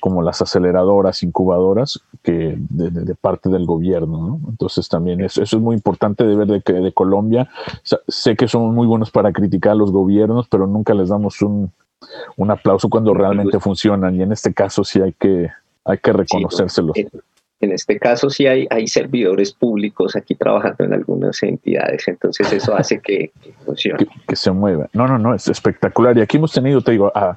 como 0.00 0.20
las 0.20 0.42
aceleradoras, 0.42 1.22
incubadoras, 1.22 2.00
que 2.22 2.56
de, 2.58 3.14
parte 3.14 3.50
del 3.50 3.66
gobierno, 3.66 4.26
¿no? 4.26 4.40
Entonces 4.48 4.88
también 4.88 5.20
eso, 5.20 5.44
eso, 5.44 5.58
es 5.58 5.62
muy 5.62 5.76
importante 5.76 6.24
de 6.24 6.34
ver 6.34 6.48
de 6.48 6.60
que 6.60 6.72
de 6.72 6.92
Colombia, 6.92 7.48
sé 8.08 8.34
que 8.34 8.48
somos 8.48 8.74
muy 8.74 8.88
buenos 8.88 9.12
para 9.12 9.32
criticar 9.32 9.72
a 9.72 9.76
los 9.76 9.92
gobiernos, 9.92 10.48
pero 10.48 10.66
nunca 10.66 10.92
les 10.92 11.08
damos 11.08 11.40
un, 11.40 11.72
un 12.36 12.50
aplauso 12.50 12.88
cuando 12.88 13.14
realmente 13.14 13.58
funcionan 13.60 14.14
y 14.16 14.22
en 14.22 14.32
este 14.32 14.52
caso 14.54 14.84
sí 14.84 15.00
hay 15.00 15.12
que, 15.12 15.48
hay 15.84 15.98
que 15.98 16.12
reconocérselo. 16.12 16.92
en, 17.60 17.72
este 17.72 17.98
caso 17.98 18.30
sí 18.30 18.46
hay, 18.46 18.66
hay 18.70 18.86
servidores 18.86 19.52
públicos 19.52 20.14
aquí 20.16 20.34
trabajando 20.34 20.84
en 20.84 20.94
algunas 20.94 21.42
entidades, 21.42 22.06
entonces 22.06 22.52
eso 22.52 22.76
hace 22.76 23.00
que, 23.00 23.32
funcione. 23.64 24.06
Que, 24.26 24.36
se 24.36 24.50
mueva. 24.50 24.88
No, 24.92 25.06
no, 25.06 25.18
no, 25.18 25.34
es 25.34 25.48
espectacular. 25.48 26.16
Y 26.16 26.20
aquí 26.20 26.36
hemos 26.36 26.52
tenido, 26.52 26.80
te 26.82 26.92
digo, 26.92 27.10
a, 27.14 27.36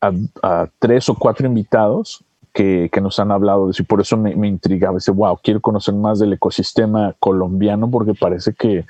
a, 0.00 0.66
tres 0.78 1.08
o 1.08 1.14
cuatro 1.14 1.46
invitados 1.46 2.24
que, 2.52 2.90
nos 3.00 3.18
han 3.18 3.32
hablado 3.32 3.66
de 3.66 3.72
eso 3.72 3.82
y 3.82 3.86
por 3.86 4.00
eso 4.00 4.16
me, 4.16 4.46
intrigaba. 4.46 4.96
Dice, 4.96 5.10
wow, 5.10 5.38
quiero 5.42 5.60
conocer 5.60 5.94
más 5.94 6.18
del 6.18 6.34
ecosistema 6.34 7.14
colombiano 7.18 7.90
porque 7.90 8.14
parece 8.14 8.52
que 8.52 8.84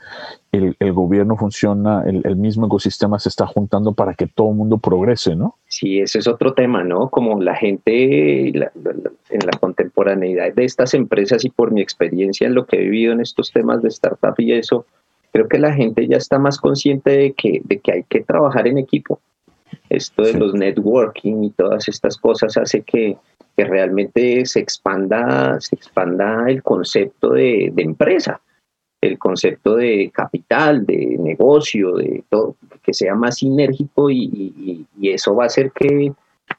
el, 0.51 0.93
gobierno 0.93 1.37
funciona, 1.37 2.03
el, 2.05 2.37
mismo 2.37 2.67
ecosistema 2.67 3.19
se 3.19 3.29
está 3.29 3.47
juntando 3.47 3.93
para 3.93 4.15
que 4.15 4.27
todo 4.27 4.51
el 4.51 4.57
mundo 4.57 4.79
progrese, 4.79 5.37
¿no? 5.37 5.57
Sí, 5.69 6.01
ese 6.01 6.19
es 6.19 6.27
otro 6.27 6.55
tema, 6.55 6.83
¿no? 6.85 7.09
Como 7.09 7.41
la 7.41 7.55
gente 7.55 8.49
en 8.49 8.59
la 8.59 9.59
contemporaneidad 9.61 10.53
de 10.53 10.65
estas 10.65 10.95
empresas 10.95 11.45
y 11.45 11.51
por 11.51 11.71
mi 11.71 11.81
experiencia 11.81 12.47
en 12.47 12.55
lo 12.55 12.67
que 12.67 12.77
he 12.77 12.81
vivido 12.81 13.13
en 13.13 13.21
estos 13.21 13.53
temas 13.53 13.81
de 13.83 13.89
startup 13.89 14.35
y 14.39 14.53
eso, 14.53 14.85
creo 15.33 15.49
que 15.49 15.59
la 15.59 15.73
gente 15.73 16.07
ya 16.07 16.17
está 16.17 16.39
más 16.39 16.59
consciente 16.59 17.11
de 17.11 17.33
que, 17.33 17.63
de 17.65 17.79
que 17.79 17.93
hay 17.93 18.05
que 18.05 18.21
trabajar 18.21 18.67
en 18.67 18.79
equipo. 18.79 19.21
Esto 19.93 20.23
de 20.23 20.33
los 20.33 20.55
networking 20.55 21.45
y 21.45 21.51
todas 21.51 21.87
estas 21.87 22.17
cosas 22.17 22.57
hace 22.57 22.81
que, 22.81 23.19
que 23.57 23.65
realmente 23.65 24.47
se 24.47 24.61
expanda, 24.61 25.61
se 25.61 25.77
expanda 25.77 26.47
el 26.49 26.63
concepto 26.63 27.33
de, 27.33 27.73
empresa, 27.77 28.41
el 29.03 29.19
concepto 29.19 29.77
de 29.77 30.11
capital, 30.15 30.87
de 30.87 31.19
negocio, 31.19 31.97
de 31.97 32.25
todo, 32.31 32.57
que 32.83 32.95
sea 32.95 33.15
más 33.15 33.39
sinérgico 33.39 34.11
y, 34.11 34.87
eso 35.03 35.35
va 35.35 35.45
a 35.45 35.47
hacer 35.49 35.73
que, 35.73 36.15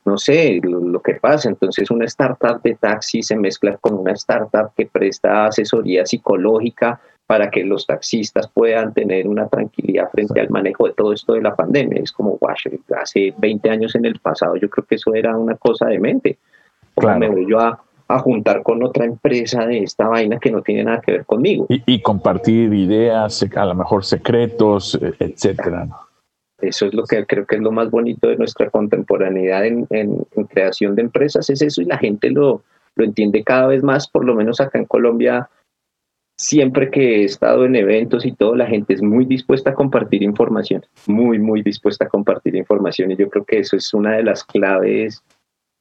no 0.06 0.18
sé, 0.20 0.60
lo, 0.62 1.02
que 1.02 1.16
pasa, 1.16 1.50
entonces 1.50 1.90
una 1.90 2.06
startup 2.06 2.62
de 2.62 2.76
taxi 2.76 3.24
se 3.24 3.36
mezcla 3.36 3.78
con 3.78 3.96
una 3.96 4.12
startup 4.12 4.72
que 4.78 4.86
presta 4.86 5.48
asesoría 5.48 6.06
psicológica 6.06 7.02
para 7.26 7.50
que 7.50 7.64
los 7.64 7.88
taxistas 7.88 8.48
puedan 8.48 8.94
tener 8.94 9.28
una 9.28 9.48
tranquilidad 9.48 10.10
frente 10.12 10.40
al 10.40 10.50
manejo 10.50 10.88
de 10.88 10.94
todo 10.94 11.14
esto 11.14 11.34
de 11.34 11.42
la 11.42 11.56
pandemia. 11.56 12.02
Es 12.02 12.12
como, 12.12 12.38
hace 12.98 13.34
20 13.38 13.70
años 13.70 13.96
en 13.96 14.06
el 14.06 14.20
pasado 14.20 14.56
yo 14.58 14.70
creo 14.70 14.86
que 14.86 14.96
eso 14.96 15.14
era 15.14 15.38
una 15.38 15.56
cosa 15.56 15.88
de 15.88 16.00
mente 16.00 16.38
me 17.18 17.30
voy 17.30 17.46
yo 17.50 17.60
a, 17.60 17.80
juntar 18.20 18.62
con 18.62 18.84
otra 18.84 19.06
empresa 19.06 19.66
de 19.66 19.80
esta 19.80 20.08
vaina 20.08 20.38
que 20.38 20.52
no 20.52 20.62
tiene 20.62 20.84
nada 20.84 21.02
que 21.02 21.14
ver 21.14 21.26
conmigo. 21.26 21.66
Y, 21.68 22.00
compartir 22.04 22.72
ideas, 22.72 23.44
a 23.56 23.66
lo 23.66 23.74
mejor 23.74 24.06
secretos, 24.06 25.00
e, 25.02 25.16
etcétera. 25.18 25.88
Eso 26.62 26.86
es 26.86 26.94
lo 26.94 27.06
que 27.06 27.26
creo 27.26 27.48
que 27.48 27.56
es 27.56 27.62
lo 27.62 27.72
más 27.72 27.90
bonito 27.90 28.28
de 28.28 28.38
nuestra 28.38 28.70
contemporaneidad 28.70 29.66
en, 29.66 29.88
creación 30.48 30.94
de 30.94 31.02
empresas, 31.02 31.50
es 31.50 31.64
eso 31.64 31.82
y 31.82 31.86
la 31.86 31.98
gente 31.98 32.30
lo, 32.30 32.62
lo 32.96 33.04
entiende 33.04 33.44
cada 33.44 33.66
vez 33.66 33.82
más, 33.82 34.08
por 34.08 34.26
lo 34.26 34.36
menos 34.36 34.62
acá 34.62 34.78
en 34.78 34.86
Colombia 34.86 35.50
siempre 36.36 36.90
que 36.90 37.22
he 37.22 37.24
estado 37.24 37.66
en 37.66 37.76
eventos 37.76 38.26
y 38.26 38.32
todo, 38.32 38.56
la 38.56 38.68
gente 38.68 38.94
es 38.94 39.02
muy 39.02 39.26
dispuesta 39.26 39.72
a 39.72 39.74
compartir 39.74 40.24
información, 40.24 40.86
muy, 41.08 41.40
muy 41.40 41.62
dispuesta 41.62 42.06
a 42.06 42.10
compartir 42.10 42.56
información. 42.56 43.12
Y 43.12 43.16
yo 43.16 43.30
creo 43.30 43.46
que 43.46 43.60
eso 43.60 43.76
es 43.76 43.94
una 43.94 44.14
de 44.14 44.24
las 44.24 44.44
claves 44.44 45.24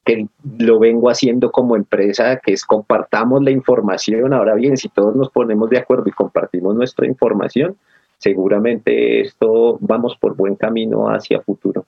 que 0.05 0.27
lo 0.59 0.79
vengo 0.79 1.09
haciendo 1.09 1.51
como 1.51 1.75
empresa, 1.75 2.37
que 2.37 2.53
es 2.53 2.65
compartamos 2.65 3.41
la 3.41 3.51
información. 3.51 4.33
Ahora 4.33 4.55
bien, 4.55 4.77
si 4.77 4.89
todos 4.89 5.15
nos 5.15 5.29
ponemos 5.29 5.69
de 5.69 5.77
acuerdo 5.77 6.03
y 6.07 6.11
compartimos 6.11 6.75
nuestra 6.75 7.07
información, 7.07 7.77
seguramente 8.17 9.21
esto 9.21 9.77
vamos 9.79 10.17
por 10.17 10.35
buen 10.35 10.55
camino 10.55 11.07
hacia 11.07 11.41
futuro. 11.41 11.85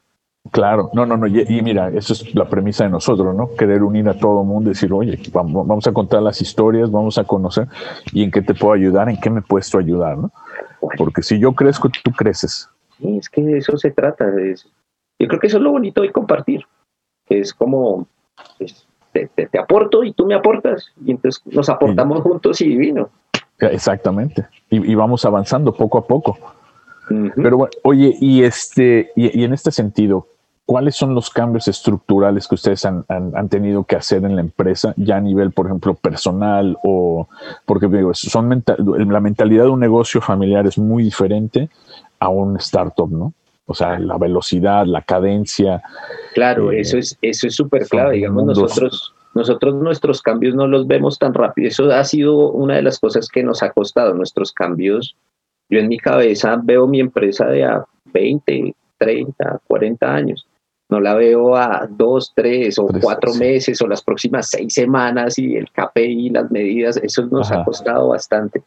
Claro, 0.51 0.91
no, 0.93 1.05
no, 1.05 1.17
no, 1.17 1.27
y, 1.27 1.61
mira, 1.63 1.89
eso 1.89 2.13
es 2.13 2.35
la 2.35 2.47
premisa 2.47 2.83
de 2.83 2.91
nosotros, 2.91 3.35
¿no? 3.35 3.49
Querer 3.55 3.83
unir 3.83 4.07
a 4.07 4.17
todo 4.17 4.41
el 4.41 4.47
mundo, 4.47 4.69
decir, 4.69 4.93
oye, 4.93 5.19
vamos, 5.33 5.67
vamos, 5.67 5.87
a 5.87 5.91
contar 5.91 6.21
las 6.21 6.39
historias, 6.39 6.91
vamos 6.91 7.17
a 7.17 7.23
conocer 7.23 7.67
y 8.13 8.23
en 8.23 8.31
qué 8.31 8.41
te 8.41 8.53
puedo 8.53 8.73
ayudar, 8.73 9.09
en 9.09 9.19
qué 9.19 9.29
me 9.29 9.41
puedes 9.41 9.73
ayudar, 9.73 10.17
¿no? 10.17 10.31
Porque 10.97 11.23
si 11.23 11.39
yo 11.39 11.53
crezco, 11.53 11.89
tú 11.89 12.11
creces. 12.11 12.69
Sí, 12.99 13.17
es 13.17 13.29
que 13.29 13.41
de 13.41 13.57
eso 13.57 13.75
se 13.77 13.91
trata. 13.91 14.25
yo 15.19 15.27
creo 15.27 15.39
que 15.39 15.47
eso 15.47 15.57
es 15.57 15.63
lo 15.63 15.71
bonito 15.71 16.01
de 16.03 16.11
compartir 16.11 16.65
es 17.29 17.53
como 17.53 18.07
te, 19.11 19.57
aporto 19.57 20.03
y 20.03 20.11
tú 20.13 20.25
me 20.25 20.35
aportas, 20.35 20.91
y 21.05 21.11
entonces 21.11 21.41
nos 21.45 21.69
aportamos 21.69 22.21
juntos 22.21 22.59
y 22.61 22.69
divino. 22.69 23.09
Exactamente, 23.59 24.47
y, 24.69 24.93
vamos 24.95 25.23
avanzando 25.25 25.73
poco 25.73 25.97
a 25.97 26.05
poco. 26.05 26.37
Pero 27.07 27.57
bueno, 27.57 27.71
oye, 27.83 28.15
y, 28.19 28.43
este, 28.43 29.11
y, 29.15 29.43
en 29.43 29.53
este 29.53 29.71
sentido, 29.71 30.27
¿cuáles 30.65 30.95
son 30.95 31.13
los 31.13 31.29
cambios 31.29 31.67
estructurales 31.67 32.47
que 32.47 32.55
ustedes 32.55 32.85
han, 32.85 33.05
tenido 33.49 33.83
que 33.83 33.95
hacer 33.95 34.25
en 34.25 34.35
la 34.35 34.41
empresa, 34.41 34.93
ya 34.97 35.17
a 35.17 35.21
nivel, 35.21 35.51
por 35.51 35.67
ejemplo, 35.67 35.93
personal 35.93 36.77
o 36.83 37.27
porque 37.65 37.87
digo, 37.87 38.13
son 38.13 38.63
la 38.77 39.19
mentalidad 39.19 39.65
de 39.65 39.69
un 39.69 39.79
negocio 39.79 40.21
familiar 40.21 40.65
es 40.65 40.77
muy 40.77 41.03
diferente 41.03 41.69
a 42.19 42.29
un 42.29 42.57
startup, 42.57 43.09
¿no? 43.11 43.33
O 43.67 43.73
sea, 43.73 43.99
la 43.99 44.17
velocidad, 44.17 44.85
la 44.85 45.01
cadencia. 45.01 45.81
Claro, 46.33 46.71
eh, 46.71 46.81
eso 46.81 46.97
es 46.97 47.17
eso 47.21 47.47
es 47.47 47.55
súper 47.55 47.87
clave. 47.87 48.15
Digamos, 48.15 48.45
nosotros, 48.45 49.13
nosotros 49.33 49.75
nuestros 49.75 50.21
cambios 50.21 50.53
no 50.53 50.67
los 50.67 50.85
vemos 50.85 51.17
tan 51.17 51.33
rápido. 51.33 51.67
Eso 51.67 51.91
ha 51.91 52.03
sido 52.03 52.51
una 52.51 52.75
de 52.75 52.83
las 52.83 52.99
cosas 52.99 53.27
que 53.27 53.43
nos 53.43 53.63
ha 53.63 53.71
costado. 53.71 54.13
Nuestros 54.13 54.51
cambios, 54.53 55.15
yo 55.69 55.79
en 55.79 55.87
mi 55.87 55.97
cabeza 55.97 56.59
veo 56.63 56.85
mi 56.87 56.99
empresa 56.99 57.47
de 57.47 57.65
a 57.65 57.83
20, 58.13 58.75
30, 58.99 59.61
40 59.67 60.13
años. 60.13 60.45
No 60.89 60.99
la 60.99 61.15
veo 61.15 61.55
a 61.55 61.87
dos, 61.89 62.31
tres 62.35 62.77
o 62.77 62.87
cuatro 63.01 63.33
meses 63.33 63.81
o 63.81 63.87
las 63.87 64.03
próximas 64.03 64.49
seis 64.49 64.73
semanas 64.73 65.39
y 65.39 65.55
el 65.55 65.69
KPI, 65.71 66.29
las 66.29 66.51
medidas, 66.51 66.97
eso 66.97 67.25
nos 67.25 67.51
ha 67.51 67.63
costado 67.63 68.09
bastante. 68.09 68.61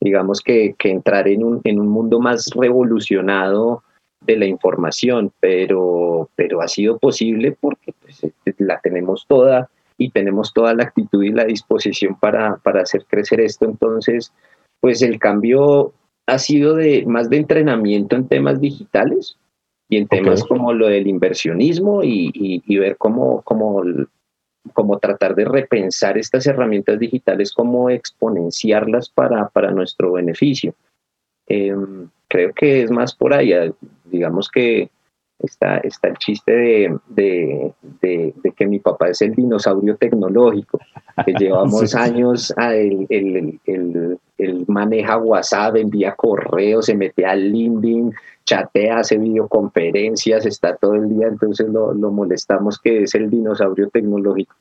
Digamos 0.00 0.40
que, 0.40 0.74
que 0.78 0.90
entrar 0.90 1.26
en 1.26 1.42
un, 1.42 1.60
en 1.64 1.80
un 1.80 1.88
mundo 1.88 2.20
más 2.20 2.50
revolucionado 2.54 3.82
de 4.20 4.36
la 4.36 4.46
información, 4.46 5.32
pero, 5.40 6.28
pero 6.36 6.60
ha 6.60 6.68
sido 6.68 6.98
posible 6.98 7.56
porque 7.60 7.92
pues, 8.00 8.22
eh, 8.24 8.32
la 8.58 8.80
tenemos 8.80 9.26
toda 9.26 9.68
y 9.98 10.10
tenemos 10.10 10.52
toda 10.52 10.74
la 10.74 10.84
actitud 10.84 11.22
y 11.24 11.30
la 11.30 11.44
disposición 11.44 12.16
para, 12.18 12.56
para 12.58 12.82
hacer 12.82 13.04
crecer 13.06 13.40
esto. 13.40 13.64
Entonces, 13.64 14.32
pues 14.80 15.02
el 15.02 15.18
cambio 15.18 15.92
ha 16.26 16.38
sido 16.38 16.74
de 16.74 17.04
más 17.06 17.30
de 17.30 17.38
entrenamiento 17.38 18.16
en 18.16 18.28
temas 18.28 18.60
digitales 18.60 19.36
y 19.88 19.96
en 19.98 20.08
temas 20.08 20.44
como 20.44 20.72
lo 20.72 20.88
del 20.88 21.06
inversionismo 21.06 22.02
y, 22.02 22.30
y, 22.34 22.78
ver 22.78 22.96
cómo, 22.96 23.42
cómo, 23.42 23.82
cómo, 24.72 24.98
tratar 24.98 25.34
de 25.34 25.44
repensar 25.44 26.18
estas 26.18 26.46
herramientas 26.46 26.98
digitales, 26.98 27.52
cómo 27.52 27.88
exponenciarlas 27.88 29.08
para, 29.08 29.48
para 29.48 29.70
nuestro 29.70 30.12
beneficio. 30.12 30.74
Em, 31.46 32.08
creo 32.28 32.52
que 32.52 32.82
es 32.82 32.90
más 32.90 33.14
por 33.14 33.32
allá. 33.32 33.72
Digamos 34.04 34.50
que 34.50 34.90
está, 35.38 35.78
está 35.78 36.08
el 36.08 36.16
chiste 36.18 36.90
de, 37.08 37.72
que 38.56 38.66
mi 38.66 38.78
papá 38.80 39.10
es 39.10 39.22
el 39.22 39.34
dinosaurio 39.34 39.96
tecnológico, 39.96 40.80
que 41.24 41.32
llevamos 41.38 41.94
años, 41.94 42.52
a 42.56 42.74
el, 42.74 43.06
el, 43.08 44.18
maneja 44.66 45.16
WhatsApp, 45.16 45.76
envía 45.76 46.14
correos, 46.14 46.86
se 46.86 46.94
mete 46.94 47.24
al 47.24 47.50
LinkedIn, 47.50 48.12
chatea, 48.44 48.98
hace 48.98 49.18
videoconferencias, 49.18 50.46
está 50.46 50.76
todo 50.76 50.94
el 50.94 51.08
día, 51.08 51.28
entonces 51.28 51.66
lo, 51.68 51.94
molestamos 52.10 52.78
que 52.78 53.02
es 53.02 53.14
el 53.14 53.30
dinosaurio 53.30 53.88
tecnológico. 53.88 54.54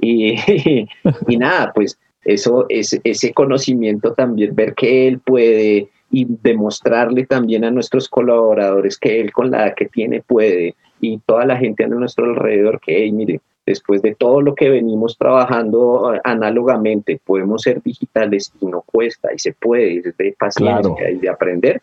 Y, 0.00 0.36
y 1.28 1.36
nada, 1.36 1.72
pues 1.74 1.98
eso, 2.24 2.66
es, 2.68 2.98
ese 3.04 3.32
conocimiento 3.32 4.12
también, 4.12 4.54
ver 4.54 4.74
que 4.74 5.08
él 5.08 5.20
puede 5.20 5.88
y 6.10 6.26
demostrarle 6.42 7.26
también 7.26 7.64
a 7.64 7.70
nuestros 7.70 8.08
colaboradores 8.08 8.98
que 8.98 9.20
él 9.20 9.32
con 9.32 9.50
la 9.50 9.66
edad 9.66 9.74
que 9.74 9.86
tiene 9.86 10.22
puede 10.22 10.74
y 11.00 11.18
toda 11.18 11.44
la 11.44 11.56
gente 11.56 11.84
a 11.84 11.88
nuestro 11.88 12.26
alrededor 12.26 12.80
que, 12.80 12.96
hey, 12.96 13.12
mire, 13.12 13.40
después 13.68 14.00
de 14.00 14.14
todo 14.14 14.40
lo 14.40 14.54
que 14.54 14.70
venimos 14.70 15.16
trabajando 15.18 16.14
eh, 16.14 16.20
análogamente, 16.24 17.20
podemos 17.22 17.62
ser 17.62 17.82
digitales 17.82 18.52
y 18.60 18.66
no 18.66 18.82
cuesta 18.82 19.32
y 19.34 19.38
se 19.38 19.52
puede, 19.52 19.98
es 19.98 20.16
de 20.16 20.34
paciencia 20.38 21.10
y 21.10 21.18
de 21.18 21.28
aprender. 21.28 21.82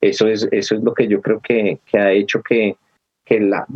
Eso 0.00 0.28
es, 0.28 0.46
eso 0.52 0.74
es 0.74 0.82
lo 0.82 0.92
que 0.92 1.08
yo 1.08 1.22
creo 1.22 1.40
que, 1.40 1.78
que 1.90 1.98
ha 1.98 2.12
hecho 2.12 2.42
que, 2.42 2.76
que 3.24 3.40
la, 3.40 3.66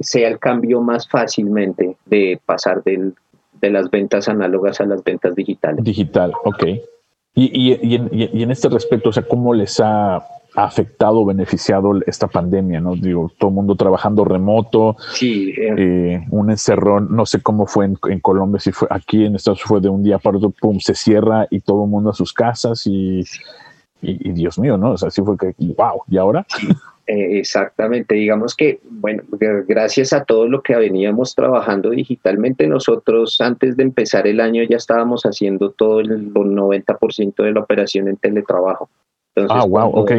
sea 0.00 0.28
el 0.28 0.38
cambio 0.38 0.82
más 0.82 1.08
fácilmente 1.08 1.96
de 2.04 2.38
pasar 2.44 2.84
del, 2.84 3.14
de 3.60 3.70
las 3.70 3.90
ventas 3.90 4.28
análogas 4.28 4.80
a 4.82 4.84
las 4.84 5.02
ventas 5.02 5.34
digitales. 5.34 5.82
Digital, 5.82 6.32
ok. 6.44 6.64
Y, 7.34 7.72
y, 7.72 7.78
y, 7.80 8.42
en, 8.42 8.50
este 8.50 8.68
respecto, 8.68 9.08
o 9.08 9.12
sea, 9.12 9.22
¿cómo 9.22 9.54
les 9.54 9.80
ha 9.80 10.22
afectado, 10.54 11.24
beneficiado 11.24 11.92
esta 12.06 12.26
pandemia? 12.26 12.80
¿no? 12.80 12.94
Digo, 12.96 13.30
todo 13.38 13.50
el 13.50 13.54
mundo 13.54 13.74
trabajando 13.76 14.24
remoto, 14.24 14.96
sí, 15.12 15.54
eh. 15.56 15.74
Eh, 15.76 16.26
un 16.30 16.50
encerrón, 16.50 17.08
no 17.10 17.26
sé 17.26 17.42
cómo 17.42 17.66
fue 17.66 17.86
en, 17.86 18.20
Colombia, 18.20 18.60
si 18.60 18.72
fue 18.72 18.88
aquí 18.90 19.24
en 19.24 19.36
Estados 19.36 19.58
Unidos 19.60 19.68
fue 19.68 19.80
de 19.80 19.88
un 19.88 20.02
día 20.02 20.18
para 20.18 20.38
otro, 20.38 20.50
pum, 20.50 20.78
se 20.80 20.94
cierra 20.94 21.46
y 21.50 21.60
todo 21.60 21.84
el 21.84 21.90
mundo 21.90 22.10
a 22.10 22.14
sus 22.14 22.32
casas 22.32 22.86
y, 22.86 23.22
y, 24.02 24.32
Dios 24.32 24.58
mío, 24.58 24.76
¿no? 24.76 24.92
O 24.92 24.96
sea, 24.96 25.10
sí 25.10 25.22
fue 25.22 25.36
que, 25.36 25.54
wow, 25.76 26.02
¿y 26.08 26.16
ahora? 26.16 26.46
Eh, 27.06 27.40
exactamente, 27.40 28.14
digamos 28.14 28.54
que, 28.54 28.78
bueno, 28.88 29.24
gracias 29.66 30.12
a 30.12 30.24
todo 30.24 30.46
lo 30.46 30.62
que 30.62 30.76
veníamos 30.76 31.34
trabajando 31.34 31.90
digitalmente, 31.90 32.68
nosotros 32.68 33.40
antes 33.40 33.76
de 33.76 33.82
empezar 33.82 34.28
el 34.28 34.38
año 34.38 34.62
ya 34.62 34.76
estábamos 34.76 35.24
haciendo 35.24 35.72
todo 35.72 35.98
el 35.98 36.32
90% 36.32 37.42
de 37.42 37.52
la 37.52 37.60
operación 37.60 38.06
en 38.06 38.16
teletrabajo. 38.16 38.88
ah, 39.48 39.64
wow, 39.66 39.90
ok. 39.92 40.12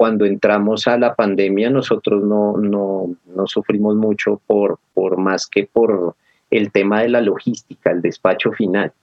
Cuando 0.00 0.24
entramos 0.24 0.88
a 0.88 0.96
la 0.96 1.14
pandemia, 1.14 1.68
nosotros 1.68 2.24
no, 2.24 2.56
no, 2.56 3.14
no 3.36 3.46
sufrimos 3.46 3.96
mucho 3.96 4.40
por, 4.46 4.78
por 4.94 5.18
más 5.18 5.46
que 5.46 5.68
por 5.70 6.14
el 6.50 6.72
tema 6.72 7.02
de 7.02 7.10
la 7.10 7.20
logística, 7.20 7.90
el 7.90 8.00
despacho 8.00 8.50
final. 8.52 8.94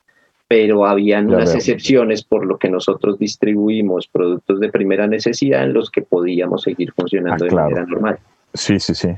Pero 0.48 0.88
habían 0.88 1.28
unas 1.28 1.54
excepciones 1.54 2.24
por 2.24 2.48
lo 2.48 2.58
que 2.58 2.72
nosotros 2.72 3.20
distribuimos 3.20 4.08
productos 4.08 4.60
de 4.60 4.70
primera 4.70 5.06
necesidad 5.06 5.66
en 5.66 5.74
los 5.74 5.92
que 5.92 6.02
podíamos 6.02 6.64
seguir 6.64 6.92
funcionando 6.94 7.46
ah, 7.46 7.48
de 7.48 7.54
manera 7.54 7.86
normal. 7.86 8.18
Sí, 8.56 8.80
sí, 8.80 8.96
sí. 8.96 9.10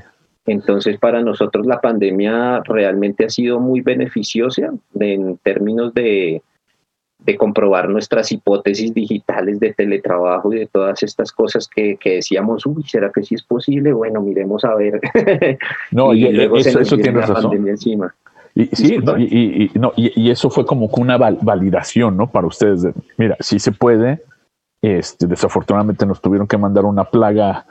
Entonces, 0.44 0.98
para 0.98 1.22
nosotros 1.22 1.64
la 1.64 1.80
pandemia 1.80 2.60
realmente 2.66 3.24
ha 3.24 3.30
sido 3.30 3.58
muy 3.58 3.80
beneficiosa 3.80 4.70
en 4.98 5.38
términos 5.38 5.94
de, 5.94 6.42
de 7.24 7.36
comprobar 7.36 7.88
nuestras 7.88 8.32
hipótesis 8.32 8.94
digitales 8.94 9.60
de 9.60 9.74
teletrabajo 9.74 10.52
y 10.52 10.60
de 10.60 10.66
todas 10.66 11.02
estas 11.02 11.32
cosas 11.32 11.68
que, 11.68 11.96
que, 11.96 12.16
decíamos, 12.16 12.64
uy, 12.66 12.82
¿será 12.84 13.10
que 13.12 13.22
sí 13.22 13.34
es 13.34 13.42
posible? 13.42 13.92
Bueno, 13.92 14.20
miremos 14.22 14.64
a 14.64 14.74
ver. 14.74 15.00
No, 15.90 16.14
y, 16.14 16.32
luego 16.32 16.56
eso, 16.56 16.80
eso 16.80 16.96
tiene 16.96 17.20
razón. 17.20 17.68
Encima. 17.68 18.14
Y, 18.54 18.66
sí, 18.66 18.96
y, 19.18 19.70
no, 19.78 19.92
y, 19.96 20.30
eso 20.30 20.50
fue 20.50 20.66
como 20.66 20.86
una 20.86 21.16
validación, 21.16 22.16
¿no? 22.16 22.30
Para 22.30 22.46
ustedes, 22.46 22.86
mira, 23.16 23.36
sí 23.40 23.58
se 23.58 23.72
puede. 23.72 24.22
Este, 24.82 25.26
desafortunadamente 25.26 26.06
nos 26.06 26.20
tuvieron 26.20 26.48
que 26.48 26.56
mandar 26.56 26.84
una 26.84 27.04
plaga 27.04 27.66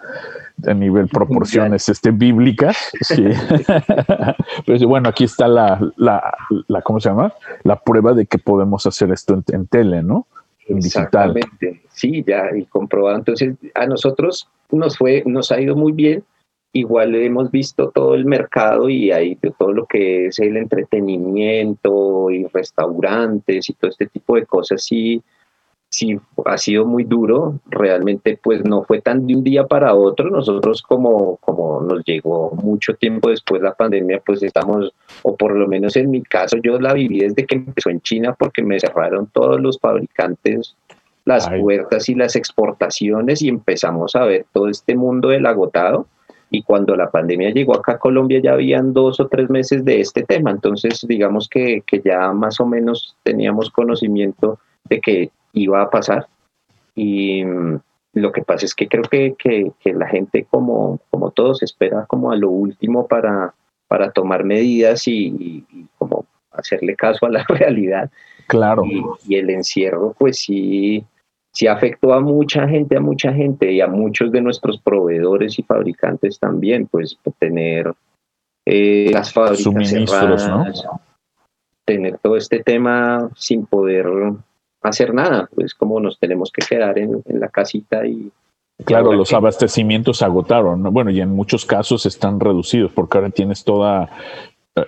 a 0.67 0.73
nivel 0.73 1.07
proporciones 1.07 1.89
este, 1.89 2.11
bíblicas. 2.11 2.77
Sí. 3.01 3.25
Pero 4.65 4.87
bueno, 4.87 5.09
aquí 5.09 5.23
está 5.23 5.47
la, 5.47 5.79
la, 5.97 6.37
la, 6.67 6.81
¿cómo 6.81 6.99
se 6.99 7.09
llama? 7.09 7.33
La 7.63 7.79
prueba 7.79 8.13
de 8.13 8.25
que 8.25 8.37
podemos 8.37 8.85
hacer 8.85 9.11
esto 9.11 9.41
en, 9.51 9.67
tele, 9.67 10.03
¿no? 10.03 10.27
En 10.67 10.77
Exactamente. 10.77 11.81
Sí, 11.89 12.23
ya, 12.25 12.55
y 12.55 12.65
comprobado. 12.65 13.17
Entonces, 13.17 13.55
a 13.75 13.85
nosotros 13.85 14.49
nos 14.71 14.97
fue, 14.97 15.23
nos 15.25 15.51
ha 15.51 15.59
ido 15.59 15.75
muy 15.75 15.91
bien. 15.91 16.23
Igual 16.71 17.15
hemos 17.15 17.49
visto 17.49 17.89
todo 17.89 18.13
el 18.13 18.25
mercado 18.25 18.89
y 18.89 19.11
ahí 19.11 19.35
todo 19.57 19.71
lo 19.73 19.87
que 19.87 20.27
es 20.27 20.37
el 20.37 20.55
entretenimiento 20.55 22.29
y 22.29 22.45
restaurantes 22.45 23.69
y 23.69 23.73
todo 23.73 23.89
este 23.89 24.05
tipo 24.05 24.35
de 24.35 24.45
cosas. 24.45 24.83
Sí, 24.83 25.23
sí 25.89 26.19
ha 26.45 26.57
sido 26.57 26.85
muy 26.85 27.03
duro, 27.03 27.59
realmente 27.67 28.39
pues 28.41 28.63
no 28.63 28.83
fue 28.83 29.01
tan 29.01 29.25
de 29.25 29.35
un 29.35 29.43
día 29.43 29.65
para 29.65 29.95
otro, 29.95 30.29
nosotros 30.29 30.81
como, 30.81 31.37
como 31.37 31.81
nos 31.81 32.03
llegó 32.05 32.51
mucho 32.51 32.93
tiempo 32.93 33.29
después 33.29 33.61
la 33.61 33.73
pandemia, 33.73 34.21
pues 34.25 34.43
estamos, 34.43 34.93
o 35.23 35.35
por 35.35 35.55
lo 35.55 35.67
menos 35.67 35.95
en 35.95 36.11
mi 36.11 36.21
caso 36.21 36.57
yo 36.63 36.79
la 36.79 36.93
viví 36.93 37.19
desde 37.19 37.45
que 37.45 37.55
empezó 37.55 37.89
en 37.89 38.01
China 38.01 38.35
porque 38.37 38.61
me 38.61 38.79
cerraron 38.79 39.27
todos 39.33 39.59
los 39.59 39.79
fabricantes 39.79 40.75
las 41.25 41.47
puertas 41.47 42.09
y 42.09 42.15
las 42.15 42.35
exportaciones 42.35 43.41
y 43.41 43.49
empezamos 43.49 44.15
a 44.15 44.25
ver 44.25 44.47
todo 44.51 44.67
este 44.67 44.95
mundo 44.95 45.29
del 45.29 45.45
agotado. 45.45 46.07
Y 46.49 46.63
cuando 46.63 46.95
la 46.95 47.11
pandemia 47.11 47.51
llegó 47.51 47.75
acá 47.75 47.93
a 47.93 47.99
Colombia 47.99 48.41
ya 48.41 48.53
habían 48.53 48.93
dos 48.93 49.19
o 49.19 49.27
tres 49.27 49.47
meses 49.51 49.85
de 49.85 50.01
este 50.01 50.23
tema, 50.23 50.49
entonces 50.49 51.05
digamos 51.07 51.47
que, 51.47 51.83
que 51.85 52.01
ya 52.03 52.33
más 52.33 52.59
o 52.59 52.65
menos 52.65 53.15
teníamos 53.21 53.69
conocimiento 53.69 54.57
de 54.85 54.99
que 54.99 55.29
iba 55.53 55.81
a 55.81 55.89
pasar. 55.89 56.27
Y 56.95 57.43
mm, 57.45 57.79
lo 58.13 58.31
que 58.31 58.41
pasa 58.41 58.65
es 58.65 58.75
que 58.75 58.87
creo 58.87 59.03
que, 59.03 59.35
que, 59.37 59.93
la 59.93 60.07
gente, 60.07 60.45
como, 60.49 60.99
como 61.09 61.31
todos, 61.31 61.61
espera 61.63 62.05
como 62.07 62.31
a 62.31 62.35
lo 62.35 62.49
último 62.49 63.07
para, 63.07 63.53
para 63.87 64.11
tomar 64.11 64.43
medidas 64.43 65.07
y, 65.07 65.65
como 65.97 66.25
hacerle 66.51 66.95
caso 66.95 67.25
a 67.25 67.29
la 67.29 67.43
realidad. 67.49 68.09
Claro. 68.47 68.83
Y, 69.25 69.35
el 69.35 69.49
encierro, 69.49 70.15
pues 70.17 70.39
sí, 70.39 71.05
sí 71.53 71.67
afectó 71.67 72.13
a 72.13 72.19
mucha 72.19 72.67
gente, 72.67 72.97
a 72.97 73.01
mucha 73.01 73.31
gente 73.31 73.71
y 73.71 73.81
a 73.81 73.87
muchos 73.87 74.31
de 74.31 74.41
nuestros 74.41 74.79
proveedores 74.79 75.59
y 75.59 75.63
fabricantes 75.63 76.39
también, 76.39 76.87
pues 76.87 77.17
tener 77.37 77.93
eh, 78.65 79.11
las 79.13 79.31
fábricas 79.31 79.89
cerradas, 79.89 80.85
tener 81.85 82.17
todo 82.19 82.35
este 82.37 82.63
tema 82.63 83.29
sin 83.35 83.65
poder 83.65 84.07
hacer 84.81 85.13
nada, 85.13 85.49
pues 85.53 85.73
como 85.73 85.99
nos 85.99 86.19
tenemos 86.19 86.51
que 86.51 86.65
quedar 86.65 86.97
en, 86.97 87.21
la 87.27 87.49
casita 87.49 88.05
y... 88.05 88.31
Claro, 88.85 89.11
los 89.11 89.33
abastecimientos 89.33 90.19
se 90.19 90.25
agotaron, 90.25 90.81
bueno, 90.93 91.11
y 91.11 91.19
en 91.19 91.29
muchos 91.29 91.65
casos 91.65 92.05
están 92.05 92.39
reducidos 92.39 92.93
porque 92.93 93.17
ahora 93.17 93.29
tienes 93.29 93.65
toda, 93.65 94.09
eh, 94.73 94.85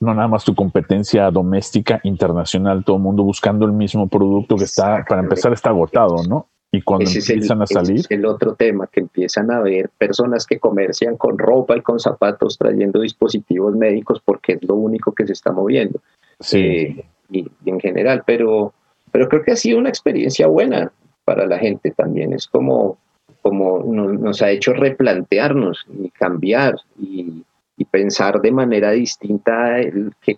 no 0.00 0.14
nada 0.14 0.26
más 0.26 0.44
tu 0.44 0.54
competencia 0.54 1.30
doméstica, 1.30 2.00
internacional, 2.04 2.82
todo 2.82 2.96
el 2.96 3.02
mundo 3.02 3.24
buscando 3.24 3.66
el 3.66 3.72
mismo 3.72 4.08
producto 4.08 4.56
que 4.56 4.64
está, 4.64 5.04
para 5.06 5.20
empezar, 5.20 5.52
está 5.52 5.68
agotado, 5.68 6.24
¿no? 6.26 6.48
Y 6.72 6.82
cuando 6.82 7.08
empiezan 7.08 7.62
a 7.62 7.66
salir. 7.66 8.00
Es 8.00 8.10
el 8.10 8.26
otro 8.26 8.54
tema, 8.54 8.86
que 8.86 9.00
empiezan 9.00 9.50
a 9.50 9.60
ver 9.60 9.90
personas 9.96 10.46
que 10.46 10.58
comercian 10.58 11.16
con 11.16 11.38
ropa 11.38 11.76
y 11.76 11.80
con 11.80 12.00
zapatos 12.00 12.58
trayendo 12.58 13.00
dispositivos 13.00 13.74
médicos 13.76 14.20
porque 14.24 14.54
es 14.54 14.62
lo 14.64 14.74
único 14.74 15.12
que 15.12 15.26
se 15.26 15.32
está 15.32 15.52
moviendo. 15.52 16.00
Sí. 16.40 16.58
Eh, 16.58 17.04
y, 17.30 17.50
en 17.64 17.80
general, 17.80 18.24
pero 18.26 18.72
pero 19.16 19.30
creo 19.30 19.42
que 19.44 19.52
ha 19.52 19.56
sido 19.56 19.78
una 19.78 19.88
experiencia 19.88 20.46
buena 20.46 20.92
para 21.24 21.46
la 21.46 21.58
gente 21.58 21.90
también. 21.90 22.34
Es 22.34 22.46
como, 22.46 22.98
como 23.40 23.82
nos, 23.82 24.42
ha 24.42 24.50
hecho 24.50 24.74
replantearnos 24.74 25.86
y 25.88 26.10
cambiar 26.10 26.76
y, 26.98 27.42
pensar 27.90 28.42
de 28.42 28.52
manera 28.52 28.90
distinta 28.90 29.80
qué, 30.20 30.36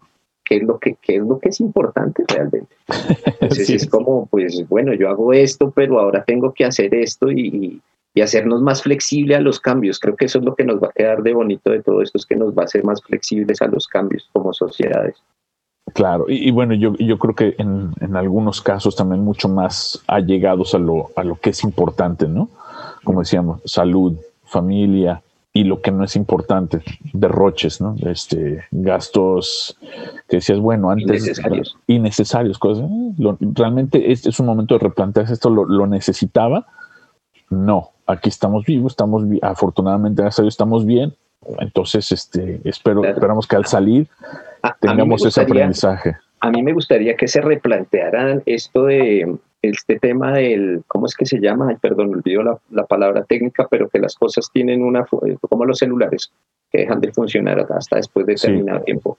es 0.49 0.63
lo 0.63 0.79
que, 0.79 0.97
es 1.09 1.23
lo 1.23 1.41
que 1.41 1.49
es 1.49 1.59
importante 1.59 2.23
realmente. 2.29 2.77
Entonces 3.41 3.69
es 3.69 3.89
como, 3.89 4.27
pues 4.27 4.65
bueno, 4.69 4.95
yo 4.95 5.09
hago 5.09 5.33
esto, 5.33 5.73
pero 5.73 5.99
ahora 5.99 6.23
tengo 6.23 6.53
que 6.53 6.65
hacer 6.65 6.95
esto 6.95 7.33
y, 7.33 7.83
y 8.15 8.21
hacernos 8.21 8.63
más 8.63 8.85
flexible 8.85 9.35
a 9.35 9.41
los 9.41 9.59
cambios. 9.59 9.99
Creo 9.99 10.15
que 10.15 10.27
eso 10.27 10.39
es 10.39 10.45
lo 10.45 10.55
que 10.55 10.63
nos 10.63 10.81
va 10.81 10.87
a 10.87 10.93
quedar 10.93 11.25
de 11.25 11.35
bonito 11.35 11.73
de 11.73 11.83
todo 11.83 12.01
esto, 12.01 12.17
es 12.17 12.27
que 12.27 12.37
nos 12.37 12.57
va 12.57 12.63
a 12.63 12.67
hacer 12.67 12.85
más 12.85 13.03
flexibles 13.03 13.61
a 13.61 13.67
los 13.67 13.89
cambios 13.89 14.31
como 14.33 14.53
sociedades. 14.53 15.17
Claro, 15.95 16.27
y, 16.29 16.51
bueno, 16.51 16.75
yo, 16.75 16.95
yo 16.95 17.19
creo 17.19 17.35
que 17.35 17.55
en, 17.59 17.93
en, 18.01 18.17
algunos 18.17 18.61
casos 18.61 18.97
también 18.97 19.23
mucho 19.23 19.49
más 19.49 20.03
allegados 20.07 20.75
a 20.75 20.79
lo, 20.79 21.11
a 21.17 21.25
lo 21.25 21.37
que 21.37 21.51
es 21.51 21.65
importante, 21.65 22.27
¿no? 22.27 22.49
Como 23.05 23.21
decíamos, 23.21 23.61
salud, 23.65 24.17
familia 24.45 25.23
y 25.53 25.65
lo 25.65 25.81
que 25.81 25.91
no 25.91 26.05
es 26.05 26.15
importante, 26.15 26.83
derroches, 27.13 27.81
¿no? 27.81 27.97
Este, 28.03 28.65
gastos 28.71 29.77
que 30.29 30.37
decías, 30.37 30.59
bueno, 30.59 30.91
antes... 30.91 31.25
Innecesarios. 31.25 31.77
Innecesarios, 31.87 32.59
cosas. 32.59 32.85
¿eh? 32.89 33.37
realmente 33.41 34.13
este 34.13 34.31
es 34.31 34.39
un 34.41 34.47
momento 34.47 34.75
de 34.75 34.81
replantearse 34.81 35.33
esto, 35.33 35.51
¿lo, 35.51 35.65
lo 35.65 35.87
necesitaba? 35.87 36.67
No, 37.51 37.91
aquí 38.07 38.29
estamos 38.29 38.65
vivos, 38.65 38.93
estamos, 38.93 39.25
afortunadamente, 39.43 40.23
gracias 40.23 40.41
a 40.41 40.43
Dios, 40.43 40.55
estamos 40.55 40.85
bien. 40.85 41.15
Entonces, 41.61 42.13
este, 42.13 42.61
espero, 42.65 43.05
esperamos 43.05 43.47
que 43.47 43.57
al 43.57 43.65
salir 43.65 44.09
tengamos 44.81 45.25
ese 45.25 45.41
aprendizaje. 45.41 46.17
A 46.41 46.51
mí 46.51 46.63
me 46.63 46.73
gustaría 46.73 47.17
que 47.17 47.27
se 47.27 47.41
replantearan 47.41 48.43
esto 48.47 48.85
de 48.85 49.39
este 49.63 49.99
tema 49.99 50.33
del, 50.35 50.83
¿cómo 50.87 51.07
es 51.07 51.17
que 51.17 51.27
se 51.27 51.41
llama? 51.41 51.69
Ay, 51.71 51.77
perdón, 51.81 52.15
olvido 52.15 52.43
la, 52.43 52.59
la, 52.71 52.87
palabra 52.87 53.25
técnica, 53.25 53.67
pero 53.69 53.89
que 53.89 53.99
las 53.99 54.15
cosas 54.15 54.49
tienen 54.53 54.83
una, 54.83 55.05
como 55.49 55.65
los 55.65 55.79
celulares, 55.79 56.33
que 56.71 56.83
dejan 56.83 57.01
de 57.01 57.13
funcionar 57.13 57.67
hasta 57.71 57.97
después 57.97 58.27
de 58.27 58.35
determinado 58.35 58.83
tiempo. 58.83 59.19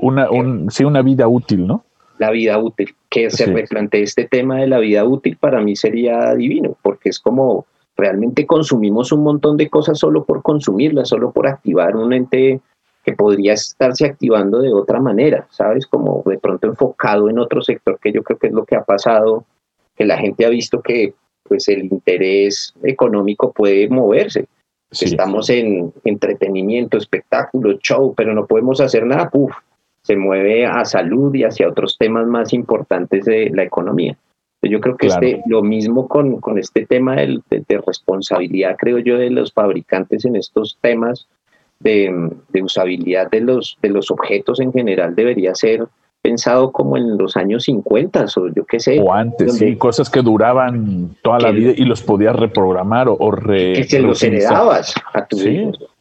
una, 0.00 0.28
sí, 0.68 0.84
una 0.84 1.02
vida 1.02 1.28
útil, 1.28 1.66
¿no? 1.66 1.84
La 2.18 2.30
vida 2.30 2.58
útil. 2.58 2.94
Que 3.08 3.30
se 3.30 3.46
replantee 3.46 4.02
este 4.02 4.26
tema 4.26 4.56
de 4.56 4.66
la 4.66 4.78
vida 4.78 5.04
útil 5.04 5.36
para 5.36 5.60
mí 5.60 5.76
sería 5.76 6.34
divino, 6.34 6.76
porque 6.82 7.10
es 7.10 7.20
como 7.20 7.66
realmente 7.96 8.46
consumimos 8.46 9.12
un 9.12 9.22
montón 9.22 9.56
de 9.56 9.68
cosas 9.68 9.98
solo 9.98 10.24
por 10.24 10.42
consumirlas, 10.42 11.08
solo 11.08 11.30
por 11.30 11.46
activar 11.46 11.96
un 11.96 12.12
ente 12.12 12.60
que 13.02 13.12
podría 13.12 13.54
estarse 13.54 14.06
activando 14.06 14.60
de 14.60 14.72
otra 14.72 15.00
manera, 15.00 15.46
¿sabes? 15.50 15.86
Como 15.86 16.22
de 16.26 16.38
pronto 16.38 16.68
enfocado 16.68 17.28
en 17.28 17.38
otro 17.38 17.60
sector, 17.62 17.98
que 17.98 18.12
yo 18.12 18.22
creo 18.22 18.38
que 18.38 18.46
es 18.46 18.52
lo 18.52 18.64
que 18.64 18.76
ha 18.76 18.84
pasado, 18.84 19.44
que 19.96 20.04
la 20.04 20.18
gente 20.18 20.46
ha 20.46 20.48
visto 20.48 20.80
que 20.80 21.14
pues 21.42 21.68
el 21.68 21.84
interés 21.84 22.74
económico 22.82 23.52
puede 23.52 23.88
moverse. 23.88 24.46
Estamos 24.90 25.48
en 25.50 25.92
entretenimiento, 26.04 26.98
espectáculo, 26.98 27.78
show, 27.78 28.14
pero 28.14 28.34
no 28.34 28.46
podemos 28.46 28.80
hacer 28.80 29.06
nada, 29.06 29.30
¡puf! 29.30 29.52
Se 30.02 30.16
mueve 30.16 30.66
a 30.66 30.84
salud 30.84 31.34
y 31.34 31.44
hacia 31.44 31.68
otros 31.68 31.96
temas 31.96 32.26
más 32.26 32.52
importantes 32.52 33.24
de 33.24 33.50
la 33.50 33.62
economía. 33.62 34.16
Yo 34.62 34.80
creo 34.80 34.96
que 34.96 35.08
este, 35.08 35.42
lo 35.46 35.62
mismo 35.62 36.06
con, 36.06 36.40
con 36.40 36.58
este 36.58 36.86
tema 36.86 37.16
de, 37.16 37.40
de, 37.50 37.82
responsabilidad, 37.84 38.76
creo 38.78 38.98
yo, 38.98 39.18
de 39.18 39.30
los 39.30 39.52
fabricantes 39.52 40.24
en 40.24 40.36
estos 40.36 40.78
temas 40.80 41.26
de, 41.82 42.62
usabilidad 42.62 43.30
de 43.30 43.40
los, 43.40 43.78
de 43.82 43.90
los 43.90 44.10
objetos 44.10 44.60
en 44.60 44.72
general 44.72 45.14
debería 45.14 45.54
ser 45.54 45.86
pensado 46.22 46.70
como 46.70 46.96
en 46.96 47.18
los 47.18 47.36
años 47.36 47.64
50 47.64 48.26
o 48.36 48.48
yo 48.48 48.64
qué 48.64 48.78
sé. 48.78 49.00
O 49.00 49.12
antes, 49.12 49.58
sí, 49.58 49.76
cosas 49.76 50.08
que 50.08 50.22
duraban 50.22 51.16
toda 51.22 51.40
la 51.40 51.50
vida 51.50 51.72
y 51.76 51.84
los 51.84 52.02
podías 52.02 52.36
reprogramar 52.36 53.08
o, 53.08 53.30
re, 53.32 53.72
Que 53.74 53.84
se 53.84 53.98
los 53.98 54.22
heredabas 54.22 54.94
a 55.12 55.26
tu 55.26 55.36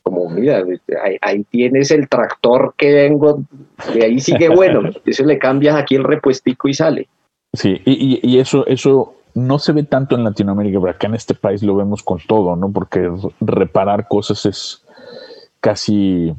Como, 0.04 0.30
mira, 0.30 0.64
ahí, 1.22 1.44
tienes 1.50 1.90
el 1.90 2.08
tractor 2.08 2.76
que 2.78 2.94
vengo, 2.94 3.42
de 3.94 4.06
ahí 4.06 4.20
sigue 4.20 4.50
bueno. 4.50 4.82
eso 5.06 5.26
le 5.26 5.40
cambias 5.40 5.76
aquí 5.76 5.96
el 5.96 6.04
repuestico 6.04 6.68
y 6.68 6.76
sale. 6.76 7.08
Sí, 7.54 7.82
y, 7.84 8.20
y, 8.24 8.40
eso, 8.40 8.66
eso 8.68 9.16
no 9.34 9.60
se 9.60 9.74
ve 9.74 9.84
tanto 9.84 10.16
en 10.16 10.24
Latinoamérica, 10.24 10.80
pero 10.80 10.92
acá 10.92 11.08
en 11.08 11.16
este 11.16 11.34
país 11.34 11.64
lo 11.64 11.76
vemos 11.76 12.04
con 12.04 12.20
todo, 12.26 12.56
¿no? 12.56 12.72
Porque 12.72 13.12
reparar 13.42 14.08
cosas 14.08 14.46
es 14.46 14.81
casi 15.62 16.34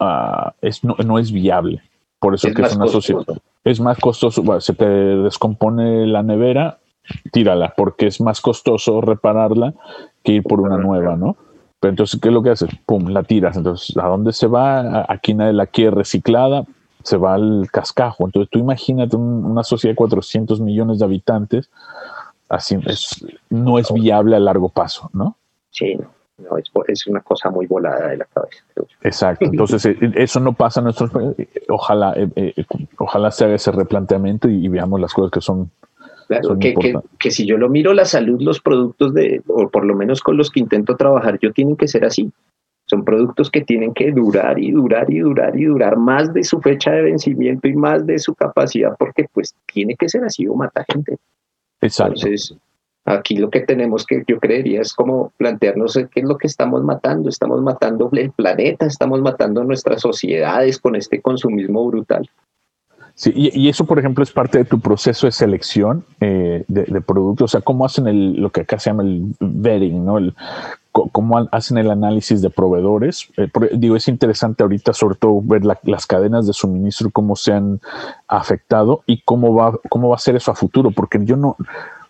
ah, 0.00 0.54
es, 0.60 0.82
no, 0.82 1.18
es 1.18 1.30
viable. 1.30 1.82
Por 2.18 2.34
eso 2.34 2.48
es 2.48 2.54
que 2.54 2.62
es 2.62 2.74
una 2.74 2.88
sociedad. 2.88 3.22
Es 3.62 3.80
más 3.80 3.98
costoso. 3.98 4.60
se 4.60 4.74
te 4.74 4.86
descompone 4.86 6.06
la 6.06 6.22
nevera, 6.22 6.78
tírala, 7.32 7.74
porque 7.76 8.06
es 8.06 8.20
más 8.20 8.40
costoso 8.40 9.00
repararla 9.00 9.74
que 10.22 10.32
ir 10.32 10.42
por 10.42 10.60
una 10.60 10.78
nueva, 10.78 11.16
¿no? 11.16 11.36
Pero 11.80 11.90
entonces, 11.90 12.18
¿qué 12.20 12.28
es 12.28 12.34
lo 12.34 12.42
que 12.42 12.50
haces? 12.50 12.70
Pum, 12.86 13.08
la 13.08 13.22
tiras. 13.22 13.56
Entonces, 13.56 13.96
¿a 13.96 14.08
dónde 14.08 14.32
se 14.32 14.46
va? 14.46 15.04
Aquí 15.08 15.34
nadie 15.34 15.52
la 15.52 15.66
quiere 15.66 15.90
reciclada, 15.90 16.64
se 17.02 17.18
va 17.18 17.34
al 17.34 17.68
cascajo. 17.70 18.24
Entonces, 18.24 18.50
tú 18.50 18.58
imagínate 18.58 19.16
una 19.16 19.62
sociedad 19.62 19.92
de 19.92 19.96
400 19.96 20.60
millones 20.60 20.98
de 20.98 21.04
habitantes, 21.04 21.70
así 22.48 22.76
es, 22.86 23.24
no 23.50 23.78
es 23.78 23.92
viable 23.92 24.36
a 24.36 24.40
largo 24.40 24.70
paso, 24.70 25.10
¿no? 25.12 25.36
Sí, 25.70 25.94
no, 25.96 26.08
es, 26.88 27.06
una 27.06 27.20
cosa 27.20 27.50
muy 27.50 27.66
volada 27.66 28.08
de 28.08 28.18
la 28.18 28.24
cabeza. 28.24 28.64
Exacto. 29.02 29.44
Entonces, 29.44 29.86
eh, 29.86 29.96
eso 30.16 30.40
no 30.40 30.52
pasa 30.52 30.80
en 30.80 30.84
nuestros 30.84 31.10
Ojalá, 31.68 32.14
eh, 32.16 32.28
eh, 32.36 32.64
ojalá 32.98 33.30
se 33.30 33.44
haga 33.44 33.54
ese 33.54 33.72
replanteamiento 33.72 34.48
y 34.48 34.68
veamos 34.68 35.00
las 35.00 35.12
cosas 35.12 35.30
que 35.30 35.40
son 35.40 35.70
Claro, 36.26 36.58
que, 36.58 36.74
que, 37.18 37.30
si 37.30 37.46
yo 37.46 37.58
lo 37.58 37.68
miro 37.68 37.92
la 37.92 38.06
salud, 38.06 38.40
los 38.40 38.60
productos 38.60 39.12
de, 39.12 39.42
o 39.46 39.68
por 39.68 39.84
lo 39.84 39.94
menos 39.94 40.22
con 40.22 40.38
los 40.38 40.50
que 40.50 40.60
intento 40.60 40.96
trabajar, 40.96 41.38
yo 41.38 41.52
tienen 41.52 41.76
que 41.76 41.86
ser 41.86 42.04
así. 42.04 42.32
Son 42.86 43.04
productos 43.04 43.50
que 43.50 43.62
tienen 43.62 43.94
que 43.94 44.10
durar 44.10 44.58
y 44.58 44.70
durar 44.70 45.10
y 45.10 45.18
durar 45.18 45.58
y 45.58 45.64
durar 45.64 45.96
más 45.96 46.32
de 46.32 46.44
su 46.44 46.60
fecha 46.60 46.92
de 46.92 47.02
vencimiento 47.02 47.68
y 47.68 47.74
más 47.74 48.06
de 48.06 48.18
su 48.18 48.34
capacidad, 48.34 48.94
porque 48.98 49.26
pues 49.32 49.54
tiene 49.72 49.96
que 49.96 50.08
ser 50.08 50.24
así 50.24 50.46
o 50.46 50.54
mata 50.54 50.84
gente. 50.90 51.16
Exacto. 51.80 52.14
Entonces, 52.14 52.56
aquí 53.04 53.36
lo 53.36 53.50
que 53.50 53.60
tenemos 53.60 54.06
que, 54.06 54.24
yo 54.26 54.38
creería, 54.38 54.80
es 54.80 54.94
como 54.94 55.32
plantearnos 55.36 55.98
qué 56.10 56.20
es 56.20 56.24
lo 56.24 56.38
que 56.38 56.46
estamos 56.46 56.82
matando. 56.82 57.28
Estamos 57.28 57.60
matando 57.62 58.08
el 58.12 58.30
planeta, 58.30 58.86
estamos 58.86 59.20
matando 59.20 59.64
nuestras 59.64 60.00
sociedades 60.00 60.78
con 60.78 60.96
este 60.96 61.20
consumismo 61.20 61.86
brutal. 61.86 62.28
Sí, 63.16 63.32
y, 63.32 63.68
eso, 63.68 63.84
por 63.84 64.00
ejemplo, 64.00 64.24
es 64.24 64.32
parte 64.32 64.58
de 64.58 64.64
tu 64.64 64.80
proceso 64.80 65.28
de 65.28 65.30
selección 65.30 66.04
eh, 66.20 66.64
de, 66.66 67.00
productos. 67.00 67.44
O 67.44 67.48
sea, 67.52 67.60
cómo 67.60 67.84
hacen 67.84 68.08
el, 68.08 68.40
lo 68.40 68.50
que 68.50 68.62
acá 68.62 68.80
se 68.80 68.90
llama 68.90 69.04
el 69.04 69.36
vetting, 69.38 70.04
¿no? 70.04 70.18
El, 70.18 70.34
cómo 70.90 71.38
hacen 71.52 71.78
el 71.78 71.92
análisis 71.92 72.42
de 72.42 72.50
proveedores. 72.50 73.28
Eh, 73.36 73.48
digo, 73.74 73.94
es 73.94 74.08
interesante 74.08 74.64
ahorita, 74.64 74.92
sobre 74.92 75.14
todo, 75.14 75.40
ver 75.42 75.62
las 75.64 76.06
cadenas 76.06 76.48
de 76.48 76.52
suministro, 76.52 77.10
cómo 77.10 77.36
se 77.36 77.52
han 77.52 77.80
afectado 78.26 79.02
y 79.06 79.22
cómo 79.22 79.54
va, 79.54 79.78
cómo 79.88 80.08
va 80.08 80.16
a 80.16 80.20
ser 80.20 80.34
eso 80.34 80.50
a 80.50 80.56
futuro. 80.56 80.90
Porque 80.90 81.20
yo 81.22 81.36
no, 81.36 81.56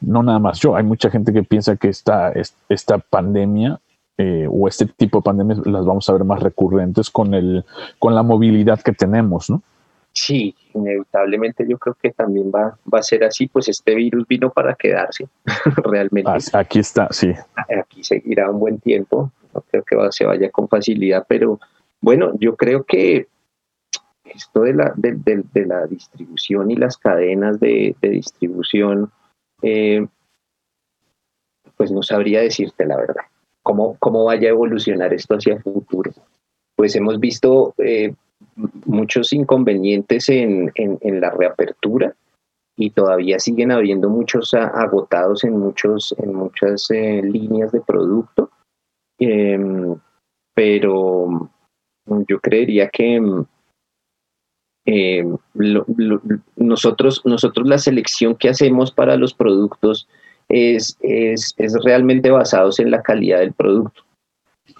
no 0.06 0.22
nada 0.22 0.38
más 0.38 0.60
yo, 0.60 0.76
hay 0.76 0.84
mucha 0.84 1.10
gente 1.10 1.32
que 1.32 1.42
piensa 1.42 1.76
que 1.76 1.88
esta, 1.88 2.32
esta 2.68 2.98
pandemia 2.98 3.80
eh, 4.16 4.46
o 4.50 4.68
este 4.68 4.86
tipo 4.86 5.18
de 5.18 5.22
pandemias 5.22 5.66
las 5.66 5.84
vamos 5.84 6.08
a 6.08 6.12
ver 6.12 6.24
más 6.24 6.42
recurrentes 6.42 7.10
con, 7.10 7.34
el, 7.34 7.64
con 7.98 8.14
la 8.14 8.22
movilidad 8.22 8.80
que 8.80 8.92
tenemos, 8.92 9.50
¿no? 9.50 9.62
Sí, 10.12 10.54
inevitablemente 10.74 11.66
yo 11.68 11.76
creo 11.76 11.96
que 12.00 12.12
también 12.12 12.52
va, 12.54 12.78
va 12.92 13.00
a 13.00 13.02
ser 13.02 13.24
así, 13.24 13.48
pues 13.48 13.68
este 13.68 13.96
virus 13.96 14.28
vino 14.28 14.50
para 14.50 14.76
quedarse, 14.76 15.26
realmente. 15.76 16.30
Aquí 16.52 16.78
está, 16.78 17.08
sí. 17.10 17.32
Aquí 17.80 18.04
seguirá 18.04 18.48
un 18.48 18.60
buen 18.60 18.78
tiempo, 18.78 19.32
no 19.52 19.64
creo 19.68 19.82
que 19.82 19.96
se 20.10 20.24
vaya 20.24 20.50
con 20.50 20.68
facilidad, 20.68 21.26
pero 21.28 21.58
bueno, 22.00 22.32
yo 22.38 22.54
creo 22.54 22.84
que 22.84 23.26
esto 24.24 24.62
de 24.62 24.74
la, 24.74 24.92
de, 24.96 25.64
la 25.66 25.86
distribución 25.86 26.70
y 26.70 26.76
las 26.76 26.96
cadenas 26.96 27.60
de, 27.60 27.96
distribución, 28.00 29.10
eh, 29.62 30.06
pues 31.76 31.90
no 31.90 32.02
sabría 32.02 32.40
decirte 32.40 32.86
la 32.86 32.96
verdad, 32.96 33.24
cómo, 33.62 33.96
cómo 33.98 34.24
vaya 34.24 34.48
a 34.48 34.52
evolucionar 34.52 35.12
esto 35.12 35.34
hacia 35.34 35.54
el 35.54 35.62
futuro. 35.62 36.12
Pues 36.76 36.94
hemos 36.96 37.18
visto... 37.20 37.74
Eh, 37.78 38.14
muchos 38.86 39.32
inconvenientes 39.32 40.28
en, 40.28 40.70
en, 40.74 41.20
la 41.20 41.30
reapertura 41.30 42.14
y 42.76 42.90
todavía 42.90 43.38
siguen 43.38 43.70
habiendo 43.70 44.08
muchos 44.08 44.52
agotados 44.54 45.44
en, 45.44 45.58
muchos, 45.58 46.14
en 46.18 46.34
muchas 46.34 46.90
eh, 46.90 47.22
líneas 47.22 47.72
de 47.72 47.80
producto. 47.80 48.50
Em, 49.18 49.96
pero 50.54 51.50
yo 52.28 52.40
creería 52.40 52.88
que 52.88 53.20
em, 54.86 55.36
nosotros, 56.56 57.22
nosotros 57.24 57.68
la 57.68 57.78
selección 57.78 58.34
que 58.34 58.48
hacemos 58.48 58.90
para 58.90 59.16
los 59.16 59.34
productos 59.34 60.08
es, 60.48 60.96
es, 61.00 61.54
es 61.56 61.74
realmente 61.84 62.30
basados 62.30 62.78
en 62.80 62.90
la 62.90 63.02
calidad 63.02 63.40
del 63.40 63.52
producto. 63.52 64.02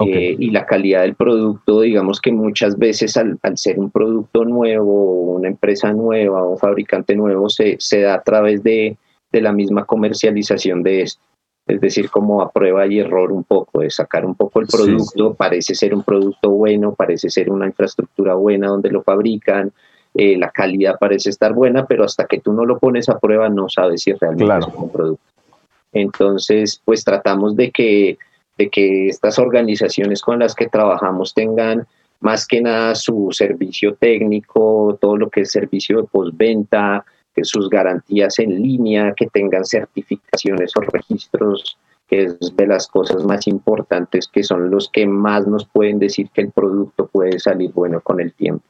Eh, 0.01 0.35
y 0.39 0.51
la 0.51 0.67
calidad 0.67 1.03
del 1.03 1.15
producto, 1.15 1.83
digamos 1.83 2.21
que 2.21 2.33
muchas 2.33 2.77
veces 2.79 3.17
al, 3.17 3.39
ser 3.55 3.79
un 3.79 3.91
producto 3.91 4.45
nuevo, 4.45 5.35
una 5.35 5.49
empresa 5.49 5.93
nueva, 5.93 6.43
un 6.43 6.59
fabricante 6.59 7.15
nuevo, 7.15 7.49
se, 7.49 7.77
se 7.79 8.01
da 8.01 8.15
a 8.15 8.23
través 8.23 8.63
de, 8.65 8.97
de, 9.31 9.41
la 9.41 9.53
misma 9.53 9.85
comercialización 9.85 10.83
de 10.83 11.03
esto. 11.03 11.23
Es 11.67 11.81
decir, 11.81 12.11
como 12.11 12.43
a 12.43 12.51
prueba 12.51 12.87
y 12.87 12.99
error 12.99 13.31
un 13.31 13.45
poco, 13.45 13.81
de 13.81 13.91
sacar 13.91 14.27
un 14.27 14.35
poco 14.35 14.61
el 14.61 14.67
producto, 14.67 15.35
parece 15.35 15.75
ser 15.75 15.95
un 15.95 16.03
producto 16.03 16.51
bueno, 16.51 16.95
parece 16.95 17.31
ser 17.31 17.51
una 17.51 17.67
infraestructura 17.67 18.35
buena 18.35 18.69
donde 18.69 18.91
lo 18.91 19.03
fabrican, 19.03 19.73
eh, 20.15 20.37
la 20.39 20.51
calidad 20.51 20.97
parece 20.99 21.31
estar 21.31 21.53
buena, 21.53 21.87
pero 21.87 22.05
hasta 22.05 22.27
que 22.27 22.41
tú 22.41 22.53
no 22.53 22.65
lo 22.65 22.79
pones 22.79 23.09
a 23.09 23.19
prueba 23.19 23.49
no 23.49 23.69
sabes 23.69 24.03
si 24.03 24.13
realmente 24.13 24.59
es 24.59 24.75
un 24.75 24.91
producto. 24.91 25.25
Entonces, 25.93 26.81
pues 26.85 27.05
tratamos 27.05 27.57
de 27.57 27.71
que 27.71 28.19
de 28.57 28.71
que 28.71 29.09
estas 29.09 29.39
organizaciones 29.39 30.23
con 30.23 30.39
las 30.39 30.55
que 30.55 30.69
trabajamos 30.69 31.35
tengan 31.35 31.87
más 32.21 32.47
que 32.47 32.61
nada 32.61 32.95
su 32.95 33.29
servicio 33.33 33.95
técnico, 33.97 34.97
todo 35.01 35.17
lo 35.17 35.29
que 35.29 35.43
es 35.43 35.51
servicio 35.51 35.99
de 35.99 36.09
postventa, 36.09 37.05
que 37.35 37.45
sus 37.45 37.69
garantías 37.69 38.39
en 38.39 38.63
línea, 38.63 39.13
que 39.15 39.27
tengan 39.27 39.65
certificaciones 39.65 40.73
o 40.77 40.81
registros, 40.83 41.77
que 42.09 42.25
es 42.25 42.57
de 42.57 42.67
las 42.67 42.87
cosas 42.87 43.25
más 43.25 43.47
importantes, 43.49 44.29
que 44.29 44.45
son 44.45 44.71
los 44.71 44.89
que 44.89 45.07
más 45.07 45.47
nos 45.47 45.67
pueden 45.67 45.99
decir 45.99 46.31
que 46.33 46.43
el 46.43 46.53
producto 46.53 47.09
puede 47.09 47.41
salir 47.41 47.73
bueno 47.73 48.01
con 48.01 48.21
el 48.21 48.33
tiempo. 48.33 48.65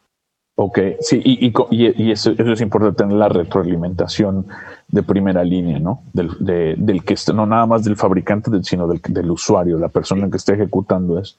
Ok, 0.57 0.79
sí, 1.01 1.21
y, 1.25 1.53
y, 1.71 2.13
eso, 2.13 2.31
es 2.31 2.61
importante 2.61 3.03
tener 3.03 3.17
la 3.17 3.29
retroalimentación 3.29 4.47
de 4.87 5.03
primera 5.03 5.43
línea, 5.43 5.81
¿no? 5.81 6.03
Del, 6.13 6.29
del 6.39 7.05
que 7.05 7.17
no 7.35 7.45
nada 7.45 7.67
más 7.67 7.83
del 7.83 7.97
fabricante, 7.97 8.51
sino 8.63 8.87
del, 8.87 9.01
del 9.03 9.33
usuario, 9.33 9.79
la 9.79 9.89
persona 9.89 10.31
que 10.31 10.37
esté 10.37 10.55
ejecutando 10.55 11.19
eso. 11.19 11.37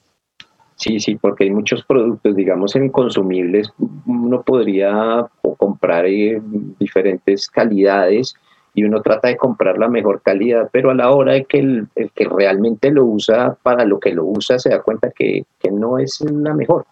Sí, 0.76 1.00
sí, 1.00 1.16
porque 1.16 1.46
hay 1.46 1.52
muchos 1.52 1.86
productos, 1.86 2.36
digamos, 2.36 2.76
en 2.76 2.90
consumibles, 2.90 3.72
uno 4.06 4.42
podría 4.42 5.26
comprar 5.58 6.06
eh, 6.06 6.42
diferentes 6.78 7.48
calidades 7.48 8.36
y 8.74 8.84
uno 8.84 9.02
trata 9.02 9.30
de 9.30 9.38
comprar 9.38 9.78
la 9.78 9.88
mejor 9.88 10.22
calidad, 10.22 10.70
pero 10.74 10.92
a 10.92 10.94
la 10.94 11.12
hora 11.12 11.34
de 11.34 11.46
que 11.46 11.60
el, 11.60 11.88
el 11.96 12.12
que 12.12 12.26
realmente 12.26 12.92
lo 12.92 13.06
usa 13.06 13.56
para 13.64 13.86
lo 13.86 14.02
que 14.02 14.14
lo 14.14 14.26
usa 14.26 14.60
se 14.60 14.70
da 14.70 14.82
cuenta 14.82 15.12
que, 15.12 15.46
que 15.60 15.72
no 15.72 15.98
es 15.98 16.20
la 16.20 16.54
mejor. 16.54 16.86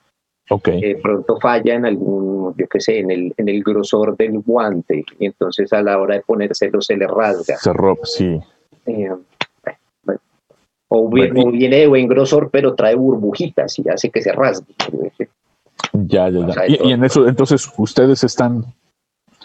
Okay. 0.49 0.81
De 0.81 0.95
pronto 1.01 1.39
falla 1.39 1.75
en 1.75 1.85
algún, 1.85 2.53
yo 2.57 2.67
qué 2.67 2.79
sé, 2.81 2.99
en 2.99 3.11
el, 3.11 3.33
en 3.37 3.47
el 3.47 3.63
grosor 3.63 4.17
del 4.17 4.39
guante 4.39 5.05
y 5.17 5.25
entonces 5.25 5.71
a 5.71 5.81
la 5.81 5.97
hora 5.99 6.15
de 6.15 6.21
ponérselo 6.21 6.81
se 6.81 6.97
le 6.97 7.07
rasga. 7.07 7.55
Se 7.57 7.71
rompe, 7.71 8.05
sí. 8.05 8.39
Eh, 8.85 9.09
o, 10.89 11.09
viene 11.09 11.77
de 11.77 11.87
buen 11.87 12.07
grosor 12.07 12.49
pero 12.51 12.75
trae 12.75 12.93
burbujitas 12.93 13.79
y 13.79 13.89
hace 13.89 14.09
que 14.09 14.21
se 14.21 14.31
rasgue. 14.31 14.75
Ya, 15.93 16.29
ya, 16.29 16.47
ya. 16.47 16.67
Y, 16.67 16.91
en 16.91 17.03
eso, 17.03 17.27
entonces, 17.27 17.71
ustedes 17.77 18.23
están 18.23 18.65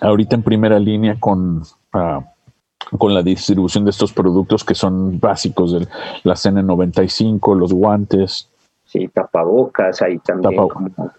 ahorita 0.00 0.34
en 0.34 0.42
primera 0.42 0.78
línea 0.78 1.16
con, 1.18 1.62
ah, 1.92 2.24
con 2.98 3.14
la 3.14 3.22
distribución 3.22 3.84
de 3.84 3.90
estos 3.90 4.12
productos 4.12 4.64
que 4.64 4.74
son 4.74 5.20
básicos, 5.20 5.72
de 5.72 5.86
la 6.24 6.34
CN95, 6.34 7.56
los 7.56 7.72
guantes. 7.72 8.48
Sí, 8.98 9.08
tapabocas, 9.08 10.02
hay 10.02 10.18
también 10.18 10.60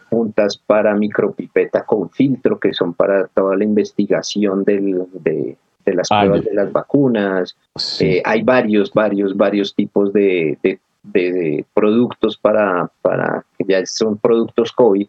puntas 0.09 0.57
para 0.57 0.93
micropipeta 0.95 1.85
con 1.85 2.09
filtro 2.09 2.59
que 2.59 2.73
son 2.73 2.93
para 2.93 3.27
toda 3.27 3.55
la 3.55 3.63
investigación 3.63 4.65
del, 4.65 5.05
de, 5.13 5.55
las 5.85 6.11
ah, 6.11 6.21
pruebas 6.21 6.43
de 6.43 6.53
las 6.53 6.71
vacunas. 6.73 7.55
Eh, 8.01 8.21
hay 8.25 8.43
varios, 8.43 8.91
varios, 8.93 9.37
varios 9.37 9.73
tipos 9.75 10.11
de, 10.11 10.57
de, 11.03 11.65
productos 11.73 12.37
para, 12.37 12.91
para, 13.01 13.45
que 13.57 13.63
ya 13.65 13.85
son 13.85 14.17
productos 14.17 14.73
COVID. 14.73 15.07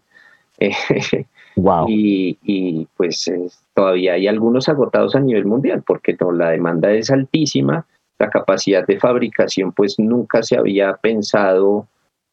wow. 1.57 1.87
y, 1.89 2.39
y, 2.45 2.87
pues 2.97 3.33
todavía 3.75 4.12
hay 4.12 4.29
algunos 4.29 4.68
agotados 4.68 5.16
a 5.16 5.21
nivel 5.21 5.47
mundial 5.47 5.83
porque 5.85 6.16
no, 6.21 6.31
la 6.31 6.51
demanda 6.51 6.93
es 6.93 7.11
altísima, 7.11 7.85
la 8.18 8.31
capacidad 8.31 8.87
de 8.87 9.01
fabricación 9.01 9.73
pues 9.73 9.99
nunca 9.99 10.43
se 10.43 10.57
había 10.57 10.95
pensado 10.97 11.89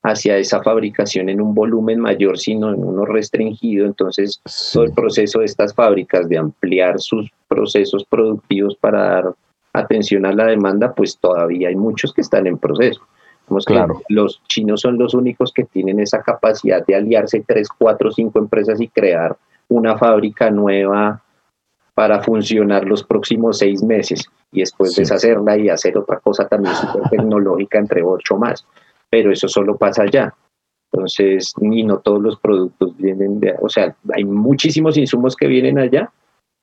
hacia 0.07 0.37
esa 0.37 0.63
fabricación 0.63 1.27
en 1.27 1.41
un 1.41 1.53
volumen 1.53 1.99
mayor, 1.99 2.37
sino 2.37 2.73
en 2.73 2.83
uno 2.83 3.05
restringido. 3.05 3.85
Entonces, 3.85 4.41
todo 4.73 4.85
el 4.85 4.93
proceso 4.93 5.39
de 5.39 5.45
estas 5.45 5.73
fábricas 5.73 6.29
de 6.29 6.37
ampliar 6.37 6.99
sus 6.99 7.29
procesos 7.47 8.05
productivos 8.05 8.75
para 8.77 9.03
dar 9.03 9.35
atención 9.73 10.25
a 10.25 10.33
la 10.33 10.45
demanda, 10.45 10.93
pues 10.93 11.17
todavía 11.17 11.67
hay 11.69 11.75
muchos 11.75 12.13
que 12.13 12.21
están 12.21 12.47
en 12.47 12.57
proceso. 12.57 13.01
claro. 13.65 14.01
los 14.09 14.41
chinos 14.47 14.81
son 14.81 14.97
los 14.97 15.13
únicos 15.13 15.51
que 15.53 15.65
tienen 15.65 15.99
esa 15.99 16.21
capacidad 16.21 16.85
de 16.85 16.95
aliarse 16.95 17.43
tres, 17.45 17.67
cuatro, 17.69 18.11
cinco 18.11 18.39
empresas 18.39 18.79
y 18.79 18.87
crear 18.87 19.35
una 19.67 19.97
fábrica 19.97 20.49
nueva 20.49 21.21
para 21.93 22.21
funcionar 22.21 22.85
los 22.85 23.03
próximos 23.03 23.57
seis 23.57 23.83
meses 23.83 24.25
y 24.51 24.59
después 24.59 24.95
deshacerla 24.95 25.57
y 25.57 25.69
hacer 25.69 25.97
otra 25.97 26.19
cosa 26.19 26.47
también 26.47 26.75
súper 26.75 27.09
tecnológica 27.09 27.79
entre 27.79 28.03
ocho 28.03 28.37
más. 28.37 28.65
Pero 29.09 29.31
eso 29.31 29.47
solo 29.47 29.77
pasa 29.77 30.03
allá. 30.03 30.33
Entonces, 30.91 31.53
ni 31.59 31.83
no 31.83 31.99
todos 31.99 32.21
los 32.21 32.39
productos 32.39 32.95
vienen 32.97 33.39
de, 33.39 33.55
o 33.61 33.69
sea, 33.69 33.95
hay 34.13 34.23
muchísimos 34.23 34.97
insumos 34.97 35.35
que 35.35 35.47
vienen 35.47 35.77
allá, 35.77 36.11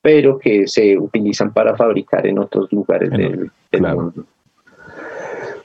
pero 0.01 0.39
que 0.39 0.67
se 0.67 0.97
utilizan 0.97 1.51
para 1.53 1.75
fabricar 1.75 2.25
en 2.25 2.39
otros 2.39 2.71
lugares 2.71 3.09
del, 3.11 3.51
mundo. 3.71 4.25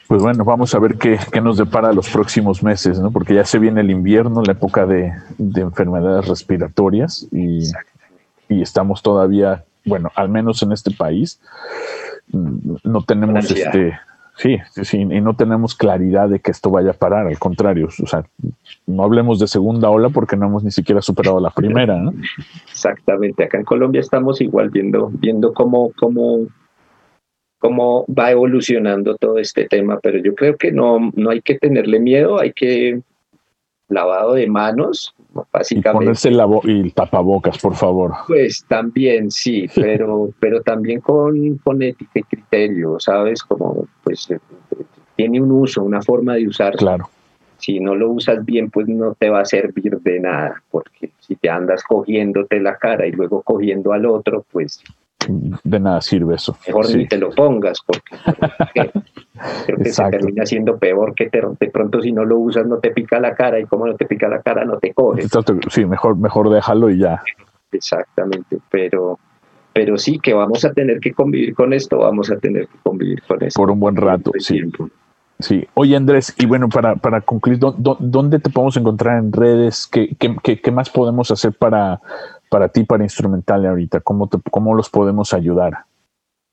Pues 0.09 0.23
bueno, 0.23 0.45
vamos 0.45 0.75
a 0.75 0.79
ver 0.79 0.97
qué, 0.97 1.19
nos 1.41 1.57
depara 1.57 1.93
los 1.93 2.11
próximos 2.11 2.63
meses, 2.63 2.99
¿no? 2.99 3.11
Porque 3.11 3.35
ya 3.35 3.45
se 3.45 3.59
viene 3.59 3.81
el 3.81 3.91
invierno, 3.91 4.43
la 4.43 4.53
época 4.53 4.85
de, 4.85 5.13
enfermedades 5.39 6.27
respiratorias 6.27 7.29
y, 7.31 7.63
y, 8.49 8.61
estamos 8.61 9.03
todavía, 9.03 9.65
bueno, 9.85 10.11
al 10.17 10.29
menos 10.29 10.63
en 10.63 10.73
este 10.73 10.91
país, 10.91 11.41
mm, 12.33 12.77
no 12.83 13.05
tenemos 13.05 13.51
este 13.51 13.99
Sí, 14.41 14.57
sí, 14.71 15.01
y 15.03 15.21
no 15.21 15.37
tenemos 15.37 15.75
claridad 15.75 16.31
de 16.31 16.39
que 16.39 16.51
esto 16.51 16.71
vaya 16.71 16.93
a 16.93 16.95
parar, 16.95 17.27
al 17.27 17.39
contrario, 17.39 17.89
o 18.03 18.07
sea, 18.07 18.25
no 18.87 19.03
hablemos 19.03 19.39
de 19.39 19.47
segunda 19.47 19.91
ola 19.91 20.09
porque 20.09 20.35
no 20.35 20.47
hemos 20.47 20.65
ni 20.65 20.71
siquiera 20.71 21.03
superado 21.03 21.41
la 21.41 21.51
primera, 21.51 21.99
¿no? 21.99 22.15
Exactamente, 22.71 23.45
acá 23.45 23.59
en 23.59 23.65
Colombia 23.65 24.01
estamos 24.01 24.41
igual 24.41 24.71
viendo, 24.71 25.11
viendo 25.13 25.53
cómo, 25.53 25.93
cómo, 25.95 26.47
cómo 27.59 28.07
va 28.07 28.31
evolucionando 28.31 29.15
todo 29.17 29.37
este 29.37 29.67
tema, 29.67 30.01
pero 30.03 30.17
yo 30.17 30.35
creo 30.35 30.57
que 30.57 30.73
no, 30.73 31.13
no 31.17 31.29
hay 31.29 31.43
que 31.43 31.59
tenerle 31.59 32.01
miedo, 32.01 32.41
hay 32.41 32.55
que 32.55 33.03
lavado 33.91 34.35
de 34.35 34.47
manos, 34.47 35.15
básicamente. 35.53 35.89
Y 35.89 35.93
ponerse 35.93 36.29
el, 36.29 36.41
el 36.65 36.95
tapabocas, 36.95 37.59
por 37.59 37.75
favor. 37.75 38.13
Pues 38.27 38.65
también, 38.67 39.31
sí, 39.31 39.67
pero, 39.75 40.31
pero 40.39 40.63
también 40.63 41.01
con, 41.01 41.59
con 41.59 41.83
ética 41.83 42.21
y 42.21 42.23
criterio, 42.23 42.99
¿sabes? 42.99 43.43
Como, 43.43 43.87
pues, 44.03 44.31
eh, 44.31 44.39
tiene 45.17 45.41
un 45.41 45.53
uso, 45.53 45.83
una 45.83 46.01
forma 46.01 46.35
de 46.35 46.47
usar. 46.47 46.75
Claro. 46.77 47.11
Si 47.59 47.79
no 47.79 47.95
lo 47.95 48.11
usas 48.11 48.43
bien, 48.43 48.71
pues 48.71 48.89
no 48.89 49.15
te 49.15 49.29
va 49.29 49.41
a 49.41 49.45
servir 49.45 49.99
de 50.01 50.21
nada, 50.21 50.63
porque 50.71 51.11
si 51.21 51.37
te 51.37 51.51
andas 51.51 51.85
cogiéndote 51.85 52.59
la 52.59 52.79
cara 52.79 53.07
y 53.07 53.13
luego 53.13 53.43
cogiendo 53.43 53.93
al 53.93 54.07
otro, 54.07 54.47
pues 54.51 54.83
de 55.29 55.81
nada 55.81 56.01
sirve 56.01 56.35
eso. 56.35 56.57
Mejor 56.67 56.95
ni 56.95 57.07
te 57.07 57.19
lo 57.19 57.31
pongas, 57.31 57.81
porque, 57.87 58.91
creo 59.67 59.79
que 59.79 59.91
se 59.91 60.05
termina 60.11 60.47
siendo 60.47 60.79
peor 60.79 61.15
que 61.15 61.31
de 61.31 61.71
pronto 61.71 62.01
si 62.01 62.13
no 62.13 62.25
lo 62.25 62.39
usas 62.39 62.67
no 62.67 62.79
te 62.79 62.91
pica 62.91 63.21
la 63.21 63.35
cara 63.35 63.59
y 63.59 63.65
como 63.65 63.87
no 63.87 63.95
te 63.97 64.07
pica 64.07 64.29
la 64.29 64.41
cara 64.43 64.65
no 64.65 64.79
te 64.79 64.93
coge. 64.93 65.23
Sí, 65.69 65.85
mejor, 65.85 66.17
mejor 66.17 66.51
déjalo 66.51 66.91
y 66.91 66.99
ya. 66.99 67.23
Exactamente, 67.73 68.59
pero, 68.71 69.19
pero 69.73 69.97
sí 69.97 70.19
que 70.19 70.35
vamos 70.35 70.65
a 70.65 70.73
tener 70.73 71.01
que 71.01 71.13
convivir 71.13 71.55
con 71.55 71.73
esto, 71.73 71.99
vamos 71.99 72.31
a 72.31 72.37
tener 72.39 72.67
que 72.67 72.79
convivir 72.83 73.23
con 73.23 73.43
esto. 73.43 73.61
Por 73.61 73.71
un 73.71 73.81
buen 73.81 73.97
rato, 73.97 74.33
sí. 74.39 74.61
Sí. 75.39 75.67
Oye, 75.73 75.97
Andrés, 75.97 76.35
y 76.39 76.45
bueno, 76.45 76.69
para, 76.69 76.97
para 76.97 77.23
concluir, 77.23 77.59
¿dónde 77.59 78.41
te 78.41 78.51
podemos 78.51 78.77
encontrar 78.77 79.19
en 79.19 79.33
redes? 79.33 79.89
¿Qué, 79.91 80.15
qué, 80.19 80.61
qué 80.61 80.71
más 80.71 80.91
podemos 80.91 81.31
hacer 81.31 81.55
para, 81.55 81.99
para 82.51 82.69
ti, 82.69 82.85
para 82.85 83.05
Instrumental 83.05 83.65
ahorita? 83.65 84.01
¿Cómo, 84.01 84.29
cómo 84.51 84.75
los 84.75 84.91
podemos 84.91 85.33
ayudar? 85.33 85.85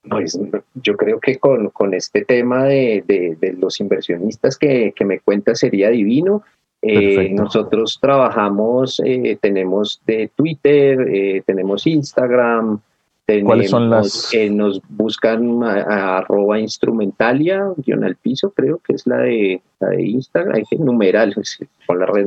Pues 0.08 0.40
yo 0.74 0.96
creo 0.96 1.20
que 1.20 1.36
con, 1.36 1.68
con 1.70 1.92
este 1.92 2.24
tema 2.24 2.64
de, 2.64 3.04
de, 3.06 3.52
los 3.54 3.80
inversionistas 3.80 4.56
que, 4.56 4.92
que, 4.96 5.04
me 5.04 5.20
cuenta 5.20 5.54
sería 5.54 5.90
divino. 5.90 6.42
Eh, 6.80 7.30
nosotros 7.30 7.98
trabajamos, 8.00 9.02
eh, 9.04 9.36
tenemos 9.40 10.00
de 10.06 10.30
Twitter, 10.34 11.00
eh, 11.12 11.42
tenemos 11.44 11.86
Instagram, 11.86 12.80
tenemos, 13.26 13.48
¿Cuáles 13.48 13.70
son 13.70 13.90
las? 13.90 14.30
nos 14.52 14.80
buscan 14.88 15.64
a, 15.64 16.18
arroba 16.18 16.60
instrumentalia, 16.60 17.72
guion 17.76 18.04
al 18.04 18.14
piso, 18.14 18.52
creo 18.52 18.78
que 18.78 18.94
es 18.94 19.06
la 19.08 19.18
de, 19.18 19.60
la 19.80 19.88
de 19.88 20.02
Instagram, 20.02 20.54
hay 20.54 20.62
que 20.62 20.76
numeral, 20.76 21.34
con 21.86 21.98
la 21.98 22.06
red 22.06 22.26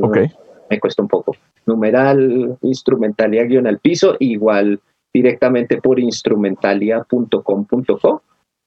me 0.69 0.79
cuesta 0.79 1.01
un 1.01 1.07
poco 1.07 1.35
numeral 1.71 2.57
instrumentalia 2.61 3.45
guion 3.45 3.67
al 3.67 3.79
piso, 3.79 4.17
igual 4.19 4.81
directamente 5.13 5.81
por 5.81 5.99
instrumentalia.com.co. 5.99 8.23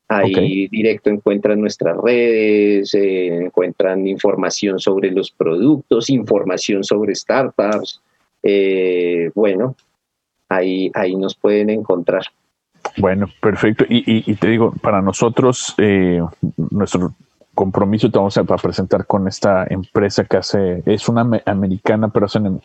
Ahí 0.08 0.68
directo 0.68 1.08
encuentran 1.08 1.58
nuestras 1.60 1.96
redes, 1.96 2.92
eh, 2.94 3.44
encuentran 3.46 4.06
información 4.06 4.78
sobre 4.78 5.10
los 5.10 5.30
productos, 5.30 6.10
información 6.10 6.84
sobre 6.84 7.14
startups. 7.14 8.02
Eh, 8.42 9.30
bueno, 9.34 9.74
ahí, 10.48 10.90
ahí 10.94 11.16
nos 11.16 11.34
pueden 11.34 11.70
encontrar. 11.70 12.24
Bueno, 12.98 13.28
perfecto. 13.40 13.86
Y, 13.88 14.34
te 14.34 14.48
digo, 14.48 14.74
para 14.82 15.00
nosotros, 15.00 15.74
eh, 15.78 16.20
nuestro 16.70 17.14
compromiso 17.54 18.10
te 18.10 18.18
vamos 18.18 18.36
a, 18.36 18.44
presentar 18.44 19.06
con 19.06 19.28
esta 19.28 19.66
empresa 19.68 20.24
que 20.24 20.36
hace, 20.36 20.82
es 20.86 21.08
una 21.08 21.26
americana, 21.46 22.08
pero 22.08 22.26
hacen 22.26 22.60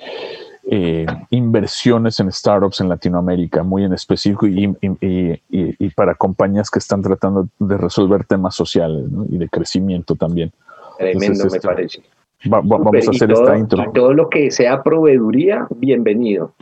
eh, 0.71 1.05
inversiones 1.29 2.19
en 2.19 2.31
startups 2.31 2.81
en 2.81 2.89
Latinoamérica, 2.89 3.63
muy 3.63 3.83
en 3.83 3.93
específico, 3.93 4.47
y, 4.47 4.75
y, 4.81 5.89
para 5.91 6.15
compañías 6.15 6.69
que 6.69 6.79
están 6.79 7.01
tratando 7.01 7.47
de 7.59 7.77
resolver 7.77 8.25
temas 8.25 8.55
sociales 8.55 9.05
y 9.29 9.37
de 9.37 9.49
crecimiento 9.49 10.15
también. 10.15 10.51
Tremendo, 10.97 11.45
me 11.45 11.47
este, 11.47 11.61
parece. 11.61 12.03
vamos 12.45 13.07
a 13.07 13.11
hacer 13.11 13.31
esta 13.31 13.57
intro. 13.57 13.91
Todo 13.93 14.13
lo 14.13 14.29
que 14.29 14.51
sea 14.51 14.83
proveeduría, 14.83 15.67
bienvenido. 15.75 16.53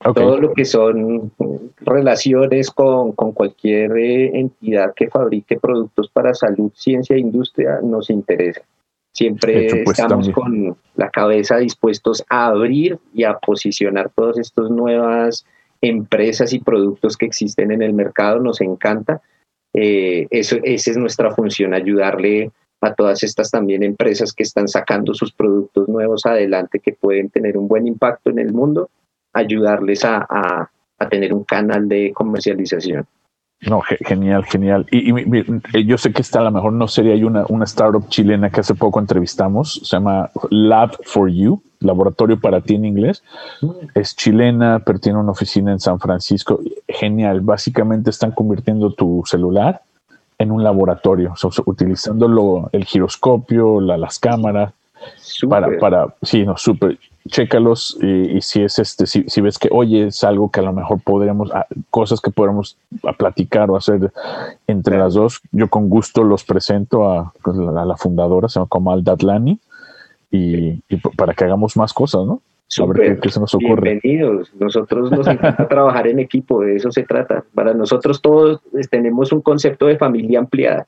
Todo 0.00 0.38
lo 0.38 0.54
que 0.54 0.64
son 0.64 1.32
relaciones 1.80 2.70
con, 2.70 3.12
con 3.12 3.32
cualquier 3.32 3.96
eh, 3.98 4.38
entidad 4.38 4.94
que 4.94 5.08
fabrique 5.08 5.58
productos 5.58 6.08
para 6.10 6.34
salud, 6.34 6.70
ciencia 6.74 7.16
e 7.16 7.20
industria 7.20 7.80
nos 7.82 8.08
interesa. 8.08 8.62
Siempre 9.12 9.82
pues, 9.84 9.98
estamos 9.98 10.28
con 10.28 10.76
la 10.94 11.10
cabeza 11.10 11.56
dispuestos 11.56 12.24
a 12.28 12.46
abrir 12.46 12.98
y 13.12 13.24
a 13.24 13.38
posicionar 13.38 14.10
todas 14.14 14.38
estas 14.38 14.70
nuevas 14.70 15.44
empresas 15.80 16.52
y 16.52 16.60
productos 16.60 17.16
que 17.16 17.26
existen 17.26 17.72
en 17.72 17.82
el 17.82 17.92
mercado. 17.92 18.38
Nos 18.38 18.60
encanta. 18.60 19.20
Eh, 19.74 20.28
eso, 20.30 20.58
esa 20.62 20.90
es 20.92 20.96
nuestra 20.96 21.32
función, 21.32 21.74
ayudarle 21.74 22.52
a 22.80 22.94
todas 22.94 23.24
estas 23.24 23.50
también 23.50 23.82
empresas 23.82 24.32
que 24.32 24.44
están 24.44 24.68
sacando 24.68 25.12
sus 25.12 25.32
productos 25.32 25.88
nuevos 25.88 26.24
adelante 26.24 26.78
que 26.78 26.92
pueden 26.92 27.30
tener 27.30 27.58
un 27.58 27.66
buen 27.66 27.88
impacto 27.88 28.30
en 28.30 28.38
el 28.38 28.52
mundo 28.52 28.88
ayudarles 29.32 30.04
a, 30.04 30.70
tener 31.10 31.32
un 31.32 31.44
canal 31.44 31.88
de 31.88 32.12
comercialización. 32.12 33.06
No, 33.60 33.80
genial, 33.80 34.44
genial. 34.44 34.86
Y, 34.90 35.10
eh, 35.10 35.84
yo 35.84 35.96
sé 35.98 36.12
que 36.12 36.22
esta 36.22 36.40
a 36.40 36.44
lo 36.44 36.50
mejor 36.50 36.72
no 36.72 36.88
sería 36.88 37.14
hay 37.14 37.24
una, 37.24 37.44
una 37.48 37.64
startup 37.64 38.08
chilena 38.08 38.50
que 38.50 38.60
hace 38.60 38.74
poco 38.74 39.00
entrevistamos, 39.00 39.80
se 39.84 39.96
llama 39.96 40.30
Lab 40.50 40.96
for 41.04 41.28
You, 41.28 41.62
laboratorio 41.80 42.40
para 42.40 42.60
ti 42.60 42.74
en 42.74 42.84
inglés. 42.84 43.22
Es 43.94 44.16
chilena, 44.16 44.82
pero 44.84 44.98
tiene 44.98 45.18
una 45.18 45.32
oficina 45.32 45.72
en 45.72 45.80
San 45.80 45.98
Francisco. 46.00 46.60
Genial. 46.88 47.40
Básicamente 47.40 48.10
están 48.10 48.32
convirtiendo 48.32 48.92
tu 48.92 49.22
celular 49.26 49.82
en 50.38 50.52
un 50.52 50.62
laboratorio, 50.62 51.34
utilizando 51.66 52.68
el 52.72 52.84
giroscopio, 52.84 53.80
las 53.80 54.18
cámaras. 54.18 54.72
Para, 55.46 55.78
para, 55.78 56.14
sí, 56.22 56.44
no, 56.44 56.56
súper 56.56 56.98
chécalos 57.28 57.98
y, 58.00 58.40
si 58.40 58.62
es 58.62 58.78
este, 58.78 59.06
si, 59.06 59.40
ves 59.40 59.58
que 59.58 59.68
oye 59.70 60.06
es 60.06 60.24
algo 60.24 60.50
que 60.50 60.60
a 60.60 60.62
lo 60.62 60.72
mejor 60.72 61.00
podríamos, 61.02 61.50
ah, 61.52 61.66
cosas 61.90 62.20
que 62.20 62.30
podemos 62.30 62.78
platicar 63.18 63.70
o 63.70 63.76
hacer 63.76 64.10
entre 64.66 64.98
las 64.98 65.14
dos, 65.14 65.40
yo 65.52 65.68
con 65.68 65.88
gusto 65.88 66.24
los 66.24 66.44
presento 66.44 67.10
a, 67.10 67.32
pues, 67.42 67.56
la 67.56 67.96
fundadora, 67.96 68.48
se 68.48 68.58
llama 68.58 68.68
Kamal 68.70 69.04
Datlani, 69.04 69.60
y, 70.30 70.82
y, 70.88 70.96
para 71.16 71.34
que 71.34 71.44
hagamos 71.44 71.76
más 71.76 71.92
cosas, 71.92 72.26
¿no? 72.26 72.40
a 72.80 72.86
ver 72.86 73.18
qué, 73.20 73.30
se 73.30 73.40
nos 73.40 73.54
ocurre. 73.54 73.98
Bienvenidos. 74.00 74.52
Nosotros 74.58 75.10
nos 75.10 75.26
encanta 75.26 75.66
trabajar 75.68 76.06
en 76.06 76.18
equipo, 76.18 76.60
de 76.60 76.76
eso 76.76 76.92
se 76.92 77.02
trata. 77.02 77.44
Para 77.54 77.74
nosotros 77.74 78.20
todos 78.20 78.60
tenemos 78.90 79.32
un 79.32 79.40
concepto 79.40 79.86
de 79.86 79.96
familia 79.96 80.38
ampliada. 80.38 80.86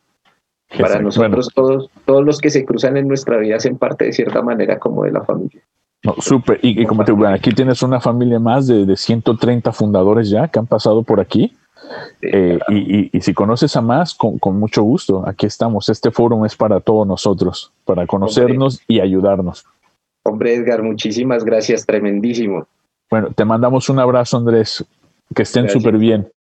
Para 0.79 1.01
nosotros 1.01 1.49
todos, 1.55 1.91
todos 2.05 2.25
los 2.25 2.39
que 2.39 2.51
se 2.51 2.65
cruzan 2.65 2.97
en 2.97 3.09
nuestra 3.09 3.39
vida 3.39 3.57
hacen 3.57 3.77
parte 3.77 4.05
de 4.05 4.13
cierta 4.13 4.41
manera 4.43 4.79
como 4.79 5.05
de 5.05 5.13
la 5.13 5.25
familia. 5.25 5.63
No, 6.03 6.15
súper. 6.19 6.61
Y, 6.63 6.87
como 6.87 7.05
te 7.05 7.13
digo, 7.13 7.27
aquí 7.27 7.53
tienes 7.53 7.83
una 7.83 8.01
familia 8.01 8.39
más 8.39 8.67
de, 8.67 8.87
de 8.87 8.97
130 8.97 9.73
fundadores 9.73 10.31
ya 10.31 10.49
que 10.49 10.59
han 10.59 10.67
pasado 10.67 11.03
por 11.03 11.21
aquí. 11.21 11.53
Eh, 12.23 12.59
y, 12.69 13.21
si 13.21 13.35
conoces 13.35 13.77
a 13.77 13.81
más, 13.81 14.15
con, 14.15 14.59
mucho 14.59 14.83
gusto, 14.83 15.25
aquí 15.27 15.47
estamos. 15.47 15.89
Este 15.89 16.11
foro 16.11 16.45
es 16.47 16.57
para 16.57 16.81
todos 16.81 17.07
nosotros, 17.07 17.73
para 17.85 18.07
conocernos 18.07 18.81
y 18.87 19.01
ayudarnos. 19.01 19.67
Hombre, 20.25 20.55
Edgar, 20.55 20.83
muchísimas 20.83 21.45
gracias, 21.45 21.87
tremendísimo. 21.87 22.67
Bueno, 23.11 23.31
te 23.35 23.45
mandamos 23.45 23.89
un 23.89 23.99
abrazo, 23.99 24.37
Andrés. 24.37 24.85
Que 25.35 25.43
estén 25.43 25.69
súper 25.69 25.97
bien. 25.97 26.31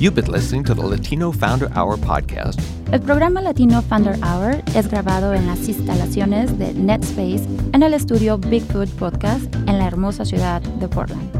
You've 0.00 0.14
been 0.14 0.32
listening 0.32 0.64
to 0.64 0.74
the 0.74 0.80
Latino 0.80 1.30
Founder 1.30 1.68
Hour 1.76 1.98
podcast. 1.98 2.58
El 2.90 3.02
programa 3.02 3.42
Latino 3.42 3.82
Founder 3.82 4.16
Hour 4.22 4.62
es 4.74 4.88
grabado 4.88 5.34
en 5.34 5.46
las 5.46 5.68
instalaciones 5.68 6.58
de 6.58 6.72
NetSpace 6.72 7.44
en 7.74 7.82
el 7.82 7.92
estudio 7.92 8.38
Bigfoot 8.38 8.88
Podcast 8.92 9.54
en 9.66 9.76
la 9.78 9.86
hermosa 9.86 10.24
ciudad 10.24 10.62
de 10.62 10.88
Portland. 10.88 11.39